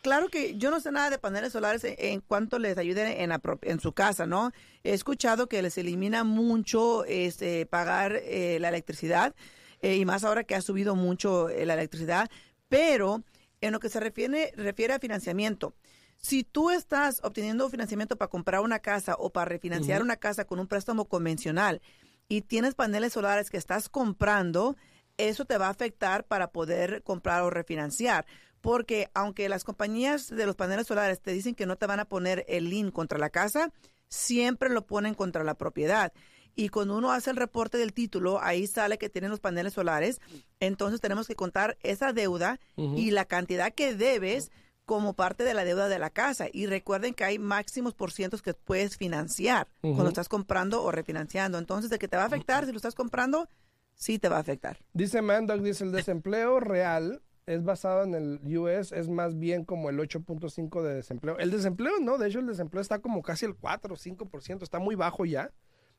claro 0.00 0.28
que 0.28 0.56
yo 0.56 0.70
no 0.70 0.78
sé 0.78 0.92
nada 0.92 1.10
de 1.10 1.18
paneles 1.18 1.52
solares 1.52 1.82
en, 1.82 1.96
en 1.98 2.20
cuanto 2.20 2.60
les 2.60 2.78
ayuden 2.78 3.08
en, 3.08 3.32
en 3.62 3.80
su 3.80 3.92
casa, 3.92 4.26
¿no? 4.26 4.52
He 4.84 4.92
escuchado 4.92 5.48
que 5.48 5.62
les 5.62 5.78
elimina 5.78 6.22
mucho 6.22 7.04
este, 7.06 7.66
pagar 7.66 8.14
eh, 8.14 8.58
la 8.60 8.68
electricidad 8.68 9.34
eh, 9.82 9.96
y 9.96 10.04
más 10.04 10.22
ahora 10.22 10.44
que 10.44 10.54
ha 10.54 10.62
subido 10.62 10.94
mucho 10.94 11.48
eh, 11.48 11.66
la 11.66 11.74
electricidad, 11.74 12.30
pero 12.68 13.24
en 13.60 13.72
lo 13.72 13.80
que 13.80 13.88
se 13.88 13.98
refiere, 13.98 14.52
refiere 14.56 14.94
a 14.94 15.00
financiamiento. 15.00 15.74
Si 16.18 16.44
tú 16.44 16.70
estás 16.70 17.20
obteniendo 17.24 17.68
financiamiento 17.68 18.16
para 18.16 18.30
comprar 18.30 18.60
una 18.60 18.78
casa 18.78 19.16
o 19.18 19.30
para 19.30 19.46
refinanciar 19.46 20.02
una 20.02 20.16
casa 20.16 20.44
con 20.44 20.60
un 20.60 20.68
préstamo 20.68 21.06
convencional 21.06 21.82
y 22.28 22.42
tienes 22.42 22.74
paneles 22.74 23.12
solares 23.12 23.50
que 23.50 23.56
estás 23.56 23.88
comprando, 23.88 24.76
eso 25.18 25.44
te 25.44 25.58
va 25.58 25.66
a 25.66 25.70
afectar 25.70 26.24
para 26.24 26.50
poder 26.50 27.02
comprar 27.02 27.42
o 27.42 27.50
refinanciar. 27.50 28.26
Porque 28.60 29.10
aunque 29.14 29.48
las 29.48 29.64
compañías 29.64 30.28
de 30.28 30.46
los 30.46 30.56
paneles 30.56 30.86
solares 30.86 31.20
te 31.20 31.32
dicen 31.32 31.54
que 31.54 31.66
no 31.66 31.76
te 31.76 31.86
van 31.86 32.00
a 32.00 32.06
poner 32.06 32.44
el 32.48 32.70
lien 32.70 32.90
contra 32.90 33.18
la 33.18 33.30
casa, 33.30 33.72
siempre 34.08 34.70
lo 34.70 34.86
ponen 34.86 35.14
contra 35.14 35.44
la 35.44 35.54
propiedad. 35.54 36.12
Y 36.58 36.70
cuando 36.70 36.96
uno 36.96 37.12
hace 37.12 37.30
el 37.30 37.36
reporte 37.36 37.76
del 37.76 37.92
título, 37.92 38.40
ahí 38.42 38.66
sale 38.66 38.96
que 38.96 39.10
tienen 39.10 39.30
los 39.30 39.40
paneles 39.40 39.74
solares. 39.74 40.20
Entonces 40.58 41.02
tenemos 41.02 41.26
que 41.26 41.36
contar 41.36 41.76
esa 41.82 42.14
deuda 42.14 42.58
y 42.76 43.10
la 43.10 43.26
cantidad 43.26 43.74
que 43.74 43.94
debes 43.94 44.50
como 44.86 45.14
parte 45.14 45.44
de 45.44 45.52
la 45.52 45.64
deuda 45.64 45.88
de 45.88 45.98
la 45.98 46.08
casa. 46.08 46.46
Y 46.50 46.64
recuerden 46.66 47.12
que 47.12 47.24
hay 47.24 47.38
máximos 47.38 47.92
por 47.92 48.10
cientos 48.10 48.40
que 48.40 48.54
puedes 48.54 48.96
financiar 48.96 49.68
cuando 49.82 50.08
estás 50.08 50.30
comprando 50.30 50.82
o 50.82 50.90
refinanciando. 50.90 51.58
Entonces, 51.58 51.90
de 51.90 51.98
que 51.98 52.08
te 52.08 52.16
va 52.16 52.22
a 52.22 52.26
afectar 52.26 52.64
si 52.64 52.72
lo 52.72 52.78
estás 52.78 52.94
comprando, 52.94 53.50
sí 53.96 54.18
te 54.18 54.28
va 54.28 54.36
a 54.36 54.40
afectar. 54.40 54.78
Dice 54.92 55.22
Mandog, 55.22 55.62
dice, 55.62 55.82
el 55.82 55.90
desempleo 55.90 56.60
real 56.60 57.22
es 57.46 57.64
basado 57.64 58.04
en 58.04 58.14
el 58.14 58.58
US, 58.58 58.92
es 58.92 59.08
más 59.08 59.38
bien 59.38 59.64
como 59.64 59.88
el 59.90 59.98
8.5 59.98 60.82
de 60.82 60.94
desempleo. 60.94 61.38
El 61.38 61.50
desempleo 61.50 61.94
no, 62.00 62.18
de 62.18 62.28
hecho 62.28 62.40
el 62.40 62.46
desempleo 62.46 62.82
está 62.82 62.98
como 63.00 63.22
casi 63.22 63.46
el 63.46 63.54
4 63.54 63.94
o 63.94 63.96
5%, 63.96 64.62
está 64.62 64.78
muy 64.78 64.94
bajo 64.94 65.24
ya. 65.24 65.50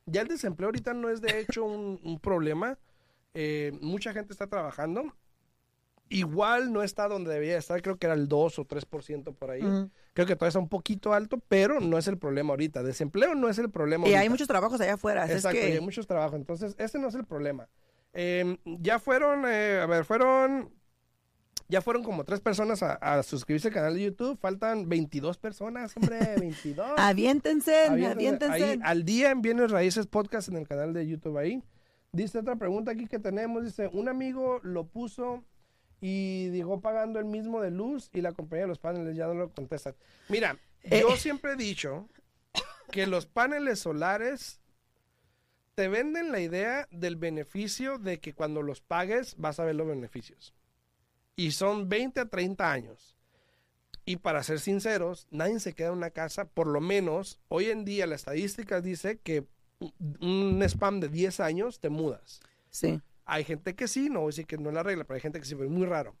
Ya 0.06 0.22
el 0.22 0.28
desempleo 0.28 0.68
ahorita 0.68 0.94
no 0.94 1.10
es 1.10 1.20
de 1.20 1.40
hecho 1.40 1.64
un, 1.64 2.00
un 2.02 2.18
problema. 2.18 2.78
Eh, 3.34 3.72
mucha 3.80 4.12
gente 4.12 4.32
está 4.32 4.46
trabajando. 4.46 5.14
Igual 6.10 6.72
no 6.72 6.82
está 6.82 7.06
donde 7.06 7.32
debía 7.32 7.58
estar, 7.58 7.82
creo 7.82 7.98
que 7.98 8.06
era 8.06 8.14
el 8.14 8.28
2 8.28 8.58
o 8.58 8.64
3% 8.66 9.34
por 9.34 9.50
ahí. 9.50 9.60
Creo 10.14 10.26
que 10.26 10.34
todavía 10.34 10.48
está 10.48 10.58
un 10.58 10.70
poquito 10.70 11.12
alto, 11.12 11.38
pero 11.48 11.80
no 11.80 11.98
es 11.98 12.08
el 12.08 12.16
problema 12.16 12.50
ahorita. 12.50 12.82
Desempleo 12.82 13.34
no 13.34 13.48
es 13.50 13.58
el 13.58 13.70
problema 13.70 14.04
Y 14.04 14.08
ahorita. 14.08 14.20
hay 14.20 14.28
muchos 14.30 14.48
trabajos 14.48 14.80
allá 14.80 14.94
afuera. 14.94 15.26
es 15.26 15.32
Exacto, 15.32 15.58
y 15.58 15.60
que 15.60 15.72
hay 15.74 15.80
muchos 15.80 16.06
trabajos. 16.06 16.36
Entonces, 16.36 16.74
ese 16.78 16.98
no 16.98 17.08
es 17.08 17.14
el 17.14 17.26
problema. 17.26 17.68
Eh, 18.12 18.58
ya 18.64 18.98
fueron, 18.98 19.44
eh, 19.46 19.80
a 19.82 19.86
ver, 19.86 20.04
fueron, 20.04 20.72
ya 21.68 21.80
fueron 21.82 22.02
como 22.02 22.24
tres 22.24 22.40
personas 22.40 22.82
a, 22.82 22.94
a 22.94 23.22
suscribirse 23.22 23.68
al 23.68 23.74
canal 23.74 23.94
de 23.94 24.02
YouTube. 24.04 24.38
Faltan 24.38 24.88
22 24.88 25.38
personas, 25.38 25.96
hombre, 25.96 26.18
22. 26.40 26.92
aviéntense, 26.96 27.86
Aviéntense. 27.86 28.12
aviéntense. 28.12 28.64
Ahí, 28.64 28.80
al 28.82 29.04
día 29.04 29.30
en 29.30 29.42
Bienes 29.42 29.70
Raíces 29.70 30.06
Podcast 30.06 30.48
en 30.48 30.56
el 30.56 30.66
canal 30.66 30.92
de 30.92 31.06
YouTube 31.06 31.36
ahí. 31.38 31.62
Dice 32.12 32.38
otra 32.38 32.56
pregunta 32.56 32.92
aquí 32.92 33.06
que 33.06 33.18
tenemos. 33.18 33.64
Dice, 33.64 33.88
un 33.92 34.08
amigo 34.08 34.60
lo 34.62 34.86
puso 34.86 35.44
y 36.00 36.48
dijo 36.48 36.80
pagando 36.80 37.18
el 37.18 37.26
mismo 37.26 37.60
de 37.60 37.70
luz 37.70 38.08
y 38.14 38.22
la 38.22 38.32
compañía 38.32 38.62
de 38.62 38.68
los 38.68 38.78
paneles 38.78 39.14
ya 39.16 39.26
no 39.26 39.34
lo 39.34 39.50
contestan. 39.52 39.94
Mira, 40.28 40.56
Eh. 40.84 41.00
yo 41.02 41.16
siempre 41.16 41.52
he 41.52 41.56
dicho 41.56 42.08
que 42.90 43.06
los 43.06 43.26
paneles 43.26 43.80
solares 43.80 44.60
te 45.78 45.86
venden 45.86 46.32
la 46.32 46.40
idea 46.40 46.88
del 46.90 47.14
beneficio 47.14 47.98
de 47.98 48.18
que 48.18 48.34
cuando 48.34 48.62
los 48.62 48.80
pagues 48.80 49.36
vas 49.38 49.60
a 49.60 49.64
ver 49.64 49.76
los 49.76 49.86
beneficios. 49.86 50.52
Y 51.36 51.52
son 51.52 51.88
20 51.88 52.18
a 52.18 52.28
30 52.28 52.72
años. 52.72 53.16
Y 54.04 54.16
para 54.16 54.42
ser 54.42 54.58
sinceros, 54.58 55.28
nadie 55.30 55.60
se 55.60 55.74
queda 55.74 55.90
en 55.90 55.98
una 55.98 56.10
casa, 56.10 56.46
por 56.46 56.66
lo 56.66 56.80
menos 56.80 57.38
hoy 57.46 57.66
en 57.66 57.84
día 57.84 58.08
la 58.08 58.16
estadística 58.16 58.80
dice 58.80 59.20
que 59.20 59.46
un 60.20 60.60
spam 60.64 60.98
de 60.98 61.10
10 61.10 61.38
años 61.38 61.78
te 61.78 61.90
mudas. 61.90 62.40
Sí. 62.70 63.00
Hay 63.24 63.44
gente 63.44 63.76
que 63.76 63.86
sí, 63.86 64.10
no 64.10 64.22
voy 64.22 64.30
a 64.30 64.34
decir 64.34 64.46
que 64.46 64.58
no 64.58 64.70
es 64.70 64.74
la 64.74 64.82
regla, 64.82 65.04
pero 65.04 65.14
hay 65.14 65.20
gente 65.20 65.38
que 65.38 65.46
sí, 65.46 65.54
pero 65.54 65.66
es 65.66 65.72
muy 65.72 65.86
raro. 65.86 66.16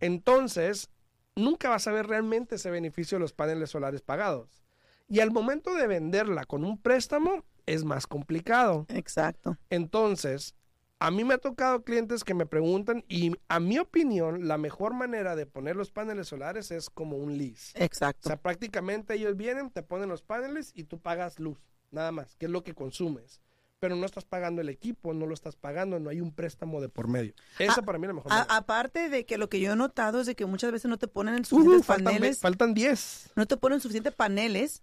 Entonces, 0.00 0.90
nunca 1.34 1.70
vas 1.70 1.86
a 1.86 1.92
ver 1.92 2.08
realmente 2.08 2.56
ese 2.56 2.70
beneficio 2.70 3.16
de 3.16 3.20
los 3.20 3.32
paneles 3.32 3.70
solares 3.70 4.02
pagados. 4.02 4.66
Y 5.08 5.20
al 5.20 5.30
momento 5.30 5.74
de 5.74 5.86
venderla 5.86 6.44
con 6.44 6.62
un 6.62 6.76
préstamo, 6.76 7.46
es 7.68 7.84
más 7.84 8.06
complicado. 8.06 8.86
Exacto. 8.88 9.56
Entonces, 9.70 10.54
a 10.98 11.10
mí 11.10 11.22
me 11.24 11.34
ha 11.34 11.38
tocado 11.38 11.82
clientes 11.84 12.24
que 12.24 12.34
me 12.34 12.44
preguntan 12.46 13.04
y 13.08 13.32
a 13.48 13.60
mi 13.60 13.78
opinión, 13.78 14.48
la 14.48 14.58
mejor 14.58 14.94
manera 14.94 15.36
de 15.36 15.46
poner 15.46 15.76
los 15.76 15.90
paneles 15.90 16.28
solares 16.28 16.70
es 16.70 16.90
como 16.90 17.16
un 17.16 17.38
lease. 17.38 17.78
O 17.78 17.84
Exacto. 17.84 18.28
sea, 18.28 18.36
prácticamente 18.36 19.14
ellos 19.14 19.36
vienen, 19.36 19.70
te 19.70 19.82
ponen 19.82 20.08
los 20.08 20.22
paneles 20.22 20.72
y 20.74 20.84
tú 20.84 20.98
pagas 20.98 21.38
luz, 21.38 21.58
nada 21.90 22.10
más, 22.10 22.34
que 22.36 22.46
es 22.46 22.52
lo 22.52 22.64
que 22.64 22.74
consumes. 22.74 23.40
Pero 23.80 23.94
no 23.94 24.06
estás 24.06 24.24
pagando 24.24 24.60
el 24.60 24.68
equipo, 24.70 25.14
no 25.14 25.24
lo 25.26 25.34
estás 25.34 25.54
pagando, 25.54 26.00
no 26.00 26.10
hay 26.10 26.20
un 26.20 26.32
préstamo 26.34 26.80
de 26.80 26.88
por 26.88 27.06
medio. 27.06 27.32
Esa 27.60 27.74
Ah, 27.78 27.82
para 27.84 27.96
mí 27.98 28.06
es 28.06 28.08
la 28.08 28.14
mejor. 28.14 28.32
A- 28.32 28.34
manera. 28.38 28.56
aparte 28.56 29.08
de 29.08 29.24
que 29.24 29.38
lo 29.38 29.48
que 29.48 29.60
yo 29.60 29.72
he 29.72 29.76
notado 29.76 30.20
es 30.20 30.26
de 30.26 30.34
que 30.34 30.46
muchas 30.46 30.72
veces 30.72 30.90
no 30.90 30.98
te 30.98 31.06
ponen 31.06 31.42
Uh, 31.42 31.44
suficientes 31.44 31.86
faltan, 31.86 32.04
ve- 32.06 32.12
paneles, 32.18 32.40
faltan 32.40 32.74
10. 32.74 33.30
no 33.36 33.46
te 33.46 33.56
ponen 33.56 33.78
suficientes 33.80 34.12
paneles 34.14 34.82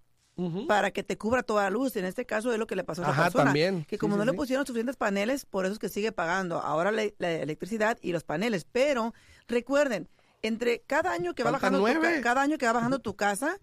Para 0.67 0.91
que 0.91 1.01
te 1.03 1.17
cubra 1.17 1.43
toda 1.43 1.63
la 1.63 1.69
luz. 1.69 1.95
En 1.95 2.03
este 2.05 2.25
caso 2.25 2.51
es 2.51 2.59
lo 2.59 2.67
que 2.67 2.75
le 2.75 2.83
pasó 2.83 3.01
a 3.01 3.05
esa 3.05 3.11
Ajá, 3.13 3.23
persona. 3.25 3.45
también. 3.45 3.85
Que 3.85 3.97
como 3.97 4.15
sí, 4.15 4.19
no 4.19 4.25
le 4.25 4.33
pusieron 4.33 4.65
suficientes 4.65 4.97
paneles, 4.97 5.45
por 5.45 5.65
eso 5.65 5.73
es 5.73 5.79
que 5.79 5.87
sigue 5.89 6.11
pagando 6.11 6.59
ahora 6.59 6.91
la, 6.91 7.03
la 7.19 7.31
electricidad 7.31 7.97
y 8.01 8.11
los 8.11 8.23
paneles. 8.23 8.65
Pero 8.71 9.13
recuerden, 9.47 10.09
entre 10.41 10.81
cada 10.81 11.11
año 11.11 11.33
que 11.35 11.43
va 11.43 11.51
bajando 11.51 11.77
tu, 11.79 11.83
nueve. 11.83 12.15
ca- 12.15 12.21
cada 12.21 12.41
año 12.41 12.57
que 12.57 12.65
va 12.65 12.73
bajando 12.73 12.99
tu 12.99 13.15
casa, 13.15 13.57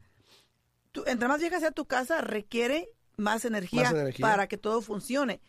tú- 0.92 1.04
entre 1.06 1.28
más 1.28 1.40
vieja 1.40 1.60
sea 1.60 1.70
tu 1.72 1.84
casa, 1.86 2.20
requiere 2.22 2.88
más 3.16 3.44
energía, 3.44 3.82
Más 3.82 3.92
energía. 3.92 4.26
para 4.26 4.46
que 4.46 4.56
todo 4.58 4.80
funcione. 4.80 5.40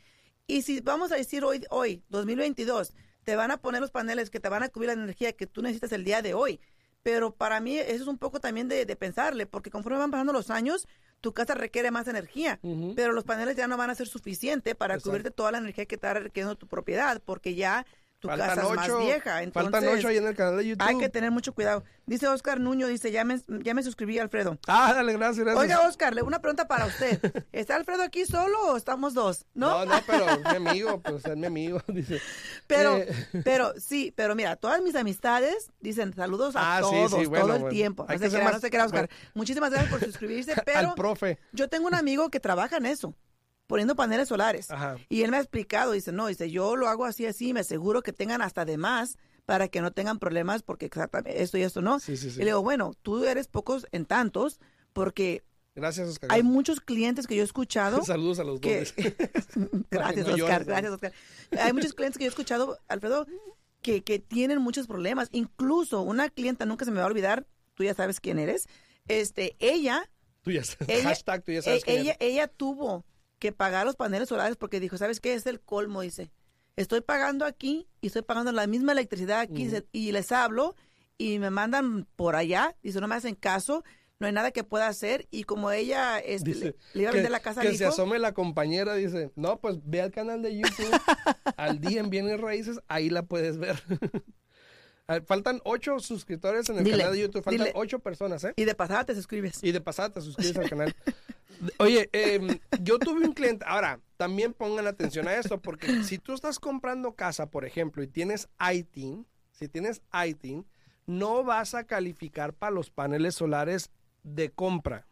Y 0.45 0.63
si 0.63 0.81
vamos 0.81 1.11
a 1.11 1.15
decir 1.15 1.45
hoy, 1.45 1.65
hoy, 1.69 2.03
2022, 2.09 2.93
te 3.23 3.37
van 3.37 3.51
a 3.51 3.57
poner 3.61 3.79
los 3.79 3.91
paneles 3.91 4.29
que 4.29 4.41
te 4.41 4.49
van 4.49 4.63
a 4.63 4.67
cubrir 4.69 4.87
la 4.87 4.93
energía 5.01 5.31
que 5.31 5.47
tú 5.47 5.61
necesitas 5.61 5.93
el 5.93 6.03
día 6.03 6.21
de 6.21 6.33
hoy. 6.33 6.59
Pero 7.01 7.33
para 7.33 7.59
mí 7.61 7.77
eso 7.77 8.03
es 8.03 8.07
un 8.07 8.17
poco 8.17 8.39
también 8.39 8.67
de, 8.67 8.85
de 8.85 8.95
pensarle, 8.95 9.45
porque 9.45 9.69
conforme 9.69 9.97
van 9.99 10.11
pasando 10.11 10.33
los 10.33 10.49
años, 10.49 10.87
tu 11.23 11.33
casa 11.33 11.55
requiere 11.55 11.89
más 11.89 12.09
energía, 12.09 12.59
pero 12.97 13.13
los 13.13 13.23
paneles 13.23 13.55
ya 13.55 13.65
no 13.65 13.77
van 13.77 13.89
a 13.89 13.95
ser 13.95 14.09
suficiente 14.09 14.75
para 14.75 14.95
Exacto. 14.95 15.09
cubrirte 15.09 15.31
toda 15.31 15.53
la 15.53 15.59
energía 15.59 15.85
que 15.85 15.95
está 15.95 16.13
requiriendo 16.13 16.57
tu 16.57 16.67
propiedad, 16.67 17.21
porque 17.23 17.55
ya 17.55 17.85
tu 18.23 18.29
Faltan 18.29 18.47
casa 18.47 18.61
es 18.61 18.67
ocho, 18.67 18.75
más 18.95 19.05
vieja. 19.05 19.43
Entonces, 19.43 19.71
faltan 19.71 19.97
8 19.97 20.07
ahí 20.07 20.17
en 20.17 20.27
el 20.27 20.35
canal 20.35 20.55
de 20.57 20.65
YouTube. 20.65 20.87
hay 20.87 20.97
que 20.97 21.09
tener 21.09 21.29
mucho 21.29 21.53
cuidado. 21.53 21.83
Dice 22.05 22.25
Oscar 22.29 22.57
Nuño, 22.61 22.87
dice, 22.87 23.11
ya 23.11 23.25
me, 23.25 23.41
ya 23.47 23.73
me 23.73 23.83
suscribí, 23.83 24.17
Alfredo. 24.17 24.57
Ah, 24.67 24.93
dale, 24.93 25.11
gracias, 25.11 25.39
gracias. 25.45 25.61
Oiga, 25.61 25.85
Oscar, 25.87 26.13
le- 26.15 26.21
una 26.21 26.39
pregunta 26.39 26.67
para 26.69 26.85
usted. 26.85 27.19
¿Está 27.51 27.75
Alfredo 27.75 28.01
aquí 28.03 28.25
solo 28.25 28.57
o 28.67 28.77
estamos 28.77 29.13
dos? 29.13 29.45
no, 29.53 29.85
¿No? 29.85 29.93
no, 29.93 30.01
pero 30.07 30.29
es 30.29 30.39
mi 30.39 30.55
amigo, 30.69 31.01
pues 31.03 31.25
es 31.25 31.35
mi 31.37 31.45
amigo, 31.45 31.81
dice. 31.87 32.21
Pero, 32.67 32.97
Eh, 32.97 33.13
pero 33.43 33.73
sí, 33.77 34.13
pero 34.15 34.35
mira, 34.35 34.55
todas 34.55 34.81
mis 34.81 34.95
amistades 34.95 35.69
dicen 35.81 36.13
saludos 36.13 36.55
a 36.55 36.77
Ah, 36.77 36.79
todos, 36.79 37.11
sí, 37.11 37.25
bueno, 37.25 37.45
todo 37.45 37.55
el 37.55 37.61
bueno. 37.63 37.67
tiempo. 37.75 38.05
No 38.07 38.17
se 38.17 38.29
crea, 38.29 38.43
más- 38.45 38.53
no 38.53 38.59
se 38.61 38.69
crea, 38.69 38.85
Oscar. 38.85 39.09
bueno. 39.09 39.31
Muchísimas 39.33 39.69
gracias 39.69 39.91
por 39.91 39.99
suscribirse, 40.01 40.53
al 40.53 40.63
pero 40.65 40.95
profe. 40.95 41.39
yo 41.51 41.67
tengo 41.69 41.87
un 41.87 41.95
amigo 41.95 42.29
que 42.29 42.39
trabaja 42.39 42.77
en 42.77 42.85
eso, 42.85 43.13
poniendo 43.73 43.95
paneles 43.95 44.27
solares. 44.27 44.69
Ajá. 44.69 44.97
Y 45.09 45.23
él 45.23 45.31
me 45.31 45.37
ha 45.37 45.39
explicado, 45.39 45.93
dice, 45.93 46.11
no, 46.11 46.27
dice, 46.27 46.51
yo 46.51 46.75
lo 46.75 46.87
hago 46.89 47.05
así, 47.05 47.25
así, 47.25 47.53
me 47.53 47.61
aseguro 47.61 48.03
que 48.03 48.13
tengan 48.13 48.43
hasta 48.43 48.65
de 48.65 48.77
más 48.77 49.17
para 49.47 49.67
que 49.67 49.81
no 49.81 49.89
tengan 49.91 50.19
problemas 50.19 50.61
porque 50.61 50.85
exactamente 50.85 51.41
esto 51.41 51.57
y 51.57 51.63
esto 51.63 51.81
no. 51.81 51.99
Sí, 51.99 52.15
sí, 52.15 52.29
sí. 52.29 52.35
Y 52.35 52.39
le 52.41 52.51
digo, 52.51 52.61
bueno, 52.61 52.93
tú 53.01 53.25
eres 53.25 53.47
pocos 53.47 53.87
en 53.91 54.05
tantos 54.05 54.59
porque 54.93 55.43
Gracias, 55.73 56.07
Oscar. 56.07 56.31
hay 56.31 56.43
muchos 56.43 56.81
clientes 56.81 57.25
que 57.25 57.35
yo 57.35 57.41
he 57.41 57.45
escuchado 57.45 58.03
Saludos 58.05 58.37
a 58.37 58.43
los 58.43 58.61
dos. 58.61 58.69
que... 58.69 58.79
dice. 58.81 59.15
gracias, 59.89 60.27
no 60.27 60.33
Oscar, 60.35 60.37
llores, 60.37 60.67
gracias, 60.67 60.91
Oscar. 60.93 61.13
Hay 61.59 61.73
muchos 61.73 61.95
clientes 61.95 62.19
que 62.19 62.25
yo 62.25 62.27
he 62.27 62.29
escuchado, 62.29 62.77
Alfredo, 62.87 63.25
que, 63.81 64.03
que 64.03 64.19
tienen 64.19 64.61
muchos 64.61 64.85
problemas. 64.85 65.29
Incluso 65.31 66.01
una 66.03 66.29
clienta, 66.29 66.67
nunca 66.67 66.85
se 66.85 66.91
me 66.91 66.97
va 66.97 67.05
a 67.05 67.07
olvidar, 67.07 67.47
tú 67.73 67.83
ya 67.83 67.95
sabes 67.95 68.19
quién 68.19 68.37
eres, 68.37 68.67
este, 69.07 69.55
ella, 69.57 70.07
Tú 70.43 70.51
ya 70.51 70.63
sabes. 70.63 70.89
Ella- 70.89 71.09
Hashtag, 71.09 71.43
tú 71.43 71.51
ya 71.53 71.61
sabes 71.63 71.81
e- 71.81 71.85
quién 71.85 72.01
ella, 72.01 72.17
eres. 72.19 72.33
ella 72.33 72.47
tuvo 72.49 73.03
que 73.43 73.51
pagar 73.51 73.85
los 73.85 73.97
paneles 73.97 74.29
solares 74.29 74.55
porque 74.55 74.79
dijo, 74.79 74.97
¿sabes 74.97 75.19
qué? 75.19 75.33
Es 75.33 75.45
el 75.47 75.59
colmo, 75.59 75.99
dice. 75.99 76.31
Estoy 76.77 77.01
pagando 77.01 77.43
aquí 77.45 77.89
y 77.99 78.07
estoy 78.07 78.21
pagando 78.21 78.53
la 78.53 78.67
misma 78.67 78.93
electricidad 78.93 79.41
aquí 79.41 79.69
se- 79.69 79.85
y 79.91 80.13
les 80.13 80.31
hablo 80.31 80.75
y 81.17 81.39
me 81.39 81.49
mandan 81.49 82.07
por 82.15 82.37
allá, 82.37 82.73
dice, 82.81 83.01
no 83.01 83.07
me 83.09 83.15
hacen 83.15 83.35
caso, 83.35 83.83
no 84.17 84.27
hay 84.27 84.33
nada 84.33 84.51
que 84.51 84.63
pueda 84.63 84.87
hacer 84.87 85.27
y 85.29 85.43
como 85.43 85.71
ella 85.71 86.19
este, 86.19 86.51
Dice 86.53 86.75
le, 86.93 87.01
iba 87.01 87.09
a 87.09 87.11
que, 87.11 87.17
vender 87.17 87.31
la 87.33 87.41
casa 87.41 87.61
que 87.61 87.67
al 87.67 87.75
se 87.75 87.83
hijo, 87.83 87.91
asome 87.93 88.17
la 88.17 88.33
compañera, 88.33 88.93
dice, 88.95 89.31
no, 89.35 89.59
pues 89.59 89.79
ve 89.83 89.99
al 90.01 90.11
canal 90.11 90.41
de 90.41 90.57
YouTube, 90.57 90.89
al 91.57 91.81
día 91.81 91.99
en 91.99 92.09
Bienes 92.09 92.39
Raíces, 92.39 92.79
ahí 92.87 93.09
la 93.09 93.23
puedes 93.23 93.57
ver. 93.57 93.83
A 95.07 95.13
ver, 95.13 95.23
faltan 95.25 95.59
ocho 95.65 95.99
suscriptores 95.99 96.69
en 96.69 96.77
el 96.77 96.83
Dile, 96.85 96.97
canal 96.99 97.13
de 97.13 97.19
YouTube. 97.21 97.43
Faltan 97.43 97.65
dile. 97.67 97.71
ocho 97.75 97.99
personas, 97.99 98.43
¿eh? 98.45 98.53
Y 98.55 98.63
de 98.63 98.73
pasada 98.73 99.03
te 99.05 99.13
suscribes. 99.15 99.61
Y 99.63 99.71
de 99.73 99.81
pasada 99.81 100.09
te 100.11 100.21
suscribes 100.21 100.57
al 100.57 100.69
canal. 100.69 100.95
Oye, 101.79 102.09
em, 102.13 102.59
yo 102.81 102.99
tuve 102.99 103.25
un 103.25 103.33
cliente. 103.33 103.65
Ahora, 103.67 103.99
también 104.17 104.53
pongan 104.53 104.87
atención 104.87 105.27
a 105.27 105.35
esto, 105.35 105.61
porque 105.61 106.03
si 106.03 106.17
tú 106.19 106.33
estás 106.33 106.57
comprando 106.59 107.15
casa, 107.15 107.47
por 107.49 107.65
ejemplo, 107.65 108.01
y 108.01 108.07
tienes 108.07 108.47
ITIN, 108.59 109.25
si 109.51 109.67
tienes 109.67 110.01
ITIN, 110.13 110.65
no 111.05 111.43
vas 111.43 111.73
a 111.75 111.83
calificar 111.83 112.53
para 112.53 112.71
los 112.71 112.89
paneles 112.89 113.35
solares 113.35 113.91
de 114.23 114.51
compra. 114.51 115.05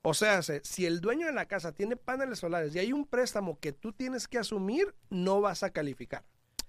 O 0.00 0.14
sea, 0.14 0.40
se- 0.42 0.62
si 0.64 0.86
el 0.86 1.00
dueño 1.02 1.26
de 1.26 1.32
la 1.32 1.46
casa 1.46 1.72
tiene 1.72 1.96
paneles 1.96 2.38
solares 2.38 2.74
y 2.74 2.78
hay 2.78 2.92
un 2.94 3.04
préstamo 3.04 3.58
que 3.60 3.72
tú 3.72 3.92
tienes 3.92 4.26
que 4.26 4.38
asumir, 4.38 4.94
no 5.10 5.40
vas 5.42 5.62
a 5.62 5.70
calificar. 5.70 6.24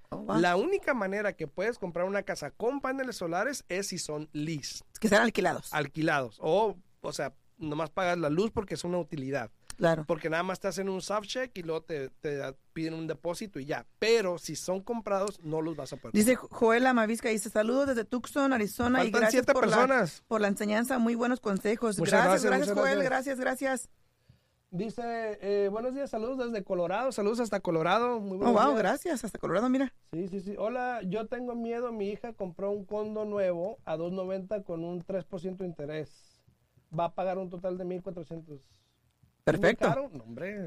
Oh, 0.10 0.18
wow. 0.18 0.40
La 0.40 0.56
única 0.56 0.94
manera 0.94 1.34
que 1.34 1.48
puedes 1.48 1.78
comprar 1.78 2.06
una 2.06 2.24
casa 2.24 2.52
con 2.52 2.80
paneles 2.82 3.18
solares 3.18 3.66
es 3.70 3.88
si 3.88 3.98
son 3.98 4.30
lease, 4.32 4.84
Que 5.00 5.10
sean 5.10 5.22
alquilados. 5.24 5.74
alquilados. 5.74 6.38
O, 6.42 6.78
o 7.02 7.14
sea, 7.14 7.34
nomás 7.58 7.90
pagas 7.90 8.18
la 8.18 8.30
luz 8.30 8.52
porque 8.52 8.76
es 8.76 8.84
una 8.84 8.98
utilidad. 9.00 9.52
Claro. 9.76 10.06
Porque 10.08 10.28
nada 10.30 10.42
más 10.42 10.60
te 10.60 10.68
hacen 10.68 10.90
un 10.90 11.02
soft 11.04 11.28
check 11.28 11.56
y 11.56 11.62
luego 11.62 11.84
te, 11.84 12.10
te 12.10 12.42
piden 12.74 12.96
un 12.96 13.06
depósito 13.06 13.60
y 13.60 13.66
ya. 13.66 13.86
Pero 14.00 14.40
si 14.40 14.56
son 14.56 14.82
comprados, 14.82 15.40
no 15.44 15.62
los 15.62 15.76
vas 15.76 15.94
a 15.94 15.98
poder. 15.98 16.14
Dice 16.14 16.36
Joela 16.36 16.94
Mavisca, 16.94 17.30
dice 17.30 17.52
saludos 17.52 17.88
desde 17.88 18.04
Tucson, 18.04 18.54
Arizona 18.54 19.00
y 19.04 19.12
Faltan 19.12 19.22
gracias 19.22 19.44
siete 19.46 19.54
por 19.54 19.68
la, 19.68 19.78
personas. 19.78 20.24
por 20.28 20.42
la 20.42 20.48
enseñanza, 20.48 20.98
muy 20.98 21.14
buenos 21.14 21.40
consejos. 21.42 22.00
Muchas 22.00 22.24
gracias, 22.24 22.44
gracias, 22.46 22.68
gracias, 22.70 22.78
Joel, 22.78 23.04
gracias, 23.04 23.40
gracias. 23.40 23.90
Dice, 24.78 25.40
eh, 25.42 25.70
buenos 25.70 25.96
días, 25.96 26.12
saludos 26.12 26.38
desde 26.38 26.64
Colorado, 26.64 27.12
saludos 27.12 27.40
hasta 27.40 27.60
Colorado. 27.62 28.20
Muy 28.20 28.38
Oh, 28.44 28.52
wow, 28.54 28.68
días. 28.68 28.78
gracias, 28.78 29.24
hasta 29.26 29.40
Colorado, 29.40 29.68
mira. 29.70 29.92
Sí, 30.14 30.28
sí, 30.28 30.40
sí. 30.40 30.56
Hola, 30.56 31.02
yo 31.04 31.26
tengo 31.26 31.56
miedo. 31.56 31.92
Mi 31.92 32.10
hija 32.10 32.34
compró 32.34 32.70
un 32.70 32.86
condo 32.86 33.26
nuevo 33.26 33.80
a 33.86 33.98
2.90 33.98 34.64
con 34.64 34.84
un 34.84 35.02
3% 35.04 35.58
de 35.58 35.66
interés. 35.66 36.40
Va 36.98 37.06
a 37.06 37.16
pagar 37.16 37.40
un 37.40 37.50
total 37.50 37.80
de 37.80 37.86
1.400. 37.86 38.60
Perfecto. 39.52 40.12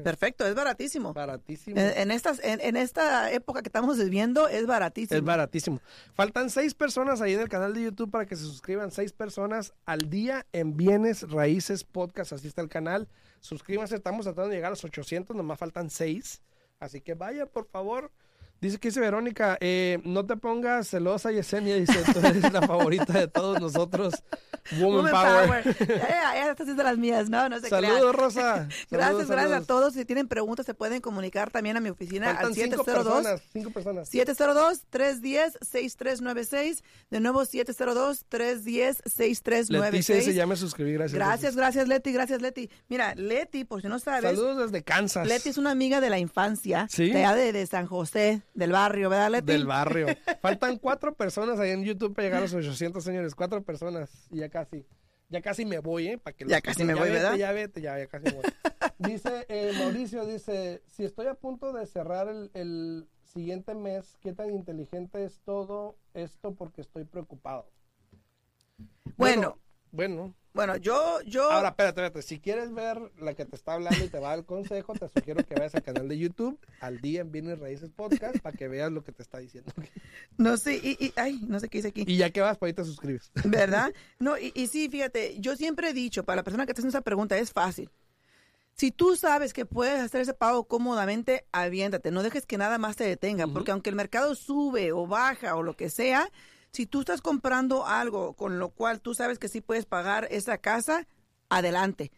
Perfecto, 0.03 0.47
es 0.47 0.55
baratísimo. 0.55 1.13
Baratísimo. 1.13 1.79
En, 1.79 1.97
en 1.97 2.11
estas, 2.11 2.39
en, 2.43 2.59
en 2.61 2.75
esta 2.75 3.31
época 3.31 3.61
que 3.61 3.67
estamos 3.67 3.99
viviendo 3.99 4.47
es 4.47 4.65
baratísimo. 4.65 5.17
Es 5.17 5.23
baratísimo. 5.23 5.81
Faltan 6.13 6.49
seis 6.49 6.73
personas 6.73 7.21
ahí 7.21 7.33
en 7.33 7.41
el 7.41 7.49
canal 7.49 7.73
de 7.75 7.83
YouTube 7.83 8.09
para 8.09 8.25
que 8.25 8.35
se 8.35 8.43
suscriban. 8.43 8.91
Seis 8.91 9.13
personas 9.13 9.73
al 9.85 10.09
día 10.09 10.47
en 10.51 10.75
Bienes 10.75 11.29
Raíces 11.29 11.83
Podcast. 11.83 12.33
Así 12.33 12.47
está 12.47 12.61
el 12.61 12.69
canal. 12.69 13.07
Suscríbanse. 13.39 13.95
Estamos 13.95 14.25
tratando 14.25 14.49
de 14.49 14.55
llegar 14.55 14.69
a 14.69 14.71
los 14.71 14.83
800. 14.83 15.35
Nomás 15.35 15.59
faltan 15.59 15.89
seis. 15.89 16.41
Así 16.79 17.01
que 17.01 17.13
vaya, 17.13 17.45
por 17.45 17.67
favor. 17.67 18.11
Dice 18.61 18.77
que 18.77 18.89
dice 18.89 18.99
Verónica, 18.99 19.57
eh, 19.59 19.97
no 20.03 20.27
te 20.27 20.37
pongas 20.37 20.87
celosa, 20.87 21.31
Yesenia. 21.31 21.77
Dice, 21.77 21.99
tú 22.13 22.19
eres 22.19 22.53
la 22.53 22.61
favorita 22.61 23.11
de 23.11 23.27
todos 23.27 23.59
nosotros. 23.59 24.13
Woman, 24.79 24.97
Woman 24.97 25.11
Power. 25.11 25.63
Power. 25.63 25.75
Ya, 25.87 26.35
ya, 26.35 26.51
estás 26.51 26.61
haciendo 26.61 26.83
las 26.83 26.99
mías, 26.99 27.27
no, 27.29 27.49
no 27.49 27.59
se. 27.59 27.69
Saludos, 27.69 28.15
Rosa. 28.15 28.67
Gracias, 28.91 28.91
Saludos, 28.91 29.27
gracias 29.27 29.63
a 29.63 29.65
todos. 29.65 29.95
Si 29.95 30.05
tienen 30.05 30.27
preguntas, 30.27 30.67
se 30.67 30.75
pueden 30.75 31.01
comunicar 31.01 31.49
también 31.49 31.77
a 31.77 31.79
mi 31.79 31.89
oficina 31.89 32.27
Faltan 32.27 32.45
al 32.45 32.53
cinco 32.53 32.83
702 32.83 32.85
personas. 32.85 33.41
Cinco 33.51 33.71
personas. 33.71 34.13
702-310-6396. 34.13 36.83
De 37.09 37.19
nuevo, 37.19 37.41
702-310-6396. 37.41 39.69
Leticia 39.69 40.15
dice, 40.15 40.35
ya 40.35 40.45
me 40.45 40.55
suscribí. 40.55 40.93
Gracias. 40.93 41.17
Gracias, 41.17 41.55
gracias, 41.55 41.87
Leti, 41.87 42.13
gracias, 42.13 42.39
Leti. 42.41 42.69
Mira, 42.89 43.15
Leti, 43.15 43.65
por 43.65 43.81
si 43.81 43.87
no 43.87 43.97
sabes, 43.97 44.21
Saludos 44.21 44.71
desde 44.71 44.83
Kansas. 44.83 45.27
Leti 45.27 45.49
es 45.49 45.57
una 45.57 45.71
amiga 45.71 45.99
de 45.99 46.11
la 46.11 46.19
infancia, 46.19 46.85
¿Sí? 46.89 47.09
de, 47.09 47.21
de, 47.21 47.53
de 47.53 47.65
San 47.65 47.87
José, 47.87 48.43
del 48.53 48.71
barrio, 48.71 49.09
¿verdad, 49.09 49.31
Leti? 49.31 49.47
Del 49.47 49.65
barrio. 49.65 50.07
Faltan 50.41 50.77
cuatro 50.77 51.13
personas 51.13 51.59
ahí 51.59 51.71
en 51.71 51.83
YouTube 51.83 52.13
para 52.13 52.27
llegar 52.27 52.39
a 52.39 52.41
los 52.43 52.53
800, 52.53 53.03
señores. 53.03 53.35
Cuatro 53.35 53.63
personas. 53.63 54.27
Y 54.31 54.37
ya 54.39 54.49
casi. 54.49 54.85
Ya 55.29 55.41
casi 55.41 55.65
me 55.65 55.79
voy, 55.79 56.07
¿eh? 56.09 56.17
Para 56.17 56.35
que 56.35 56.45
Ya 56.45 56.59
casi 56.59 56.83
me 56.83 56.93
voy, 56.93 57.03
vete, 57.03 57.13
¿verdad? 57.13 57.35
Ya 57.35 57.51
vete, 57.53 57.81
ya, 57.81 57.97
ya 57.97 58.07
casi 58.07 58.25
me 58.25 58.33
voy. 58.33 58.43
Dice 58.99 59.45
eh, 59.47 59.71
Mauricio, 59.79 60.25
dice, 60.25 60.83
si 60.85 61.05
estoy 61.05 61.25
a 61.27 61.33
punto 61.33 61.73
de 61.73 61.87
cerrar 61.87 62.27
el, 62.27 62.51
el 62.53 63.07
siguiente 63.23 63.73
mes, 63.73 64.17
¿qué 64.21 64.33
tan 64.33 64.51
inteligente 64.51 65.23
es 65.23 65.39
todo 65.43 65.97
esto? 66.13 66.53
Porque 66.53 66.81
estoy 66.81 67.05
preocupado. 67.05 67.71
Bueno, 69.17 69.57
Bueno, 69.91 70.15
bueno, 70.17 70.35
yo, 70.81 71.21
yo, 71.25 71.49
ahora 71.51 71.69
espérate, 71.69 72.01
espérate. 72.01 72.21
Si 72.21 72.39
quieres 72.39 72.73
ver 72.73 72.97
la 73.19 73.33
que 73.33 73.45
te 73.45 73.55
está 73.55 73.73
hablando 73.73 74.03
y 74.03 74.09
te 74.09 74.19
va 74.19 74.27
a 74.27 74.29
dar 74.31 74.39
el 74.39 74.45
consejo, 74.45 74.93
te 74.93 75.07
sugiero 75.07 75.43
que 75.45 75.55
vayas 75.55 75.75
al 75.75 75.83
canal 75.83 76.07
de 76.09 76.17
YouTube, 76.17 76.59
al 76.81 76.99
día 77.01 77.21
en 77.21 77.31
Bienes 77.31 77.59
Raíces 77.59 77.89
Podcast, 77.89 78.37
para 78.39 78.55
que 78.57 78.67
veas 78.67 78.91
lo 78.91 79.03
que 79.03 79.11
te 79.11 79.23
está 79.23 79.37
diciendo. 79.39 79.71
no 80.37 80.57
sé, 80.57 80.75
y, 80.75 80.97
y- 80.99 81.13
ay, 81.15 81.39
no 81.47 81.59
sé 81.59 81.69
qué 81.69 81.77
dice 81.79 81.87
aquí. 81.89 82.03
Y 82.05 82.17
ya 82.17 82.29
que 82.29 82.41
vas, 82.41 82.57
pues 82.57 82.69
ahí 82.69 82.73
te 82.73 82.83
suscribes. 82.83 83.31
¿Verdad? 83.45 83.93
No, 84.19 84.37
y, 84.37 84.51
y 84.55 84.67
sí, 84.67 84.87
fíjate, 84.89 85.39
yo 85.39 85.55
siempre 85.55 85.89
he 85.89 85.93
dicho, 85.93 86.23
para 86.23 86.37
la 86.37 86.43
persona 86.43 86.65
que 86.65 86.73
te 86.73 86.81
hace 86.81 86.87
esa 86.89 87.01
pregunta, 87.01 87.37
es 87.37 87.51
fácil. 87.51 87.89
Si 88.73 88.91
tú 88.91 89.15
sabes 89.15 89.51
que 89.53 89.65
puedes 89.65 89.99
hacer 89.99 90.21
ese 90.21 90.33
pago 90.33 90.63
cómodamente, 90.65 91.45
aviéntate. 91.51 92.11
No 92.11 92.23
dejes 92.23 92.45
que 92.45 92.57
nada 92.57 92.77
más 92.77 92.95
te 92.95 93.03
detenga, 93.03 93.47
porque 93.47 93.71
aunque 93.71 93.89
el 93.89 93.95
mercado 93.95 94.33
sube 94.35 94.91
o 94.91 95.07
baja 95.07 95.55
o 95.55 95.63
lo 95.63 95.75
que 95.75 95.89
sea, 95.89 96.29
si 96.71 96.85
tú 96.85 97.01
estás 97.01 97.21
comprando 97.21 97.85
algo 97.85 98.33
con 98.33 98.59
lo 98.59 98.69
cual 98.69 99.01
tú 99.01 99.13
sabes 99.13 99.39
que 99.39 99.49
sí 99.49 99.61
puedes 99.61 99.85
pagar 99.85 100.27
esa 100.31 100.57
casa, 100.57 101.07
adelante. 101.49 102.11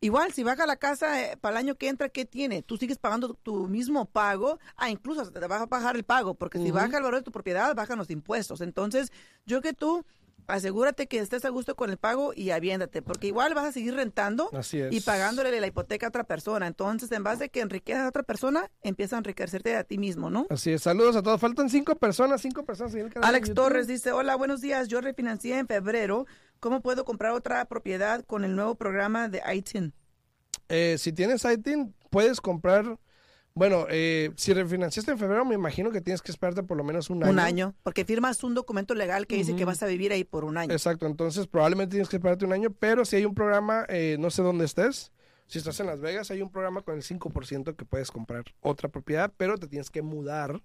Igual, 0.00 0.34
si 0.34 0.42
baja 0.42 0.66
la 0.66 0.76
casa 0.76 1.22
eh, 1.22 1.36
para 1.38 1.58
el 1.58 1.64
año 1.64 1.76
que 1.76 1.88
entra, 1.88 2.10
¿qué 2.10 2.26
tiene? 2.26 2.62
Tú 2.62 2.76
sigues 2.76 2.98
pagando 2.98 3.32
tu 3.32 3.68
mismo 3.68 4.04
pago. 4.04 4.58
Ah, 4.76 4.90
incluso 4.90 5.22
hasta 5.22 5.40
te 5.40 5.46
va 5.46 5.62
a 5.62 5.66
bajar 5.66 5.96
el 5.96 6.04
pago, 6.04 6.34
porque 6.34 6.58
si 6.58 6.70
baja 6.70 6.98
el 6.98 7.02
valor 7.02 7.14
de 7.14 7.22
tu 7.22 7.32
propiedad, 7.32 7.74
bajan 7.74 7.96
los 7.96 8.10
impuestos. 8.10 8.60
Entonces, 8.60 9.10
yo 9.46 9.62
que 9.62 9.72
tú, 9.72 10.04
asegúrate 10.46 11.06
que 11.06 11.18
estés 11.18 11.44
a 11.44 11.48
gusto 11.48 11.74
con 11.76 11.90
el 11.90 11.96
pago 11.96 12.32
y 12.34 12.50
aviéndate, 12.50 13.02
porque 13.02 13.26
igual 13.28 13.54
vas 13.54 13.64
a 13.66 13.72
seguir 13.72 13.94
rentando 13.94 14.50
Así 14.52 14.80
es. 14.80 14.92
y 14.92 15.00
pagándole 15.00 15.60
la 15.60 15.66
hipoteca 15.66 16.06
a 16.06 16.08
otra 16.08 16.24
persona. 16.24 16.66
Entonces, 16.66 17.10
en 17.12 17.22
base 17.24 17.44
de 17.44 17.48
que 17.48 17.60
enriquezas 17.60 18.02
a 18.04 18.08
otra 18.08 18.22
persona, 18.22 18.70
empieza 18.82 19.16
a 19.16 19.18
enriquecerte 19.18 19.76
a 19.76 19.84
ti 19.84 19.98
mismo, 19.98 20.30
¿no? 20.30 20.46
Así 20.50 20.72
es, 20.72 20.82
saludos 20.82 21.16
a 21.16 21.22
todos. 21.22 21.40
Faltan 21.40 21.70
cinco 21.70 21.96
personas, 21.96 22.40
cinco 22.40 22.64
personas 22.64 22.94
en 22.94 23.00
el 23.00 23.12
canal 23.12 23.28
Alex. 23.28 23.54
Torres 23.54 23.86
dice, 23.86 24.12
hola, 24.12 24.36
buenos 24.36 24.60
días, 24.60 24.88
yo 24.88 25.00
refinancié 25.00 25.58
en 25.58 25.66
febrero. 25.66 26.26
¿Cómo 26.60 26.80
puedo 26.80 27.04
comprar 27.04 27.32
otra 27.32 27.64
propiedad 27.66 28.24
con 28.24 28.44
el 28.44 28.54
nuevo 28.56 28.74
programa 28.74 29.28
de 29.28 29.42
ITIN? 29.54 29.92
Eh, 30.68 30.96
si 30.98 31.12
tienes 31.12 31.44
ITIN, 31.44 31.94
puedes 32.10 32.40
comprar. 32.40 32.98
Bueno, 33.56 33.86
eh, 33.88 34.32
si 34.34 34.52
refinanciaste 34.52 35.12
en 35.12 35.18
febrero, 35.18 35.44
me 35.44 35.54
imagino 35.54 35.92
que 35.92 36.00
tienes 36.00 36.20
que 36.20 36.32
esperarte 36.32 36.64
por 36.64 36.76
lo 36.76 36.82
menos 36.82 37.08
un 37.08 37.22
año. 37.22 37.32
Un 37.32 37.38
año, 37.38 37.74
porque 37.84 38.04
firmas 38.04 38.42
un 38.42 38.52
documento 38.52 38.96
legal 38.96 39.28
que 39.28 39.36
dice 39.36 39.54
que 39.54 39.64
vas 39.64 39.80
a 39.84 39.86
vivir 39.86 40.10
ahí 40.10 40.24
por 40.24 40.44
un 40.44 40.56
año. 40.56 40.72
Exacto, 40.72 41.06
entonces 41.06 41.46
probablemente 41.46 41.92
tienes 41.92 42.08
que 42.08 42.16
esperarte 42.16 42.44
un 42.44 42.52
año, 42.52 42.70
pero 42.70 43.04
si 43.04 43.14
hay 43.14 43.24
un 43.24 43.34
programa, 43.34 43.86
eh, 43.88 44.16
no 44.18 44.30
sé 44.30 44.42
dónde 44.42 44.64
estés, 44.64 45.12
si 45.46 45.58
estás 45.58 45.78
en 45.78 45.86
Las 45.86 46.00
Vegas, 46.00 46.32
hay 46.32 46.42
un 46.42 46.50
programa 46.50 46.82
con 46.82 46.96
el 46.96 47.02
5% 47.02 47.76
que 47.76 47.84
puedes 47.84 48.10
comprar 48.10 48.44
otra 48.60 48.88
propiedad, 48.88 49.32
pero 49.36 49.56
te 49.56 49.68
tienes 49.68 49.88
que 49.88 50.02
mudar 50.02 50.60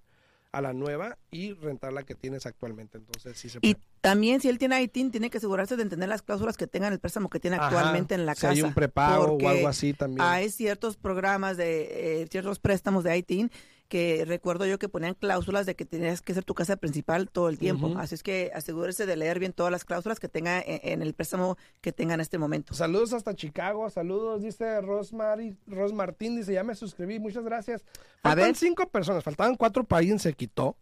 a 0.52 0.62
la 0.62 0.74
nueva 0.74 1.18
y 1.32 1.54
rentar 1.54 1.94
la 1.94 2.04
que 2.04 2.16
tienes 2.16 2.46
actualmente. 2.46 2.98
Entonces 2.98 3.38
sí 3.38 3.50
se 3.50 3.60
Y 3.62 3.78
también 4.02 4.42
si 4.42 4.50
él 4.50 4.58
tiene 4.58 4.82
ITIN, 4.82 5.12
tiene 5.12 5.30
que 5.30 5.38
asegurarse 5.38 5.76
de 5.76 5.84
entender 5.84 6.10
las 6.10 6.22
cláusulas 6.22 6.58
que 6.58 6.68
tenga 6.68 6.88
en 6.88 6.94
el 6.94 7.00
préstamo 7.00 7.30
que 7.30 7.40
tiene 7.40 7.58
Ajá, 7.58 7.68
actualmente 7.68 8.16
en 8.16 8.26
la 8.26 8.36
si 8.36 8.42
casa. 8.42 8.54
hay 8.54 8.62
un 8.62 8.74
prepago 8.74 9.38
o 9.42 9.50
algo 9.50 9.68
así 9.68 9.94
también. 9.94 10.22
Hay 10.22 10.50
ciertos 10.50 10.98
programas 10.98 11.58
de 11.58 12.22
eh, 12.22 12.28
ciertos 12.30 12.60
préstamos 12.60 13.04
de 13.04 13.18
ITIN 13.18 13.52
que 13.90 14.24
recuerdo 14.26 14.66
yo 14.66 14.80
que 14.80 14.88
ponían 14.88 15.16
cláusulas 15.16 15.66
de 15.66 15.76
que 15.76 15.84
tenías 15.84 16.22
que 16.22 16.34
ser 16.34 16.46
tu 16.46 16.54
casa 16.54 16.78
principal 16.78 17.30
todo 17.30 17.50
el 17.50 17.58
tiempo. 17.60 17.96
Así 17.98 18.16
es 18.16 18.24
que 18.24 18.52
asegúrese 18.54 19.06
de 19.06 19.18
leer 19.18 19.40
bien 19.40 19.52
todas 19.52 19.72
las 19.72 19.84
cláusulas 19.84 20.20
que 20.20 20.30
tenga 20.30 20.62
en, 20.62 20.80
en 20.84 21.02
el 21.02 21.14
préstamo 21.14 21.58
que 21.82 21.92
tenga 21.92 22.14
en 22.14 22.22
este 22.22 22.38
momento. 22.38 22.74
Saludos 22.74 23.12
hasta 23.14 23.36
Chicago, 23.36 23.90
saludos, 23.90 24.44
dice 24.44 24.80
Rosmary, 24.80 25.58
Ros 25.68 25.92
Martín, 25.92 26.38
dice, 26.38 26.54
ya 26.54 26.64
me 26.64 26.76
suscribí, 26.76 27.20
muchas 27.20 27.44
gracias. 27.44 27.84
A 28.24 28.30
Faltan 28.30 28.46
ver. 28.50 28.56
cinco 28.56 28.88
personas, 28.90 29.24
faltaban 29.24 29.56
cuatro 29.56 29.84
para 29.84 30.00
alguien 30.00 30.20
se 30.20 30.34
quitó. 30.34 30.78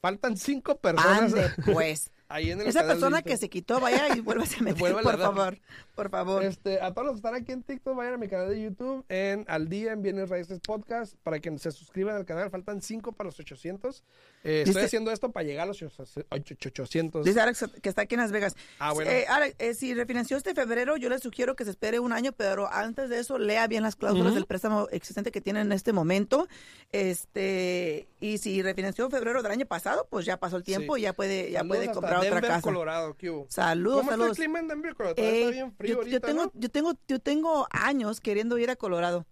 Faltan 0.00 0.36
cinco 0.36 0.78
personas 0.78 1.34
Ande, 1.34 1.50
pues. 1.72 2.10
Ahí 2.28 2.50
en 2.50 2.60
el 2.60 2.66
Esa 2.66 2.86
persona 2.86 3.22
que 3.22 3.36
se 3.36 3.48
quitó, 3.48 3.80
vaya 3.80 4.16
y 4.16 4.20
vuélvase 4.20 4.56
a 4.60 4.62
meter, 4.62 4.92
por 5.02 5.18
favor. 5.18 5.58
Por 5.94 6.10
favor. 6.10 6.44
Este, 6.44 6.80
a 6.80 6.92
todos 6.92 7.06
los 7.06 7.14
que 7.14 7.18
están 7.18 7.34
aquí 7.34 7.52
en 7.52 7.62
TikTok, 7.62 7.96
vayan 7.96 8.14
a 8.14 8.16
mi 8.18 8.28
canal 8.28 8.48
de 8.50 8.60
YouTube 8.62 9.04
en 9.08 9.44
Al 9.48 9.68
Día 9.68 9.92
en 9.92 10.02
Bienes 10.02 10.28
Raíces 10.28 10.60
Podcast 10.60 11.14
para 11.22 11.38
que 11.40 11.56
se 11.58 11.70
suscriban 11.70 12.16
al 12.16 12.24
canal. 12.26 12.50
Faltan 12.50 12.82
cinco 12.82 13.12
para 13.12 13.28
los 13.28 13.38
800. 13.40 14.04
Eh, 14.44 14.64
estoy 14.66 14.82
haciendo 14.82 15.10
esto 15.10 15.32
para 15.32 15.44
llegar 15.44 15.64
a 15.64 15.66
los 15.66 15.82
800. 15.82 17.24
Dice 17.24 17.40
Alex 17.40 17.64
que 17.82 17.88
está 17.88 18.02
aquí 18.02 18.14
en 18.14 18.20
Las 18.20 18.32
Vegas. 18.32 18.54
Ah, 18.78 18.92
bueno. 18.92 19.10
Eh, 19.10 19.26
Alex, 19.28 19.56
eh, 19.58 19.74
si 19.74 19.94
refinanció 19.94 20.36
este 20.36 20.54
febrero, 20.54 20.96
yo 20.96 21.08
le 21.08 21.18
sugiero 21.18 21.56
que 21.56 21.64
se 21.64 21.70
espere 21.70 21.98
un 21.98 22.12
año, 22.12 22.32
pero 22.32 22.70
antes 22.70 23.08
de 23.08 23.18
eso 23.18 23.38
lea 23.38 23.66
bien 23.66 23.82
las 23.82 23.96
cláusulas 23.96 24.34
del 24.34 24.46
préstamo 24.46 24.88
existente 24.90 25.30
que 25.32 25.40
tiene 25.40 25.60
en 25.62 25.72
este 25.72 25.92
momento. 25.92 26.46
Este, 26.92 28.06
y 28.20 28.38
si 28.38 28.62
refinanció 28.62 29.04
en 29.06 29.10
febrero 29.10 29.42
del 29.42 29.52
año 29.52 29.66
pasado, 29.66 30.06
pues 30.10 30.26
ya 30.26 30.36
pasó 30.36 30.56
el 30.56 30.64
tiempo 30.64 30.94
Sí. 30.96 31.00
y 31.00 31.02
ya 31.04 31.12
puede, 31.12 31.50
ya 31.50 31.60
Saludos 31.60 31.76
puede 31.76 31.88
hasta 31.90 32.00
comprar 32.20 32.32
otra 32.32 32.40
Denver, 32.40 32.50
casa. 32.50 32.62
Colorado. 32.62 33.16
¿Qué 33.16 33.30
hubo? 33.30 33.46
Saludos, 33.48 33.98
¿Cómo 33.98 34.10
está 34.10 34.14
el 34.14 34.20
saludos. 34.20 34.36
clima 34.38 34.58
en 34.60 34.68
Denver, 34.68 34.94
Colorado? 34.94 35.16
Eh, 35.22 35.38
está 35.40 35.50
bien 35.50 35.72
frío 35.76 35.88
yo, 35.88 35.94
yo 35.94 35.98
ahorita, 36.00 36.26
tengo, 36.26 36.44
¿no? 36.44 36.52
yo 36.54 36.68
tengo, 36.70 36.92
yo 37.08 37.18
tengo 37.20 37.66
años 37.70 38.20
queriendo 38.20 38.58
ir 38.58 38.70
a 38.70 38.76
Colorado. 38.76 39.26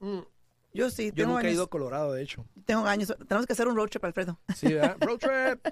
Mm, 0.00 0.18
Yo 0.74 0.90
sí, 0.90 1.06
Yo 1.08 1.14
tengo 1.14 1.28
nunca 1.30 1.42
he 1.42 1.46
años, 1.46 1.54
ido 1.54 1.64
a 1.64 1.70
Colorado, 1.70 2.12
de 2.12 2.22
hecho. 2.22 2.44
tengo 2.64 2.86
años. 2.86 3.14
Tenemos 3.26 3.46
que 3.46 3.52
hacer 3.52 3.66
un 3.68 3.74
road 3.76 3.88
trip, 3.88 4.04
Alfredo. 4.04 4.38
Sí, 4.54 4.72
¿verdad? 4.74 4.96
Road 5.00 5.18
trip. 5.18 5.66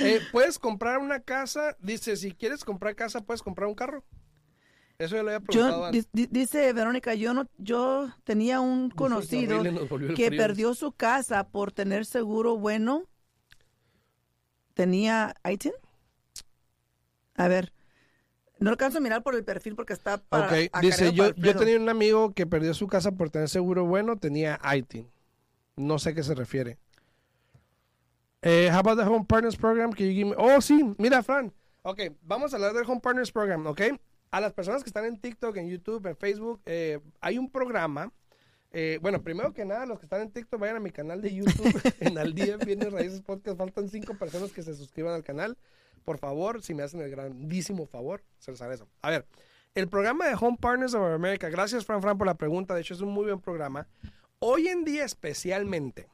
Eh, 0.00 0.20
puedes 0.30 0.58
comprar 0.58 0.98
una 0.98 1.20
casa, 1.20 1.76
dice, 1.80 2.16
si 2.16 2.32
quieres 2.32 2.64
comprar 2.64 2.94
casa, 2.94 3.22
puedes 3.22 3.42
comprar 3.42 3.66
un 3.68 3.74
carro. 3.74 4.04
Eso 4.98 5.16
ya 5.16 5.22
lo 5.24 5.30
había 5.30 5.40
preguntado 5.40 5.80
Yo, 5.80 5.86
antes. 5.86 6.08
dice 6.12 6.72
Verónica, 6.74 7.14
yo 7.14 7.34
no, 7.34 7.48
yo 7.58 8.08
tenía 8.22 8.60
un 8.60 8.90
conocido 9.30 9.60
que 10.14 10.30
perdió 10.30 10.74
su 10.74 10.92
casa 10.92 11.48
por 11.48 11.72
tener 11.72 12.04
seguro 12.06 12.56
bueno. 12.56 13.02
¿Tenía 14.74 15.34
ITIN? 15.50 15.72
A 17.34 17.48
ver, 17.48 17.72
no 18.58 18.70
alcanzo 18.70 18.98
a 18.98 19.00
mirar 19.00 19.22
por 19.22 19.34
el 19.34 19.44
perfil 19.44 19.74
porque 19.74 19.92
está 19.92 20.18
para 20.18 20.46
Ok, 20.46 20.52
acarreado 20.52 20.80
dice, 20.82 21.04
para 21.16 21.30
yo, 21.30 21.34
yo 21.34 21.56
tenía 21.56 21.76
un 21.78 21.88
amigo 21.88 22.32
que 22.32 22.46
perdió 22.46 22.74
su 22.74 22.86
casa 22.86 23.12
por 23.12 23.30
tener 23.30 23.48
seguro 23.48 23.84
bueno, 23.86 24.16
tenía 24.18 24.60
ITIN. 24.76 25.10
No 25.76 25.98
sé 25.98 26.10
a 26.10 26.14
qué 26.14 26.22
se 26.22 26.34
refiere. 26.34 26.78
Eh, 28.42 28.68
how 28.72 28.78
about 28.80 28.98
the 28.98 29.04
Home 29.04 29.24
Partners 29.24 29.56
Program? 29.56 29.92
Can 29.92 30.06
you 30.06 30.12
give 30.12 30.24
me- 30.30 30.34
Oh, 30.36 30.60
sí, 30.60 30.82
mira, 30.98 31.22
Fran. 31.22 31.52
Ok, 31.82 32.00
vamos 32.22 32.52
a 32.52 32.56
hablar 32.56 32.72
del 32.74 32.84
Home 32.88 33.00
Partners 33.00 33.30
Program, 33.32 33.66
¿ok? 33.66 33.80
A 34.30 34.40
las 34.40 34.52
personas 34.52 34.82
que 34.82 34.88
están 34.90 35.04
en 35.04 35.20
TikTok, 35.20 35.56
en 35.56 35.68
YouTube, 35.68 36.06
en 36.06 36.16
Facebook, 36.16 36.60
eh, 36.66 37.00
hay 37.20 37.38
un 37.38 37.50
programa. 37.50 38.12
eh, 38.74 38.98
bueno, 39.02 39.22
primero 39.22 39.52
que 39.52 39.66
nada, 39.66 39.84
los 39.84 39.98
que 39.98 40.06
están 40.06 40.22
en 40.22 40.30
TikTok, 40.30 40.58
vayan 40.58 40.76
a 40.76 40.80
mi 40.80 40.90
canal 40.90 41.20
de 41.20 41.34
YouTube, 41.34 41.44
en 42.00 42.16
Al 42.16 42.32
Día 42.34 42.56
Bienes 42.56 42.90
Raíces 42.90 43.20
Podcast. 43.20 43.58
Faltan 43.58 43.88
cinco 43.90 44.14
personas 44.14 44.50
que 44.50 44.62
se 44.62 44.74
suscriban 44.74 45.12
al 45.14 45.22
canal. 45.22 45.58
Por 46.04 46.18
favor, 46.18 46.62
si 46.62 46.74
me 46.74 46.82
hacen 46.82 47.00
el 47.00 47.10
grandísimo 47.10 47.86
favor, 47.86 48.22
se 48.38 48.50
les 48.50 48.60
agradece. 48.60 48.84
A 49.02 49.10
ver, 49.10 49.26
el 49.74 49.88
programa 49.88 50.26
de 50.26 50.34
Home 50.38 50.58
Partners 50.60 50.94
of 50.94 51.02
America, 51.02 51.48
gracias 51.48 51.84
Fran 51.84 52.02
Fran 52.02 52.18
por 52.18 52.26
la 52.26 52.34
pregunta, 52.34 52.74
de 52.74 52.82
hecho 52.82 52.94
es 52.94 53.00
un 53.00 53.10
muy 53.10 53.24
buen 53.24 53.40
programa. 53.40 53.86
Hoy 54.38 54.68
en 54.68 54.84
día 54.84 55.04
especialmente, 55.04 56.08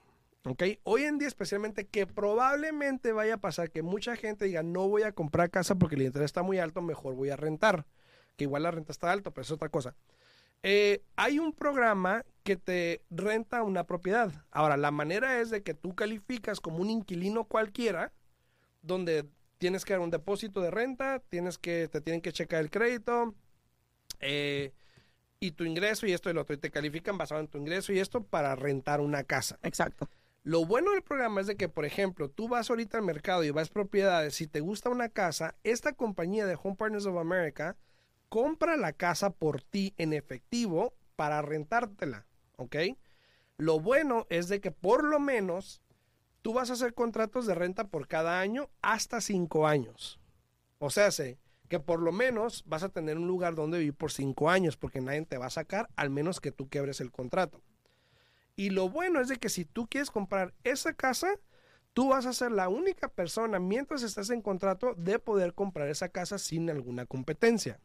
¿ok? 0.44 0.62
Hoy 0.84 1.04
en 1.04 1.18
día 1.18 1.28
especialmente 1.28 1.86
que 1.86 2.06
probablemente 2.06 3.12
vaya 3.12 3.34
a 3.34 3.38
pasar 3.38 3.70
que 3.70 3.82
mucha 3.82 4.16
gente 4.16 4.44
diga 4.44 4.62
no 4.62 4.88
voy 4.88 5.02
a 5.02 5.12
comprar 5.12 5.50
casa 5.50 5.74
porque 5.74 5.96
el 5.96 6.02
interés 6.02 6.26
está 6.26 6.42
muy 6.42 6.58
alto, 6.58 6.82
mejor 6.82 7.14
voy 7.14 7.30
a 7.30 7.36
rentar. 7.36 7.86
Que 8.36 8.44
igual 8.44 8.62
la 8.62 8.70
renta 8.70 8.92
está 8.92 9.10
alto, 9.10 9.32
pero 9.32 9.42
es 9.42 9.50
otra 9.50 9.68
cosa. 9.68 9.96
Eh, 10.62 11.02
hay 11.16 11.38
un 11.38 11.52
programa 11.52 12.24
que 12.42 12.56
te 12.56 13.02
renta 13.10 13.62
una 13.62 13.84
propiedad. 13.84 14.32
Ahora, 14.50 14.76
la 14.76 14.90
manera 14.90 15.40
es 15.40 15.50
de 15.50 15.62
que 15.62 15.74
tú 15.74 15.94
calificas 15.94 16.60
como 16.60 16.78
un 16.78 16.90
inquilino 16.90 17.44
cualquiera, 17.44 18.12
donde 18.82 19.28
tienes 19.58 19.84
que 19.84 19.92
dar 19.92 20.00
un 20.00 20.10
depósito 20.10 20.60
de 20.60 20.70
renta, 20.70 21.20
tienes 21.28 21.58
que, 21.58 21.88
te 21.88 22.00
tienen 22.00 22.20
que 22.20 22.32
checar 22.32 22.60
el 22.60 22.70
crédito, 22.70 23.34
eh, 24.20 24.72
y 25.40 25.52
tu 25.52 25.64
ingreso 25.64 26.06
y 26.06 26.12
esto 26.12 26.30
y 26.30 26.32
lo 26.32 26.42
otro, 26.42 26.54
y 26.54 26.58
te 26.58 26.70
califican 26.70 27.18
basado 27.18 27.40
en 27.40 27.48
tu 27.48 27.58
ingreso 27.58 27.92
y 27.92 27.98
esto 27.98 28.22
para 28.22 28.56
rentar 28.56 29.00
una 29.00 29.24
casa. 29.24 29.58
Exacto. 29.62 30.08
Lo 30.42 30.64
bueno 30.64 30.92
del 30.92 31.02
programa 31.02 31.40
es 31.40 31.46
de 31.46 31.56
que, 31.56 31.68
por 31.68 31.84
ejemplo, 31.84 32.30
tú 32.30 32.48
vas 32.48 32.70
ahorita 32.70 32.98
al 32.98 33.04
mercado 33.04 33.44
y 33.44 33.50
vas 33.50 33.68
propiedades, 33.68 34.34
si 34.34 34.46
te 34.46 34.60
gusta 34.60 34.88
una 34.88 35.08
casa, 35.08 35.56
esta 35.62 35.92
compañía 35.92 36.46
de 36.46 36.58
Home 36.60 36.76
Partners 36.76 37.06
of 37.06 37.18
America 37.18 37.76
compra 38.28 38.76
la 38.76 38.92
casa 38.92 39.30
por 39.30 39.62
ti 39.62 39.94
en 39.98 40.12
efectivo 40.12 40.94
para 41.16 41.42
rentártela, 41.42 42.26
¿ok? 42.56 42.76
Lo 43.56 43.80
bueno 43.80 44.26
es 44.30 44.48
de 44.48 44.60
que 44.60 44.70
por 44.70 45.04
lo 45.04 45.18
menos 45.18 45.82
tú 46.42 46.52
vas 46.52 46.70
a 46.70 46.74
hacer 46.74 46.94
contratos 46.94 47.46
de 47.46 47.54
renta 47.54 47.84
por 47.88 48.08
cada 48.08 48.40
año 48.40 48.70
hasta 48.82 49.20
cinco 49.20 49.66
años. 49.66 50.20
O 50.78 50.90
sea, 50.90 51.10
sé 51.10 51.38
que 51.68 51.80
por 51.80 52.00
lo 52.00 52.12
menos 52.12 52.64
vas 52.66 52.82
a 52.82 52.88
tener 52.88 53.18
un 53.18 53.26
lugar 53.26 53.54
donde 53.54 53.78
vivir 53.78 53.94
por 53.94 54.10
cinco 54.10 54.48
años 54.50 54.76
porque 54.76 55.00
nadie 55.00 55.24
te 55.26 55.38
va 55.38 55.46
a 55.46 55.50
sacar 55.50 55.88
al 55.96 56.10
menos 56.10 56.40
que 56.40 56.52
tú 56.52 56.68
quebres 56.68 57.00
el 57.00 57.10
contrato. 57.10 57.60
Y 58.56 58.70
lo 58.70 58.88
bueno 58.88 59.20
es 59.20 59.28
de 59.28 59.36
que 59.36 59.50
si 59.50 59.64
tú 59.64 59.86
quieres 59.86 60.10
comprar 60.10 60.54
esa 60.64 60.92
casa, 60.92 61.28
tú 61.92 62.08
vas 62.08 62.26
a 62.26 62.32
ser 62.32 62.52
la 62.52 62.68
única 62.68 63.08
persona 63.08 63.60
mientras 63.60 64.02
estás 64.02 64.30
en 64.30 64.42
contrato 64.42 64.94
de 64.94 65.18
poder 65.18 65.54
comprar 65.54 65.88
esa 65.88 66.08
casa 66.08 66.38
sin 66.38 66.70
alguna 66.70 67.06
competencia. 67.06 67.78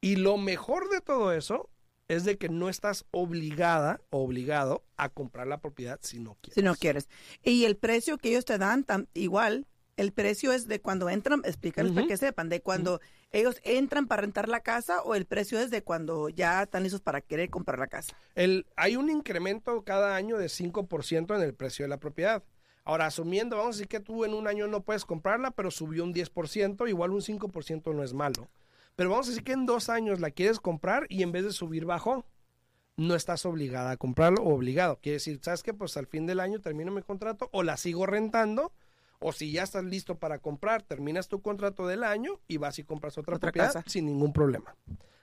Y 0.00 0.16
lo 0.16 0.38
mejor 0.38 0.88
de 0.90 1.00
todo 1.00 1.32
eso 1.32 1.68
es 2.08 2.24
de 2.24 2.38
que 2.38 2.48
no 2.48 2.68
estás 2.68 3.04
obligada 3.10 4.00
o 4.10 4.22
obligado 4.22 4.84
a 4.96 5.08
comprar 5.08 5.46
la 5.46 5.58
propiedad 5.60 5.98
si 6.02 6.18
no 6.18 6.36
quieres. 6.40 6.54
Si 6.54 6.62
no 6.62 6.74
quieres. 6.74 7.08
Y 7.42 7.64
el 7.64 7.76
precio 7.76 8.18
que 8.18 8.30
ellos 8.30 8.44
te 8.44 8.58
dan, 8.58 8.86
tam- 8.86 9.08
igual, 9.14 9.66
el 9.96 10.12
precio 10.12 10.52
es 10.52 10.68
de 10.68 10.80
cuando 10.80 11.08
entran, 11.08 11.40
explícales 11.44 11.92
para 11.92 12.02
Ujú. 12.02 12.08
que 12.08 12.16
sepan, 12.16 12.48
de 12.48 12.60
cuando 12.60 13.00
ellos 13.32 13.56
entran 13.64 14.06
para 14.06 14.22
rentar 14.22 14.48
la 14.48 14.60
casa 14.60 15.02
o 15.02 15.14
el 15.14 15.24
precio 15.26 15.58
es 15.58 15.70
de 15.70 15.82
cuando 15.82 16.28
ya 16.28 16.62
están 16.62 16.82
listos 16.82 17.00
para 17.00 17.20
querer 17.22 17.50
comprar 17.50 17.78
la 17.78 17.86
casa. 17.88 18.14
El, 18.34 18.66
hay 18.76 18.96
un 18.96 19.10
incremento 19.10 19.82
cada 19.84 20.14
año 20.14 20.36
de 20.38 20.48
5% 20.48 21.34
en 21.34 21.42
el 21.42 21.54
precio 21.54 21.84
de 21.84 21.88
la 21.88 21.98
propiedad. 21.98 22.44
Ahora, 22.84 23.06
asumiendo, 23.06 23.56
vamos 23.56 23.74
a 23.74 23.78
decir 23.78 23.88
que 23.88 23.98
tú 23.98 24.24
en 24.24 24.32
un 24.32 24.46
año 24.46 24.68
no 24.68 24.82
puedes 24.82 25.04
comprarla, 25.04 25.50
pero 25.50 25.72
subió 25.72 26.04
un 26.04 26.14
10%, 26.14 26.88
igual 26.88 27.10
un 27.10 27.20
5% 27.22 27.92
no 27.92 28.04
es 28.04 28.12
malo. 28.12 28.48
Pero 28.96 29.10
vamos 29.10 29.26
a 29.26 29.30
decir 29.30 29.44
que 29.44 29.52
en 29.52 29.66
dos 29.66 29.88
años 29.88 30.20
la 30.20 30.30
quieres 30.30 30.58
comprar 30.58 31.06
y 31.08 31.22
en 31.22 31.32
vez 31.32 31.44
de 31.44 31.52
subir 31.52 31.84
bajó. 31.84 32.24
No 32.96 33.14
estás 33.14 33.44
obligada 33.44 33.90
a 33.90 33.96
comprarlo 33.98 34.42
o 34.42 34.54
obligado. 34.54 34.98
Quiere 35.02 35.16
decir, 35.16 35.38
¿sabes 35.42 35.62
qué? 35.62 35.74
Pues 35.74 35.98
al 35.98 36.06
fin 36.06 36.24
del 36.26 36.40
año 36.40 36.60
termino 36.60 36.90
mi 36.90 37.02
contrato 37.02 37.50
o 37.52 37.62
la 37.62 37.76
sigo 37.76 38.06
rentando. 38.06 38.72
O 39.18 39.32
si 39.32 39.52
ya 39.52 39.62
estás 39.64 39.84
listo 39.84 40.18
para 40.18 40.38
comprar, 40.38 40.82
terminas 40.82 41.28
tu 41.28 41.42
contrato 41.42 41.86
del 41.86 42.04
año 42.04 42.40
y 42.48 42.56
vas 42.56 42.78
y 42.78 42.84
compras 42.84 43.18
otra, 43.18 43.36
Otra 43.36 43.48
propiedad 43.48 43.72
casa. 43.72 43.84
sin 43.86 44.06
ningún 44.06 44.32
problema. 44.32 44.74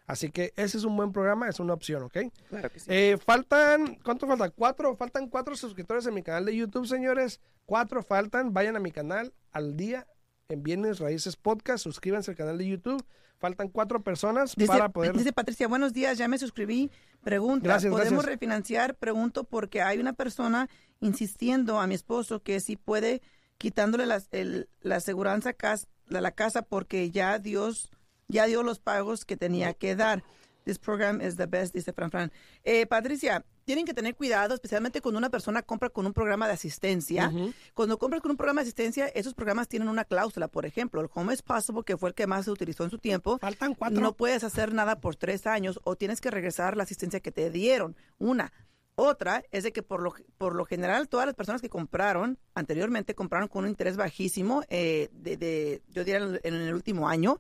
Así 0.06 0.30
que 0.30 0.54
ese 0.56 0.78
es 0.78 0.84
un 0.84 0.96
buen 0.98 1.12
programa, 1.12 1.48
es 1.48 1.60
una 1.60 1.74
opción, 1.74 2.04
¿ok? 2.04 2.18
Claro 2.50 2.70
que 2.70 2.80
sí. 2.80 2.86
Eh, 2.90 3.18
faltan, 3.24 3.96
¿cuánto 4.04 4.28
falta? 4.28 4.50
Cuatro, 4.50 4.96
faltan 4.96 5.28
cuatro 5.30 5.56
suscriptores 5.56 6.06
en 6.06 6.14
mi 6.14 6.22
canal 6.22 6.46
de 6.46 6.56
YouTube, 6.56 6.86
señores. 6.86 7.40
Cuatro 7.66 8.04
faltan. 8.04 8.54
Vayan 8.54 8.76
a 8.76 8.80
mi 8.80 8.92
canal 8.92 9.34
al 9.52 9.78
día 9.78 10.06
en 10.50 10.64
Bienes 10.64 11.00
Raíces 11.00 11.36
Podcast. 11.36 11.84
Suscríbanse 11.84 12.32
al 12.32 12.38
canal 12.38 12.58
de 12.58 12.68
YouTube. 12.68 13.04
Faltan 13.40 13.68
cuatro 13.68 14.02
personas 14.04 14.56
Dice, 14.56 14.68
para 14.68 14.90
poder. 14.90 15.14
dice 15.18 15.34
Patricia, 15.34 15.68
buenos 15.68 15.92
días, 15.92 16.18
ya 16.18 16.28
me 16.28 16.38
suscribí. 16.38 16.92
Pregunta, 17.24 17.68
Gracias, 17.68 17.92
¿podemos 17.92 18.12
gracias. 18.24 18.32
refinanciar? 18.34 18.96
Pregunto 18.96 19.44
porque 19.44 19.82
hay 19.82 20.00
una 20.00 20.14
persona 20.14 20.70
insistiendo 21.02 21.80
a 21.80 21.88
mi 21.88 21.96
esposo 21.96 22.42
que 22.42 22.60
si 22.62 22.78
puede 22.78 23.22
quitándole 23.58 24.06
las- 24.06 24.28
el- 24.32 24.70
la 24.82 24.98
aseguranza 24.98 25.54
cas- 25.54 25.88
de 26.08 26.22
la 26.22 26.32
casa 26.32 26.62
porque 26.62 27.12
ya 27.12 27.40
Dios 27.40 27.90
ya 28.30 28.46
dio 28.46 28.64
los 28.64 28.80
pagos 28.80 29.26
que 29.26 29.36
tenía 29.38 29.74
que 29.74 29.96
dar. 29.96 30.24
This 30.64 30.80
program 30.80 31.22
is 31.22 31.36
the 31.36 31.46
best, 31.46 31.74
dice 31.74 31.92
Fran 31.92 32.10
Fran. 32.12 32.32
Eh, 32.64 32.86
Patricia, 32.86 33.46
tienen 33.66 33.86
que 33.86 33.94
tener 33.94 34.16
cuidado, 34.16 34.54
especialmente 34.54 35.02
cuando 35.02 35.18
una 35.18 35.30
persona 35.30 35.62
compra 35.62 35.90
con 35.90 36.06
un 36.06 36.14
programa 36.14 36.48
de 36.48 36.54
asistencia. 36.54 37.32
Cuando 37.74 37.98
compras 37.98 38.22
con 38.22 38.32
un 38.32 38.38
programa 38.38 38.62
de 38.62 38.68
asistencia, 38.68 39.08
esos 39.08 39.34
programas 39.34 39.68
tienen 39.68 39.88
una 39.90 40.06
cláusula. 40.06 40.48
Por 40.48 40.66
ejemplo, 40.66 41.02
el 41.02 41.10
Home 41.14 41.34
is 41.34 41.42
Possible, 41.42 41.84
que 41.86 41.98
fue 41.98 42.10
el 42.10 42.16
que 42.16 42.28
más 42.28 42.46
se 42.46 42.52
utilizó 42.52 42.84
en 42.84 42.90
su 42.90 42.98
tiempo, 43.00 43.38
Faltan 43.40 43.74
cuatro. 43.76 44.02
no 44.02 44.14
puedes 44.14 44.44
hacer 44.44 44.74
nada 44.74 45.00
por 45.00 45.16
tres 45.16 45.48
años 45.48 45.80
o 45.84 45.96
tienes 45.96 46.20
que 46.22 46.32
regresar 46.32 46.76
la 46.78 46.84
asistencia 46.84 47.20
que 47.20 47.32
te 47.32 47.50
dieron. 47.50 47.96
Una. 48.20 48.52
Otra 48.96 49.44
es 49.52 49.64
de 49.64 49.74
que 49.74 49.82
por 49.82 50.04
lo, 50.04 50.14
por 50.38 50.54
lo 50.54 50.66
general 50.66 51.10
todas 51.10 51.26
las 51.26 51.34
personas 51.34 51.62
que 51.62 51.70
compraron 51.70 52.38
anteriormente 52.54 53.16
compraron 53.16 53.48
con 53.48 53.64
un 53.64 53.72
interés 53.72 53.98
bajísimo, 53.98 54.62
eh, 54.70 55.10
de, 55.14 55.36
de- 55.36 55.82
yo 55.90 56.04
diría 56.04 56.20
en 56.44 56.54
el 56.54 56.74
último 56.76 57.10
año, 57.10 57.40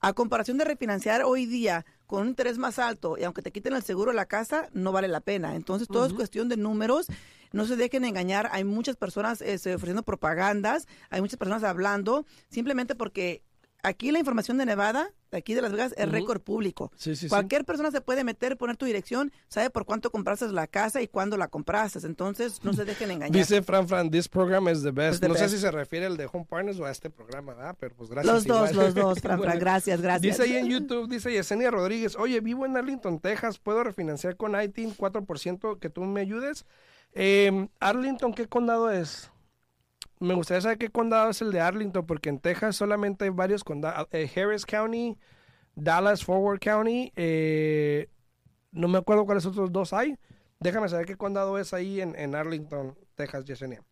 a 0.00 0.12
comparación 0.12 0.58
de 0.58 0.64
refinanciar 0.64 1.22
hoy 1.24 1.46
día 1.46 1.84
con 2.06 2.22
un 2.22 2.28
interés 2.28 2.58
más 2.58 2.78
alto 2.78 3.16
y 3.18 3.24
aunque 3.24 3.42
te 3.42 3.52
quiten 3.52 3.74
el 3.74 3.82
seguro 3.82 4.10
de 4.10 4.16
la 4.16 4.26
casa, 4.26 4.68
no 4.72 4.92
vale 4.92 5.08
la 5.08 5.20
pena. 5.20 5.54
Entonces 5.54 5.88
todo 5.88 6.06
es 6.06 6.12
cuestión 6.12 6.48
de 6.48 6.56
números. 6.56 7.06
No 7.52 7.66
se 7.66 7.76
dejen 7.76 8.04
engañar. 8.04 8.48
Hay 8.52 8.64
muchas 8.64 8.96
personas 8.96 9.42
este, 9.42 9.74
ofreciendo 9.74 10.02
propagandas, 10.02 10.86
hay 11.10 11.20
muchas 11.20 11.36
personas 11.36 11.64
hablando 11.64 12.24
simplemente 12.48 12.94
porque 12.94 13.42
aquí 13.82 14.10
la 14.12 14.18
información 14.18 14.56
de 14.56 14.66
Nevada, 14.66 15.12
aquí 15.38 15.54
de 15.54 15.62
Las 15.62 15.72
Vegas, 15.72 15.94
es 15.96 16.08
récord 16.10 16.40
público. 16.40 16.90
Sí, 16.96 17.14
sí, 17.14 17.22
sí. 17.22 17.28
Cualquier 17.28 17.64
persona 17.64 17.90
se 17.90 18.00
puede 18.00 18.24
meter, 18.24 18.56
poner 18.56 18.76
tu 18.76 18.86
dirección, 18.86 19.32
sabe 19.48 19.70
por 19.70 19.84
cuánto 19.84 20.10
compraste 20.10 20.48
la 20.48 20.66
casa 20.66 21.02
y 21.02 21.08
cuándo 21.08 21.36
la 21.36 21.48
compraste. 21.48 22.00
Entonces, 22.06 22.62
no 22.64 22.72
se 22.72 22.84
dejen 22.84 23.10
engañar. 23.10 23.36
Dice 23.36 23.62
Fran 23.62 23.88
Fran, 23.88 24.10
this 24.10 24.28
program 24.28 24.68
is 24.68 24.82
the 24.82 24.90
best. 24.90 25.20
The 25.20 25.28
no 25.28 25.34
best. 25.34 25.46
sé 25.46 25.56
si 25.56 25.58
se 25.58 25.70
refiere 25.70 26.06
al 26.06 26.16
de 26.16 26.28
Home 26.32 26.46
Partners 26.48 26.78
o 26.78 26.84
a 26.84 26.90
este 26.90 27.10
programa, 27.10 27.54
¿verdad? 27.54 27.76
Pero 27.78 27.94
pues 27.96 28.10
gracias. 28.10 28.34
los 28.34 28.46
dos, 28.46 28.72
los 28.74 28.94
dos, 28.94 29.20
Fran, 29.20 29.40
Fran. 29.40 29.58
Gracias, 29.60 30.00
gracias. 30.00 30.22
Dice 30.22 30.42
ahí 30.42 30.56
en 30.56 30.68
YouTube, 30.68 31.08
dice 31.08 31.32
Yesenia 31.32 31.70
Rodríguez, 31.70 32.16
oye, 32.16 32.40
vivo 32.40 32.64
en 32.66 32.76
Arlington, 32.76 33.20
Texas, 33.20 33.58
¿puedo 33.58 33.84
refinanciar 33.84 34.36
con 34.36 34.60
ITIN 34.60 34.96
4% 34.96 35.78
que 35.78 35.90
tú 35.90 36.02
me 36.02 36.20
ayudes? 36.20 36.64
Eh, 37.12 37.68
Arlington, 37.80 38.32
¿qué 38.32 38.46
condado 38.46 38.90
es? 38.90 39.30
Me 40.18 40.34
gustaría 40.34 40.60
saber 40.60 40.78
qué 40.78 40.90
condado 40.90 41.30
es 41.30 41.40
el 41.40 41.50
de 41.50 41.60
Arlington, 41.60 42.06
porque 42.06 42.28
en 42.28 42.40
Texas 42.40 42.76
solamente 42.76 43.24
hay 43.24 43.30
varios 43.30 43.64
condados. 43.64 44.06
Eh, 44.12 44.30
Harris 44.36 44.66
County, 44.66 45.16
Dallas, 45.74 46.24
Forward 46.24 46.60
County, 46.60 47.12
eh, 47.16 48.08
no 48.72 48.88
me 48.88 48.98
acuerdo 48.98 49.24
cuáles 49.24 49.46
otros 49.46 49.72
dos 49.72 49.92
hay. 49.92 50.16
Déjame 50.58 50.88
saber 50.88 51.06
qué 51.06 51.16
condado 51.16 51.58
es 51.58 51.72
ahí 51.72 52.00
en, 52.02 52.14
en 52.16 52.34
Arlington, 52.34 52.98
Texas, 53.14 53.46
Yesenia. 53.46 53.82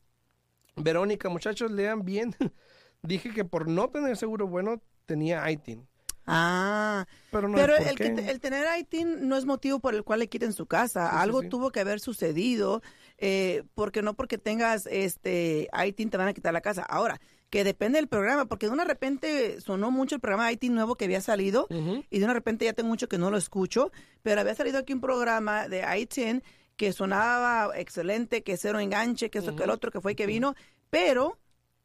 Verónica, 0.76 1.28
muchachos, 1.28 1.70
lean 1.70 2.04
bien. 2.04 2.34
Dije 3.02 3.30
que 3.30 3.44
por 3.44 3.68
no 3.68 3.88
tener 3.88 4.16
seguro 4.16 4.46
bueno 4.46 4.82
tenía 5.06 5.50
ITIN. 5.50 5.88
Ah, 6.30 7.06
Pero 7.30 7.48
no 7.48 7.56
pero 7.56 7.76
el, 7.76 7.96
que 7.96 8.06
el 8.06 8.40
tener 8.40 8.66
ITIN 8.78 9.26
no 9.28 9.36
es 9.36 9.46
motivo 9.46 9.78
por 9.80 9.94
el 9.94 10.04
cual 10.04 10.20
le 10.20 10.28
quiten 10.28 10.52
su 10.52 10.66
casa. 10.66 11.08
Sí, 11.10 11.16
Algo 11.16 11.42
sí. 11.42 11.48
tuvo 11.48 11.70
que 11.72 11.80
haber 11.80 12.00
sucedido, 12.00 12.82
eh, 13.16 13.64
porque 13.74 14.02
no 14.02 14.14
porque 14.14 14.36
tengas 14.36 14.86
este 14.86 15.68
ITIN 15.86 16.10
te 16.10 16.16
van 16.18 16.28
a 16.28 16.34
quitar 16.34 16.52
la 16.52 16.60
casa. 16.60 16.82
Ahora, 16.82 17.18
que 17.50 17.64
depende 17.64 17.98
del 17.98 18.08
programa, 18.08 18.44
porque 18.44 18.66
de 18.66 18.72
una 18.72 18.84
repente 18.84 19.60
sonó 19.60 19.90
mucho 19.90 20.14
el 20.14 20.20
programa 20.20 20.52
IT 20.52 20.64
nuevo 20.64 20.96
que 20.96 21.06
había 21.06 21.22
salido 21.22 21.66
y 22.10 22.18
de 22.18 22.24
una 22.24 22.34
repente 22.34 22.66
ya 22.66 22.74
tengo 22.74 22.90
mucho 22.90 23.08
que 23.08 23.16
no 23.16 23.30
lo 23.30 23.38
escucho, 23.38 23.90
pero 24.22 24.42
había 24.42 24.54
salido 24.54 24.78
aquí 24.78 24.92
un 24.92 25.00
programa 25.00 25.66
de 25.66 25.82
IT 25.98 26.42
que 26.76 26.92
sonaba 26.92 27.70
excelente, 27.74 28.42
que 28.42 28.56
cero 28.56 28.80
enganche, 28.80 29.30
que 29.30 29.38
eso, 29.38 29.56
que 29.56 29.64
el 29.64 29.70
otro, 29.70 29.90
que 29.90 30.00
fue 30.00 30.12
y 30.12 30.14
que 30.14 30.26
vino, 30.26 30.54
pero 30.90 31.38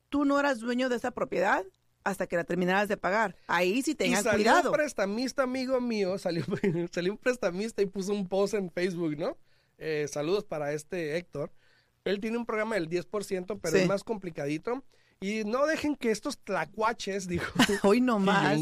tú 0.10 0.26
no 0.26 0.38
eras 0.40 0.60
dueño 0.60 0.90
de 0.90 0.98
esa 0.98 1.12
propiedad 1.12 1.64
hasta 2.04 2.28
que 2.28 2.36
la 2.36 2.44
terminaras 2.44 2.88
de 2.90 2.98
pagar. 2.98 3.36
Ahí 3.48 3.82
sí 3.82 3.92
Y 3.92 3.96
tengas 3.96 4.24
salió 4.24 4.38
cuidado. 4.38 4.70
un 4.72 4.76
prestamista 4.76 5.44
amigo 5.44 5.80
mío, 5.82 6.18
salió, 6.20 6.44
salió 6.92 7.12
un 7.14 7.18
prestamista 7.18 7.82
y 7.82 7.86
puso 7.86 8.12
un 8.14 8.28
post 8.28 8.54
en 8.56 8.70
Facebook, 8.72 9.18
¿no? 9.18 9.38
Eh, 9.78 10.08
saludos 10.10 10.44
para 10.44 10.74
este 10.74 11.18
Héctor. 11.18 11.52
Él 12.06 12.20
tiene 12.20 12.38
un 12.38 12.46
programa 12.46 12.76
del 12.76 12.90
10%, 12.90 13.60
pero 13.62 13.76
Sí. 13.78 13.84
es 13.84 13.88
más 13.88 14.04
complicadito. 14.04 14.84
Y 15.22 15.46
no 15.46 15.66
dejen 15.66 15.96
que 15.96 16.12
estos 16.12 16.38
tlacuaches, 16.40 17.28
dijo. 17.30 17.52
Hoy 17.84 18.02
no 18.02 18.20
más. 18.20 18.60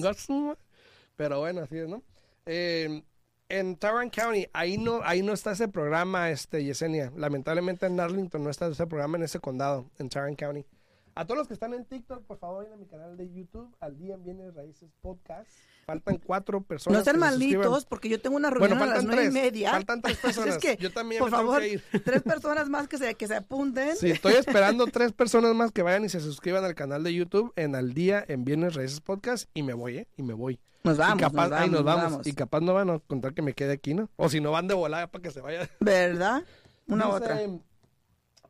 Pero 1.16 1.40
bueno, 1.40 1.62
así 1.62 1.78
es, 1.78 1.88
¿no? 1.90 2.04
Eh, 2.46 3.04
en 3.50 3.76
Tarrant 3.76 4.16
County, 4.16 4.48
ahí 4.54 4.78
no, 4.78 5.02
ahí 5.04 5.22
no 5.24 5.34
está 5.34 5.52
ese 5.52 5.68
programa, 5.68 6.30
este, 6.32 6.64
Yesenia. 6.64 7.12
Lamentablemente 7.18 7.86
en 7.86 8.00
Arlington 8.00 8.44
no 8.44 8.50
está 8.50 8.68
ese 8.68 8.88
programa 8.88 9.18
en 9.18 9.24
ese 9.24 9.40
condado, 9.40 9.90
en 10.00 10.10
Tarrant 10.10 10.40
County. 10.40 10.66
A 11.14 11.26
todos 11.26 11.38
los 11.38 11.48
que 11.48 11.54
están 11.54 11.74
en 11.74 11.84
TikTok, 11.84 12.24
por 12.24 12.38
favor, 12.38 12.60
vayan 12.64 12.74
a 12.74 12.78
mi 12.78 12.86
canal 12.86 13.18
de 13.18 13.30
YouTube, 13.32 13.76
al 13.82 13.98
día 13.98 14.14
en 14.16 14.24
Bienes 14.24 14.54
Raíces 14.56 14.90
Podcast. 15.02 15.50
Faltan 15.86 16.18
cuatro 16.26 16.62
personas. 16.62 17.00
No 17.00 17.04
sean 17.04 17.16
se 17.16 17.20
malitos, 17.20 17.86
porque 17.86 18.08
yo 18.08 18.22
tengo 18.22 18.38
una 18.38 18.50
Bueno, 18.50 18.76
reunión 18.76 18.90
a 18.90 18.96
las 18.96 19.04
nueve 19.04 19.26
y 19.26 19.32
media. 19.32 19.72
Faltan 19.72 20.02
tres 20.02 20.18
personas. 20.22 20.56
es 20.56 20.62
que, 20.62 20.78
Yo 20.78 20.92
también 20.92 21.20
por 21.20 21.32
me 21.32 21.38
tengo 21.38 21.58
que 21.58 21.68
ir. 21.68 21.84
tres 22.06 22.22
personas 22.22 22.70
más 22.70 22.88
que 22.88 22.98
se, 22.98 23.16
que 23.16 23.28
se 23.28 23.36
apunten. 23.36 23.98
Sí, 23.98 24.12
estoy 24.12 24.34
esperando 24.38 24.88
tres 24.88 25.12
personas 25.12 25.54
más 25.54 25.72
que 25.74 25.84
vayan 25.84 26.06
y 26.06 26.10
se 26.10 26.22
suscriban 26.22 26.64
al 26.64 26.76
canal 26.76 27.04
de 27.04 27.14
YouTube 27.14 27.52
en 27.58 27.76
Al 27.76 27.94
Día 27.94 28.24
en 28.28 28.46
Bienes 28.46 28.76
Raíces 28.76 29.02
Podcast 29.02 29.50
y 29.54 29.64
me 29.64 29.74
voy, 29.74 29.98
¿eh? 29.98 30.08
Y 30.16 30.24
me 30.24 30.34
voy. 30.34 30.62
Nos 30.84 30.98
vamos, 30.98 31.18
y 31.18 31.20
capaz, 31.20 31.68
nos 31.68 31.84
vamos. 31.84 32.26
Y 32.26 32.34
capaz 32.34 32.62
no 32.62 32.74
van 32.74 32.90
a 32.90 33.00
contar 33.00 33.34
que 33.34 33.42
me 33.42 33.54
quede 33.54 33.74
aquí, 33.74 33.94
¿no? 33.94 34.10
O 34.16 34.30
si 34.30 34.40
no 34.40 34.52
van 34.52 34.68
de 34.68 34.74
volada 34.76 35.08
para 35.08 35.22
que 35.22 35.32
se 35.32 35.42
vaya. 35.42 35.70
¿Verdad? 35.82 36.44
Una 36.88 37.10
u 37.10 37.12
otra. 37.12 37.40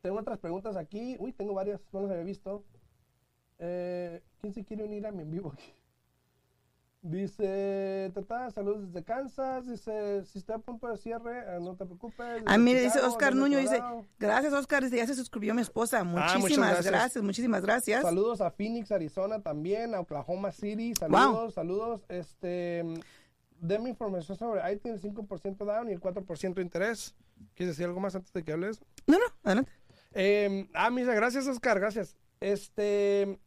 Tengo 0.02 0.18
otras 0.18 0.40
preguntas 0.40 0.76
aquí. 0.76 1.16
Uy, 1.20 1.32
tengo 1.32 1.54
varias, 1.54 1.80
no 1.92 2.02
las 2.02 2.10
había 2.10 2.24
visto. 2.24 2.64
Eh, 3.58 4.20
¿Quién 4.40 4.52
se 4.52 4.64
quiere 4.64 4.82
unir 4.82 5.06
a 5.06 5.12
mi 5.12 5.22
en 5.22 5.30
vivo 5.30 5.52
aquí? 5.52 5.72
Dice, 7.02 8.10
tata, 8.12 8.50
saludos 8.50 8.86
desde 8.86 9.04
Kansas. 9.04 9.68
Dice, 9.68 10.24
si 10.24 10.38
está 10.38 10.56
a 10.56 10.58
punto 10.58 10.88
de 10.88 10.96
cierre, 10.96 11.40
eh, 11.40 11.58
no 11.60 11.76
te 11.76 11.84
preocupes. 11.84 12.42
Ah, 12.46 12.58
mire, 12.58 12.80
dice 12.80 13.00
Oscar 13.00 13.34
Nuño, 13.34 13.58
dice, 13.58 13.80
gracias 14.18 14.52
Oscar, 14.52 14.82
dice, 14.82 14.96
ya 14.96 15.06
se 15.06 15.14
suscribió 15.14 15.54
mi 15.54 15.62
esposa. 15.62 16.02
muchas 16.02 16.38
Muchísimas 16.38 16.70
gracias. 16.70 16.92
gracias. 16.92 17.24
muchísimas 17.24 17.62
gracias. 17.62 18.02
Saludos 18.02 18.40
a 18.40 18.50
Phoenix, 18.50 18.90
Arizona 18.90 19.40
también, 19.40 19.94
a 19.94 20.00
Oklahoma 20.00 20.50
City. 20.50 20.94
Saludos, 20.96 21.54
saludos. 21.54 22.02
Este, 22.08 22.84
denme 23.60 23.90
información 23.90 24.36
sobre 24.36 24.72
IT, 24.72 24.86
el 24.86 25.00
5% 25.00 25.64
down 25.64 25.88
y 25.88 25.92
el 25.92 26.00
4% 26.00 26.60
interés. 26.60 27.14
¿Quieres 27.54 27.76
decir 27.76 27.86
algo 27.86 28.00
más 28.00 28.14
antes 28.14 28.32
de 28.32 28.42
que 28.44 28.52
hables? 28.52 28.80
No, 29.06 29.18
no, 29.18 29.24
adelante. 29.42 29.72
Eh, 30.14 30.68
ah, 30.74 30.90
mira, 30.90 31.14
gracias, 31.14 31.46
Oscar, 31.46 31.80
gracias. 31.80 32.16
Este, 32.40 33.38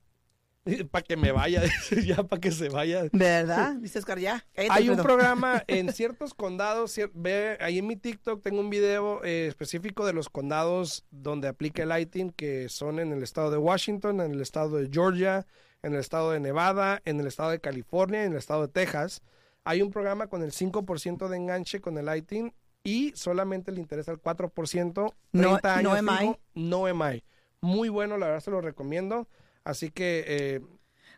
para 0.92 1.04
que 1.04 1.16
me 1.16 1.32
vaya, 1.32 1.64
ya 2.06 2.24
para 2.24 2.40
que 2.40 2.52
se 2.52 2.70
vaya. 2.70 3.04
¿Verdad? 3.12 3.76
Dice 3.80 4.00
Oscar, 4.00 4.20
ya. 4.20 4.46
cállate, 4.54 4.74
Hay 4.74 4.90
un 4.90 4.98
programa 4.98 5.64
en 5.68 5.92
ciertos 5.94 6.34
condados, 6.34 7.00
ve 7.14 7.58
ahí 7.60 7.80
en 7.80 7.88
mi 7.88 7.96
TikTok 7.96 8.42
tengo 8.42 8.60
un 8.60 8.70
video 8.70 9.24
eh, 9.24 9.48
específico 9.48 10.06
de 10.06 10.14
los 10.14 10.30
condados 10.30 11.06
donde 11.12 11.48
aplica 11.48 11.84
el 11.84 12.02
ITIN, 12.02 12.32
que 12.32 12.70
son 12.70 13.00
en 13.00 13.12
el 13.12 13.22
estado 13.22 13.52
de 13.52 13.58
Washington, 13.58 14.22
en 14.22 14.32
el 14.32 14.42
estado 14.42 14.78
de 14.78 14.90
Georgia, 14.92 15.46
en 15.84 15.94
el 15.94 16.00
estado 16.00 16.32
de 16.32 16.40
Nevada, 16.40 17.02
en 17.06 17.20
el 17.20 17.28
estado 17.28 17.52
de 17.52 17.60
California, 17.60 18.24
en 18.24 18.32
el 18.32 18.40
estado 18.40 18.68
de 18.68 18.74
Texas. 18.74 19.22
Hay 19.64 19.82
un 19.82 19.92
programa 19.92 20.28
con 20.28 20.42
el 20.42 20.52
5% 20.52 21.28
de 21.28 21.38
enganche 21.38 21.80
con 21.80 21.98
el 21.98 22.16
ITIN 22.16 22.54
y 22.86 23.12
solamente 23.16 23.74
le 23.74 23.82
interesa 23.82 24.12
el 24.14 24.20
4%, 24.22 25.14
30 25.32 25.82
No- 25.82 25.92
años 25.92 26.04
no 26.04 26.18
EMI. 26.18 26.36
no 26.54 26.88
EMI. 26.88 27.24
Muy 27.60 27.90
bueno, 27.90 28.18
la 28.18 28.28
verdad 28.28 28.42
se 28.42 28.52
lo 28.52 28.62
recomiendo. 28.62 29.28
Así 29.66 29.90
que 29.90 30.24
eh, 30.28 30.62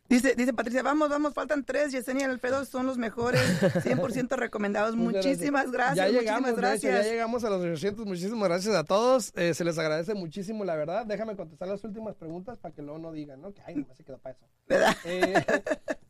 Dice, 0.10 0.36
dice 0.36 0.54
Patricia, 0.54 0.84
vamos, 0.84 1.10
vamos, 1.10 1.34
faltan 1.34 1.66
tres. 1.66 1.92
Yesenia 1.92 2.28
y 2.28 2.30
Alfredo 2.30 2.64
son 2.64 2.86
los 2.86 2.98
mejores, 2.98 3.42
100% 3.62 4.30
recomendados. 4.38 4.96
Muchísimas 4.96 5.70
gracias. 5.72 5.98
Ya 5.98 6.08
llegamos, 6.08 6.52
muchísimas 6.52 6.72
de 6.72 6.78
hecho, 6.78 6.88
gracias. 6.88 7.06
ya 7.06 7.12
llegamos 7.12 7.44
a 7.44 7.50
los 7.50 7.62
800. 7.62 8.06
Muchísimas 8.06 8.48
gracias 8.48 8.76
a 8.76 8.84
todos. 8.86 9.34
Eh, 9.36 9.54
se 9.54 9.66
les 9.66 9.78
agradece 9.78 10.14
muchísimo, 10.14 10.64
la 10.64 10.76
verdad. 10.76 11.06
Déjame 11.06 11.36
contestar 11.36 11.68
las 11.68 11.84
últimas 11.84 12.16
preguntas 12.16 12.58
para 12.58 12.74
que 12.74 12.82
luego 12.82 13.00
no 13.00 13.12
digan, 13.12 13.42
¿no? 13.42 13.54
Que 13.54 13.62
ay, 13.66 13.76
nomás 13.76 13.98
se 13.98 14.04
quedó 14.06 14.18
para 14.18 14.36
eso. 14.36 14.46
¿Verdad? 14.68 14.96
Eh, 15.04 15.34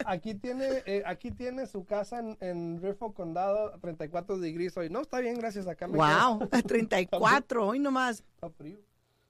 aquí 0.06 0.36
tiene 0.36 0.84
eh, 0.86 1.04
aquí 1.06 1.32
tiene 1.32 1.66
su 1.66 1.86
casa 1.86 2.20
en, 2.20 2.38
en 2.40 2.82
Riffle 2.82 3.14
Condado, 3.14 3.80
34 3.82 4.38
degrees 4.38 4.78
hoy. 4.78 4.90
No, 4.90 5.02
está 5.02 5.20
bien, 5.20 5.38
gracias. 5.40 5.68
Acá 5.68 5.88
me 5.88 5.98
quedo. 5.98 6.38
Wow, 6.38 6.48
34, 6.68 7.68
hoy 7.68 7.80
nomás. 7.80 8.24
Está 8.36 8.50
frío. 8.52 8.78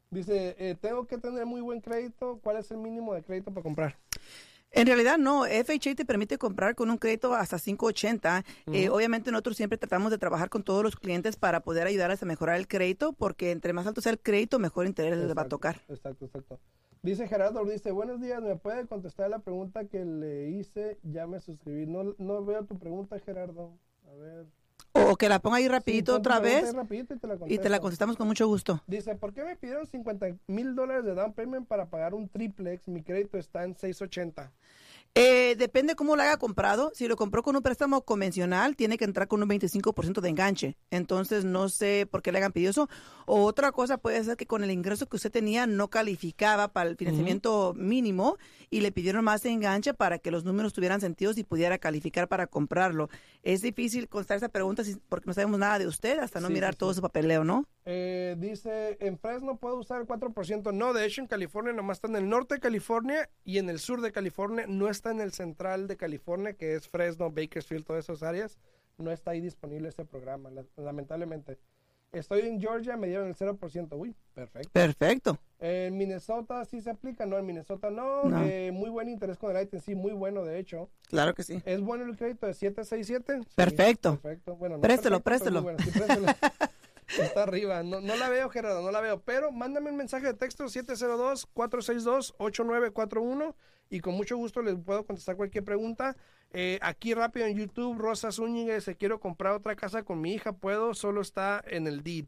Dice, 0.09 0.55
eh, 0.57 0.76
tengo 0.80 1.05
que 1.05 1.18
tener 1.18 1.45
muy 1.45 1.61
buen 1.61 1.82
crédito. 1.82 2.39
¿Cuál 2.41 2.57
es 2.57 2.72
el 2.72 2.78
mínimo 2.78 3.13
de 3.13 3.24
crédito 3.24 3.51
para 3.51 3.63
comprar? 3.63 3.97
En 4.78 4.86
realidad 4.86 5.17
no, 5.17 5.45
FHA 5.45 5.95
te 5.95 6.05
permite 6.05 6.38
comprar 6.38 6.75
con 6.75 6.91
un 6.91 6.99
crédito 6.99 7.34
hasta 7.34 7.57
580. 7.57 8.45
Eh, 8.67 8.89
obviamente 8.89 9.32
nosotros 9.32 9.57
siempre 9.57 9.80
tratamos 9.80 10.11
de 10.11 10.19
trabajar 10.19 10.49
con 10.49 10.61
todos 10.61 10.84
los 10.84 10.95
clientes 10.95 11.36
para 11.36 11.61
poder 11.61 11.88
ayudarles 11.88 12.21
a 12.21 12.28
mejorar 12.28 12.57
el 12.57 12.67
crédito, 12.67 13.11
porque 13.13 13.49
entre 13.49 13.73
más 13.73 13.88
alto 13.88 14.01
sea 14.01 14.11
el 14.11 14.19
crédito, 14.19 14.59
mejor 14.59 14.86
interés 14.86 15.17
les 15.17 15.36
va 15.36 15.41
a 15.41 15.47
tocar. 15.47 15.82
Exacto, 15.89 16.25
exacto. 16.25 16.59
Dice 17.01 17.28
Gerardo, 17.28 17.65
dice, 17.65 17.89
buenos 17.89 18.21
días, 18.21 18.39
¿me 18.43 18.55
puede 18.55 18.86
contestar 18.86 19.32
la 19.32 19.39
pregunta 19.39 19.86
que 19.86 20.05
le 20.05 20.51
hice? 20.51 20.99
Ya 21.01 21.25
me 21.25 21.39
suscribí. 21.39 21.88
No, 21.88 22.13
no 22.19 22.45
veo 22.45 22.63
tu 22.65 22.78
pregunta, 22.78 23.17
Gerardo. 23.17 23.71
A 24.07 24.13
ver. 24.13 24.45
O 24.93 25.15
que 25.15 25.30
la 25.30 25.39
ponga 25.39 25.57
ahí 25.57 25.67
rapidito 25.67 26.15
otra 26.15 26.39
vez 26.39 26.73
rapidito 26.73 27.13
y 27.13 27.17
te 27.19 27.28
la 27.28 27.38
y 27.47 27.57
te 27.59 27.69
la 27.69 27.80
contestamos 27.80 28.17
con 28.17 28.28
mucho 28.28 28.47
gusto. 28.47 28.82
Dice, 28.88 29.15
¿por 29.15 29.34
qué 29.34 29.43
me 29.43 29.55
pidieron 29.55 29.86
50 29.86 30.38
mil 30.47 30.75
dólares 30.75 31.05
de 31.05 31.13
down 31.13 31.34
payment 31.34 31.67
para 31.67 31.86
pagar 31.88 32.13
un 32.13 32.28
triplex? 32.30 32.88
Mi 32.88 33.03
crédito 33.03 33.38
está 33.38 33.63
en 33.63 33.75
680. 33.75 34.51
Eh, 35.16 35.55
depende 35.58 35.95
cómo 35.95 36.16
lo 36.16 36.22
haya 36.22 36.38
comprado. 36.38 36.91
Si 36.93 37.08
lo 37.08 37.16
compró 37.16 37.41
con 37.41 37.55
un 37.55 37.64
préstamo 37.64 38.03
convencional, 38.03 38.76
tiene 38.76 38.97
que 38.99 39.05
entrar 39.05 39.28
con 39.28 39.41
un 39.41 39.49
25% 39.49 40.22
de 40.22 40.30
enganche. 40.30 40.78
Entonces, 40.91 41.43
no 41.43 41.70
sé 41.70 42.08
por 42.10 42.22
qué 42.22 42.32
le 42.32 42.38
hagan 42.38 42.51
pedido 42.51 42.70
eso. 42.70 42.88
O 43.26 43.43
otra 43.45 43.72
cosa 43.72 43.97
puede 43.97 44.24
ser 44.24 44.38
que 44.38 44.45
con 44.45 44.64
el 44.64 44.70
ingreso 44.72 45.08
que 45.08 45.16
usted 45.16 45.32
tenía 45.32 45.66
no 45.66 45.89
calificaba 45.89 46.68
para 46.72 46.89
el 46.89 46.97
financiamiento 46.97 47.74
mínimo 47.76 48.38
y 48.70 48.82
le 48.82 48.91
pidieron 48.91 49.24
más 49.26 49.41
de 49.41 49.49
enganche 49.49 49.93
para 49.93 50.20
que 50.20 50.30
los 50.32 50.43
números 50.45 50.74
tuvieran 50.74 51.01
sentido 51.01 51.34
y 51.36 51.43
pudiera 51.43 51.78
calificar 51.80 52.28
para 52.28 52.45
comprarlo. 52.47 53.10
Es 53.43 53.62
difícil 53.62 54.08
contestar 54.08 54.38
esa 54.38 54.49
pregunta 54.49 54.84
si- 54.84 54.97
porque 55.10 55.26
no 55.28 55.34
sabemos 55.34 55.60
nada 55.60 55.80
de 55.80 55.88
usted 55.88 56.20
hasta 56.20 56.39
no 56.39 56.47
Sí, 56.47 56.53
mirar 56.53 56.74
sí, 56.74 56.78
todo 56.78 56.91
sí. 56.91 56.97
su 56.97 57.01
papeleo, 57.01 57.43
¿no? 57.43 57.66
Eh, 57.86 58.36
dice, 58.38 58.97
en 58.99 59.18
Fresno 59.18 59.58
puedo 59.58 59.78
usar 59.78 59.99
el 60.01 60.08
4%. 60.08 60.72
No, 60.72 60.93
de 60.93 61.05
hecho 61.05 61.22
en 61.22 61.28
California 61.28 61.74
nomás 61.74 61.97
está 61.97 62.08
en 62.08 62.18
el 62.18 62.30
norte 62.30 62.55
de 62.55 62.62
California 62.62 63.30
y 63.45 63.58
en 63.58 63.70
el 63.70 63.80
sur 63.80 64.01
de 64.01 64.12
California. 64.12 64.66
No 64.68 64.89
está 64.89 65.07
en 65.12 65.22
el 65.22 65.32
central 65.32 65.88
de 65.88 65.97
California, 65.97 66.53
que 66.53 66.76
es 66.76 66.88
Fresno, 66.88 67.32
Bakersfield, 67.32 67.86
todas 67.86 68.05
esas 68.05 68.24
áreas. 68.24 68.58
No 68.97 69.12
está 69.12 69.32
ahí 69.32 69.41
disponible 69.41 69.89
ese 69.89 70.05
programa, 70.05 70.49
la- 70.49 70.66
lamentablemente. 70.78 71.58
Estoy 72.14 72.41
en 72.47 72.60
Georgia, 72.60 72.95
me 72.95 73.08
dieron 73.08 73.28
el 73.28 73.36
0%. 73.36 73.95
Uy, 73.97 74.16
perfecto. 74.34 74.70
Perfecto. 74.72 75.38
En 75.60 75.97
Minnesota 75.97 76.64
sí 76.66 76.80
se 76.82 76.89
aplica, 76.89 77.26
no, 77.26 77.38
en 77.38 77.45
Minnesota 77.45 77.89
no. 77.89 78.24
No. 78.24 78.43
Eh, 78.45 78.72
muy 78.72 78.89
buen 78.89 79.10
interés 79.10 79.38
con 79.38 79.55
el 79.55 79.62
ITIN, 79.62 79.82
sí, 79.82 79.93
muy 79.93 80.14
bueno 80.14 80.43
de 80.45 80.58
hecho. 80.58 80.89
Claro 81.10 81.34
que 81.36 81.43
sí. 81.43 81.62
¿Es 81.66 81.82
bueno 81.82 82.05
el 82.05 82.16
crédito 82.16 82.47
de 82.47 82.53
767? 82.53 83.41
Sí, 83.43 83.55
Perfecto. 83.55 84.18
Perfecto. 84.20 84.55
Bueno, 84.55 84.76
no 84.78 84.82
Préstelo, 84.82 85.20
perfecto, 85.20 85.62
préstelo. 85.62 85.64
bueno, 85.64 85.80
sí, 85.84 85.91
préstelo. 85.91 86.28
Está 87.08 87.43
arriba. 87.43 87.84
No, 87.84 88.01
no 88.01 88.16
la 88.16 88.30
veo, 88.30 88.49
Gerardo, 88.49 88.82
no 88.82 88.91
la 88.91 89.01
veo. 89.01 89.22
Pero 89.22 89.51
mándame 89.51 89.89
un 89.91 89.97
mensaje 89.97 90.26
de 90.28 90.34
texto 90.34 90.66
702-462-8941 90.66 93.55
y 93.89 93.99
con 94.01 94.16
mucho 94.16 94.36
gusto 94.38 94.62
les 94.62 94.76
puedo 94.76 95.05
contestar 95.05 95.36
cualquier 95.38 95.64
pregunta. 95.64 96.16
Eh, 96.51 96.80
aquí 96.82 97.14
rápido 97.14 97.45
en 97.45 97.58
YouTube, 97.58 97.97
Rosa 97.97 98.32
Zúñiga 98.32 98.76
dice, 98.76 98.95
quiero 98.95 99.20
comprar 99.20 99.53
otra 99.53 99.76
casa 99.76 100.03
con 100.03 100.22
mi 100.22 100.34
hija, 100.34 100.53
¿puedo? 100.53 100.93
Solo 100.93 101.22
está 101.22 101.64
en 101.68 101.88
el 101.88 102.03
deed. 102.03 102.26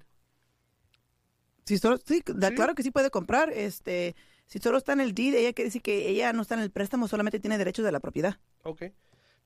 Solo, 1.80 1.98
Sí. 2.04 2.22
claro 2.24 2.74
que 2.76 2.84
sí 2.84 2.92
puede 2.92 3.10
comprar. 3.12 3.52
Este, 3.52 4.16
si 4.48 4.60
solo 4.60 4.78
está 4.78 4.94
en 4.94 5.02
el 5.02 5.14
deed, 5.14 5.36
ella 5.36 5.54
quiere 5.54 5.68
decir 5.68 5.82
que 5.82 6.10
ella 6.10 6.34
no 6.34 6.42
está 6.42 6.56
en 6.56 6.62
el 6.62 6.72
préstamo, 6.72 7.08
solamente 7.08 7.40
tiene 7.40 7.58
derechos 7.58 7.86
de 7.86 7.92
la 7.92 8.00
propiedad. 8.00 8.38
Ok. 8.64 8.84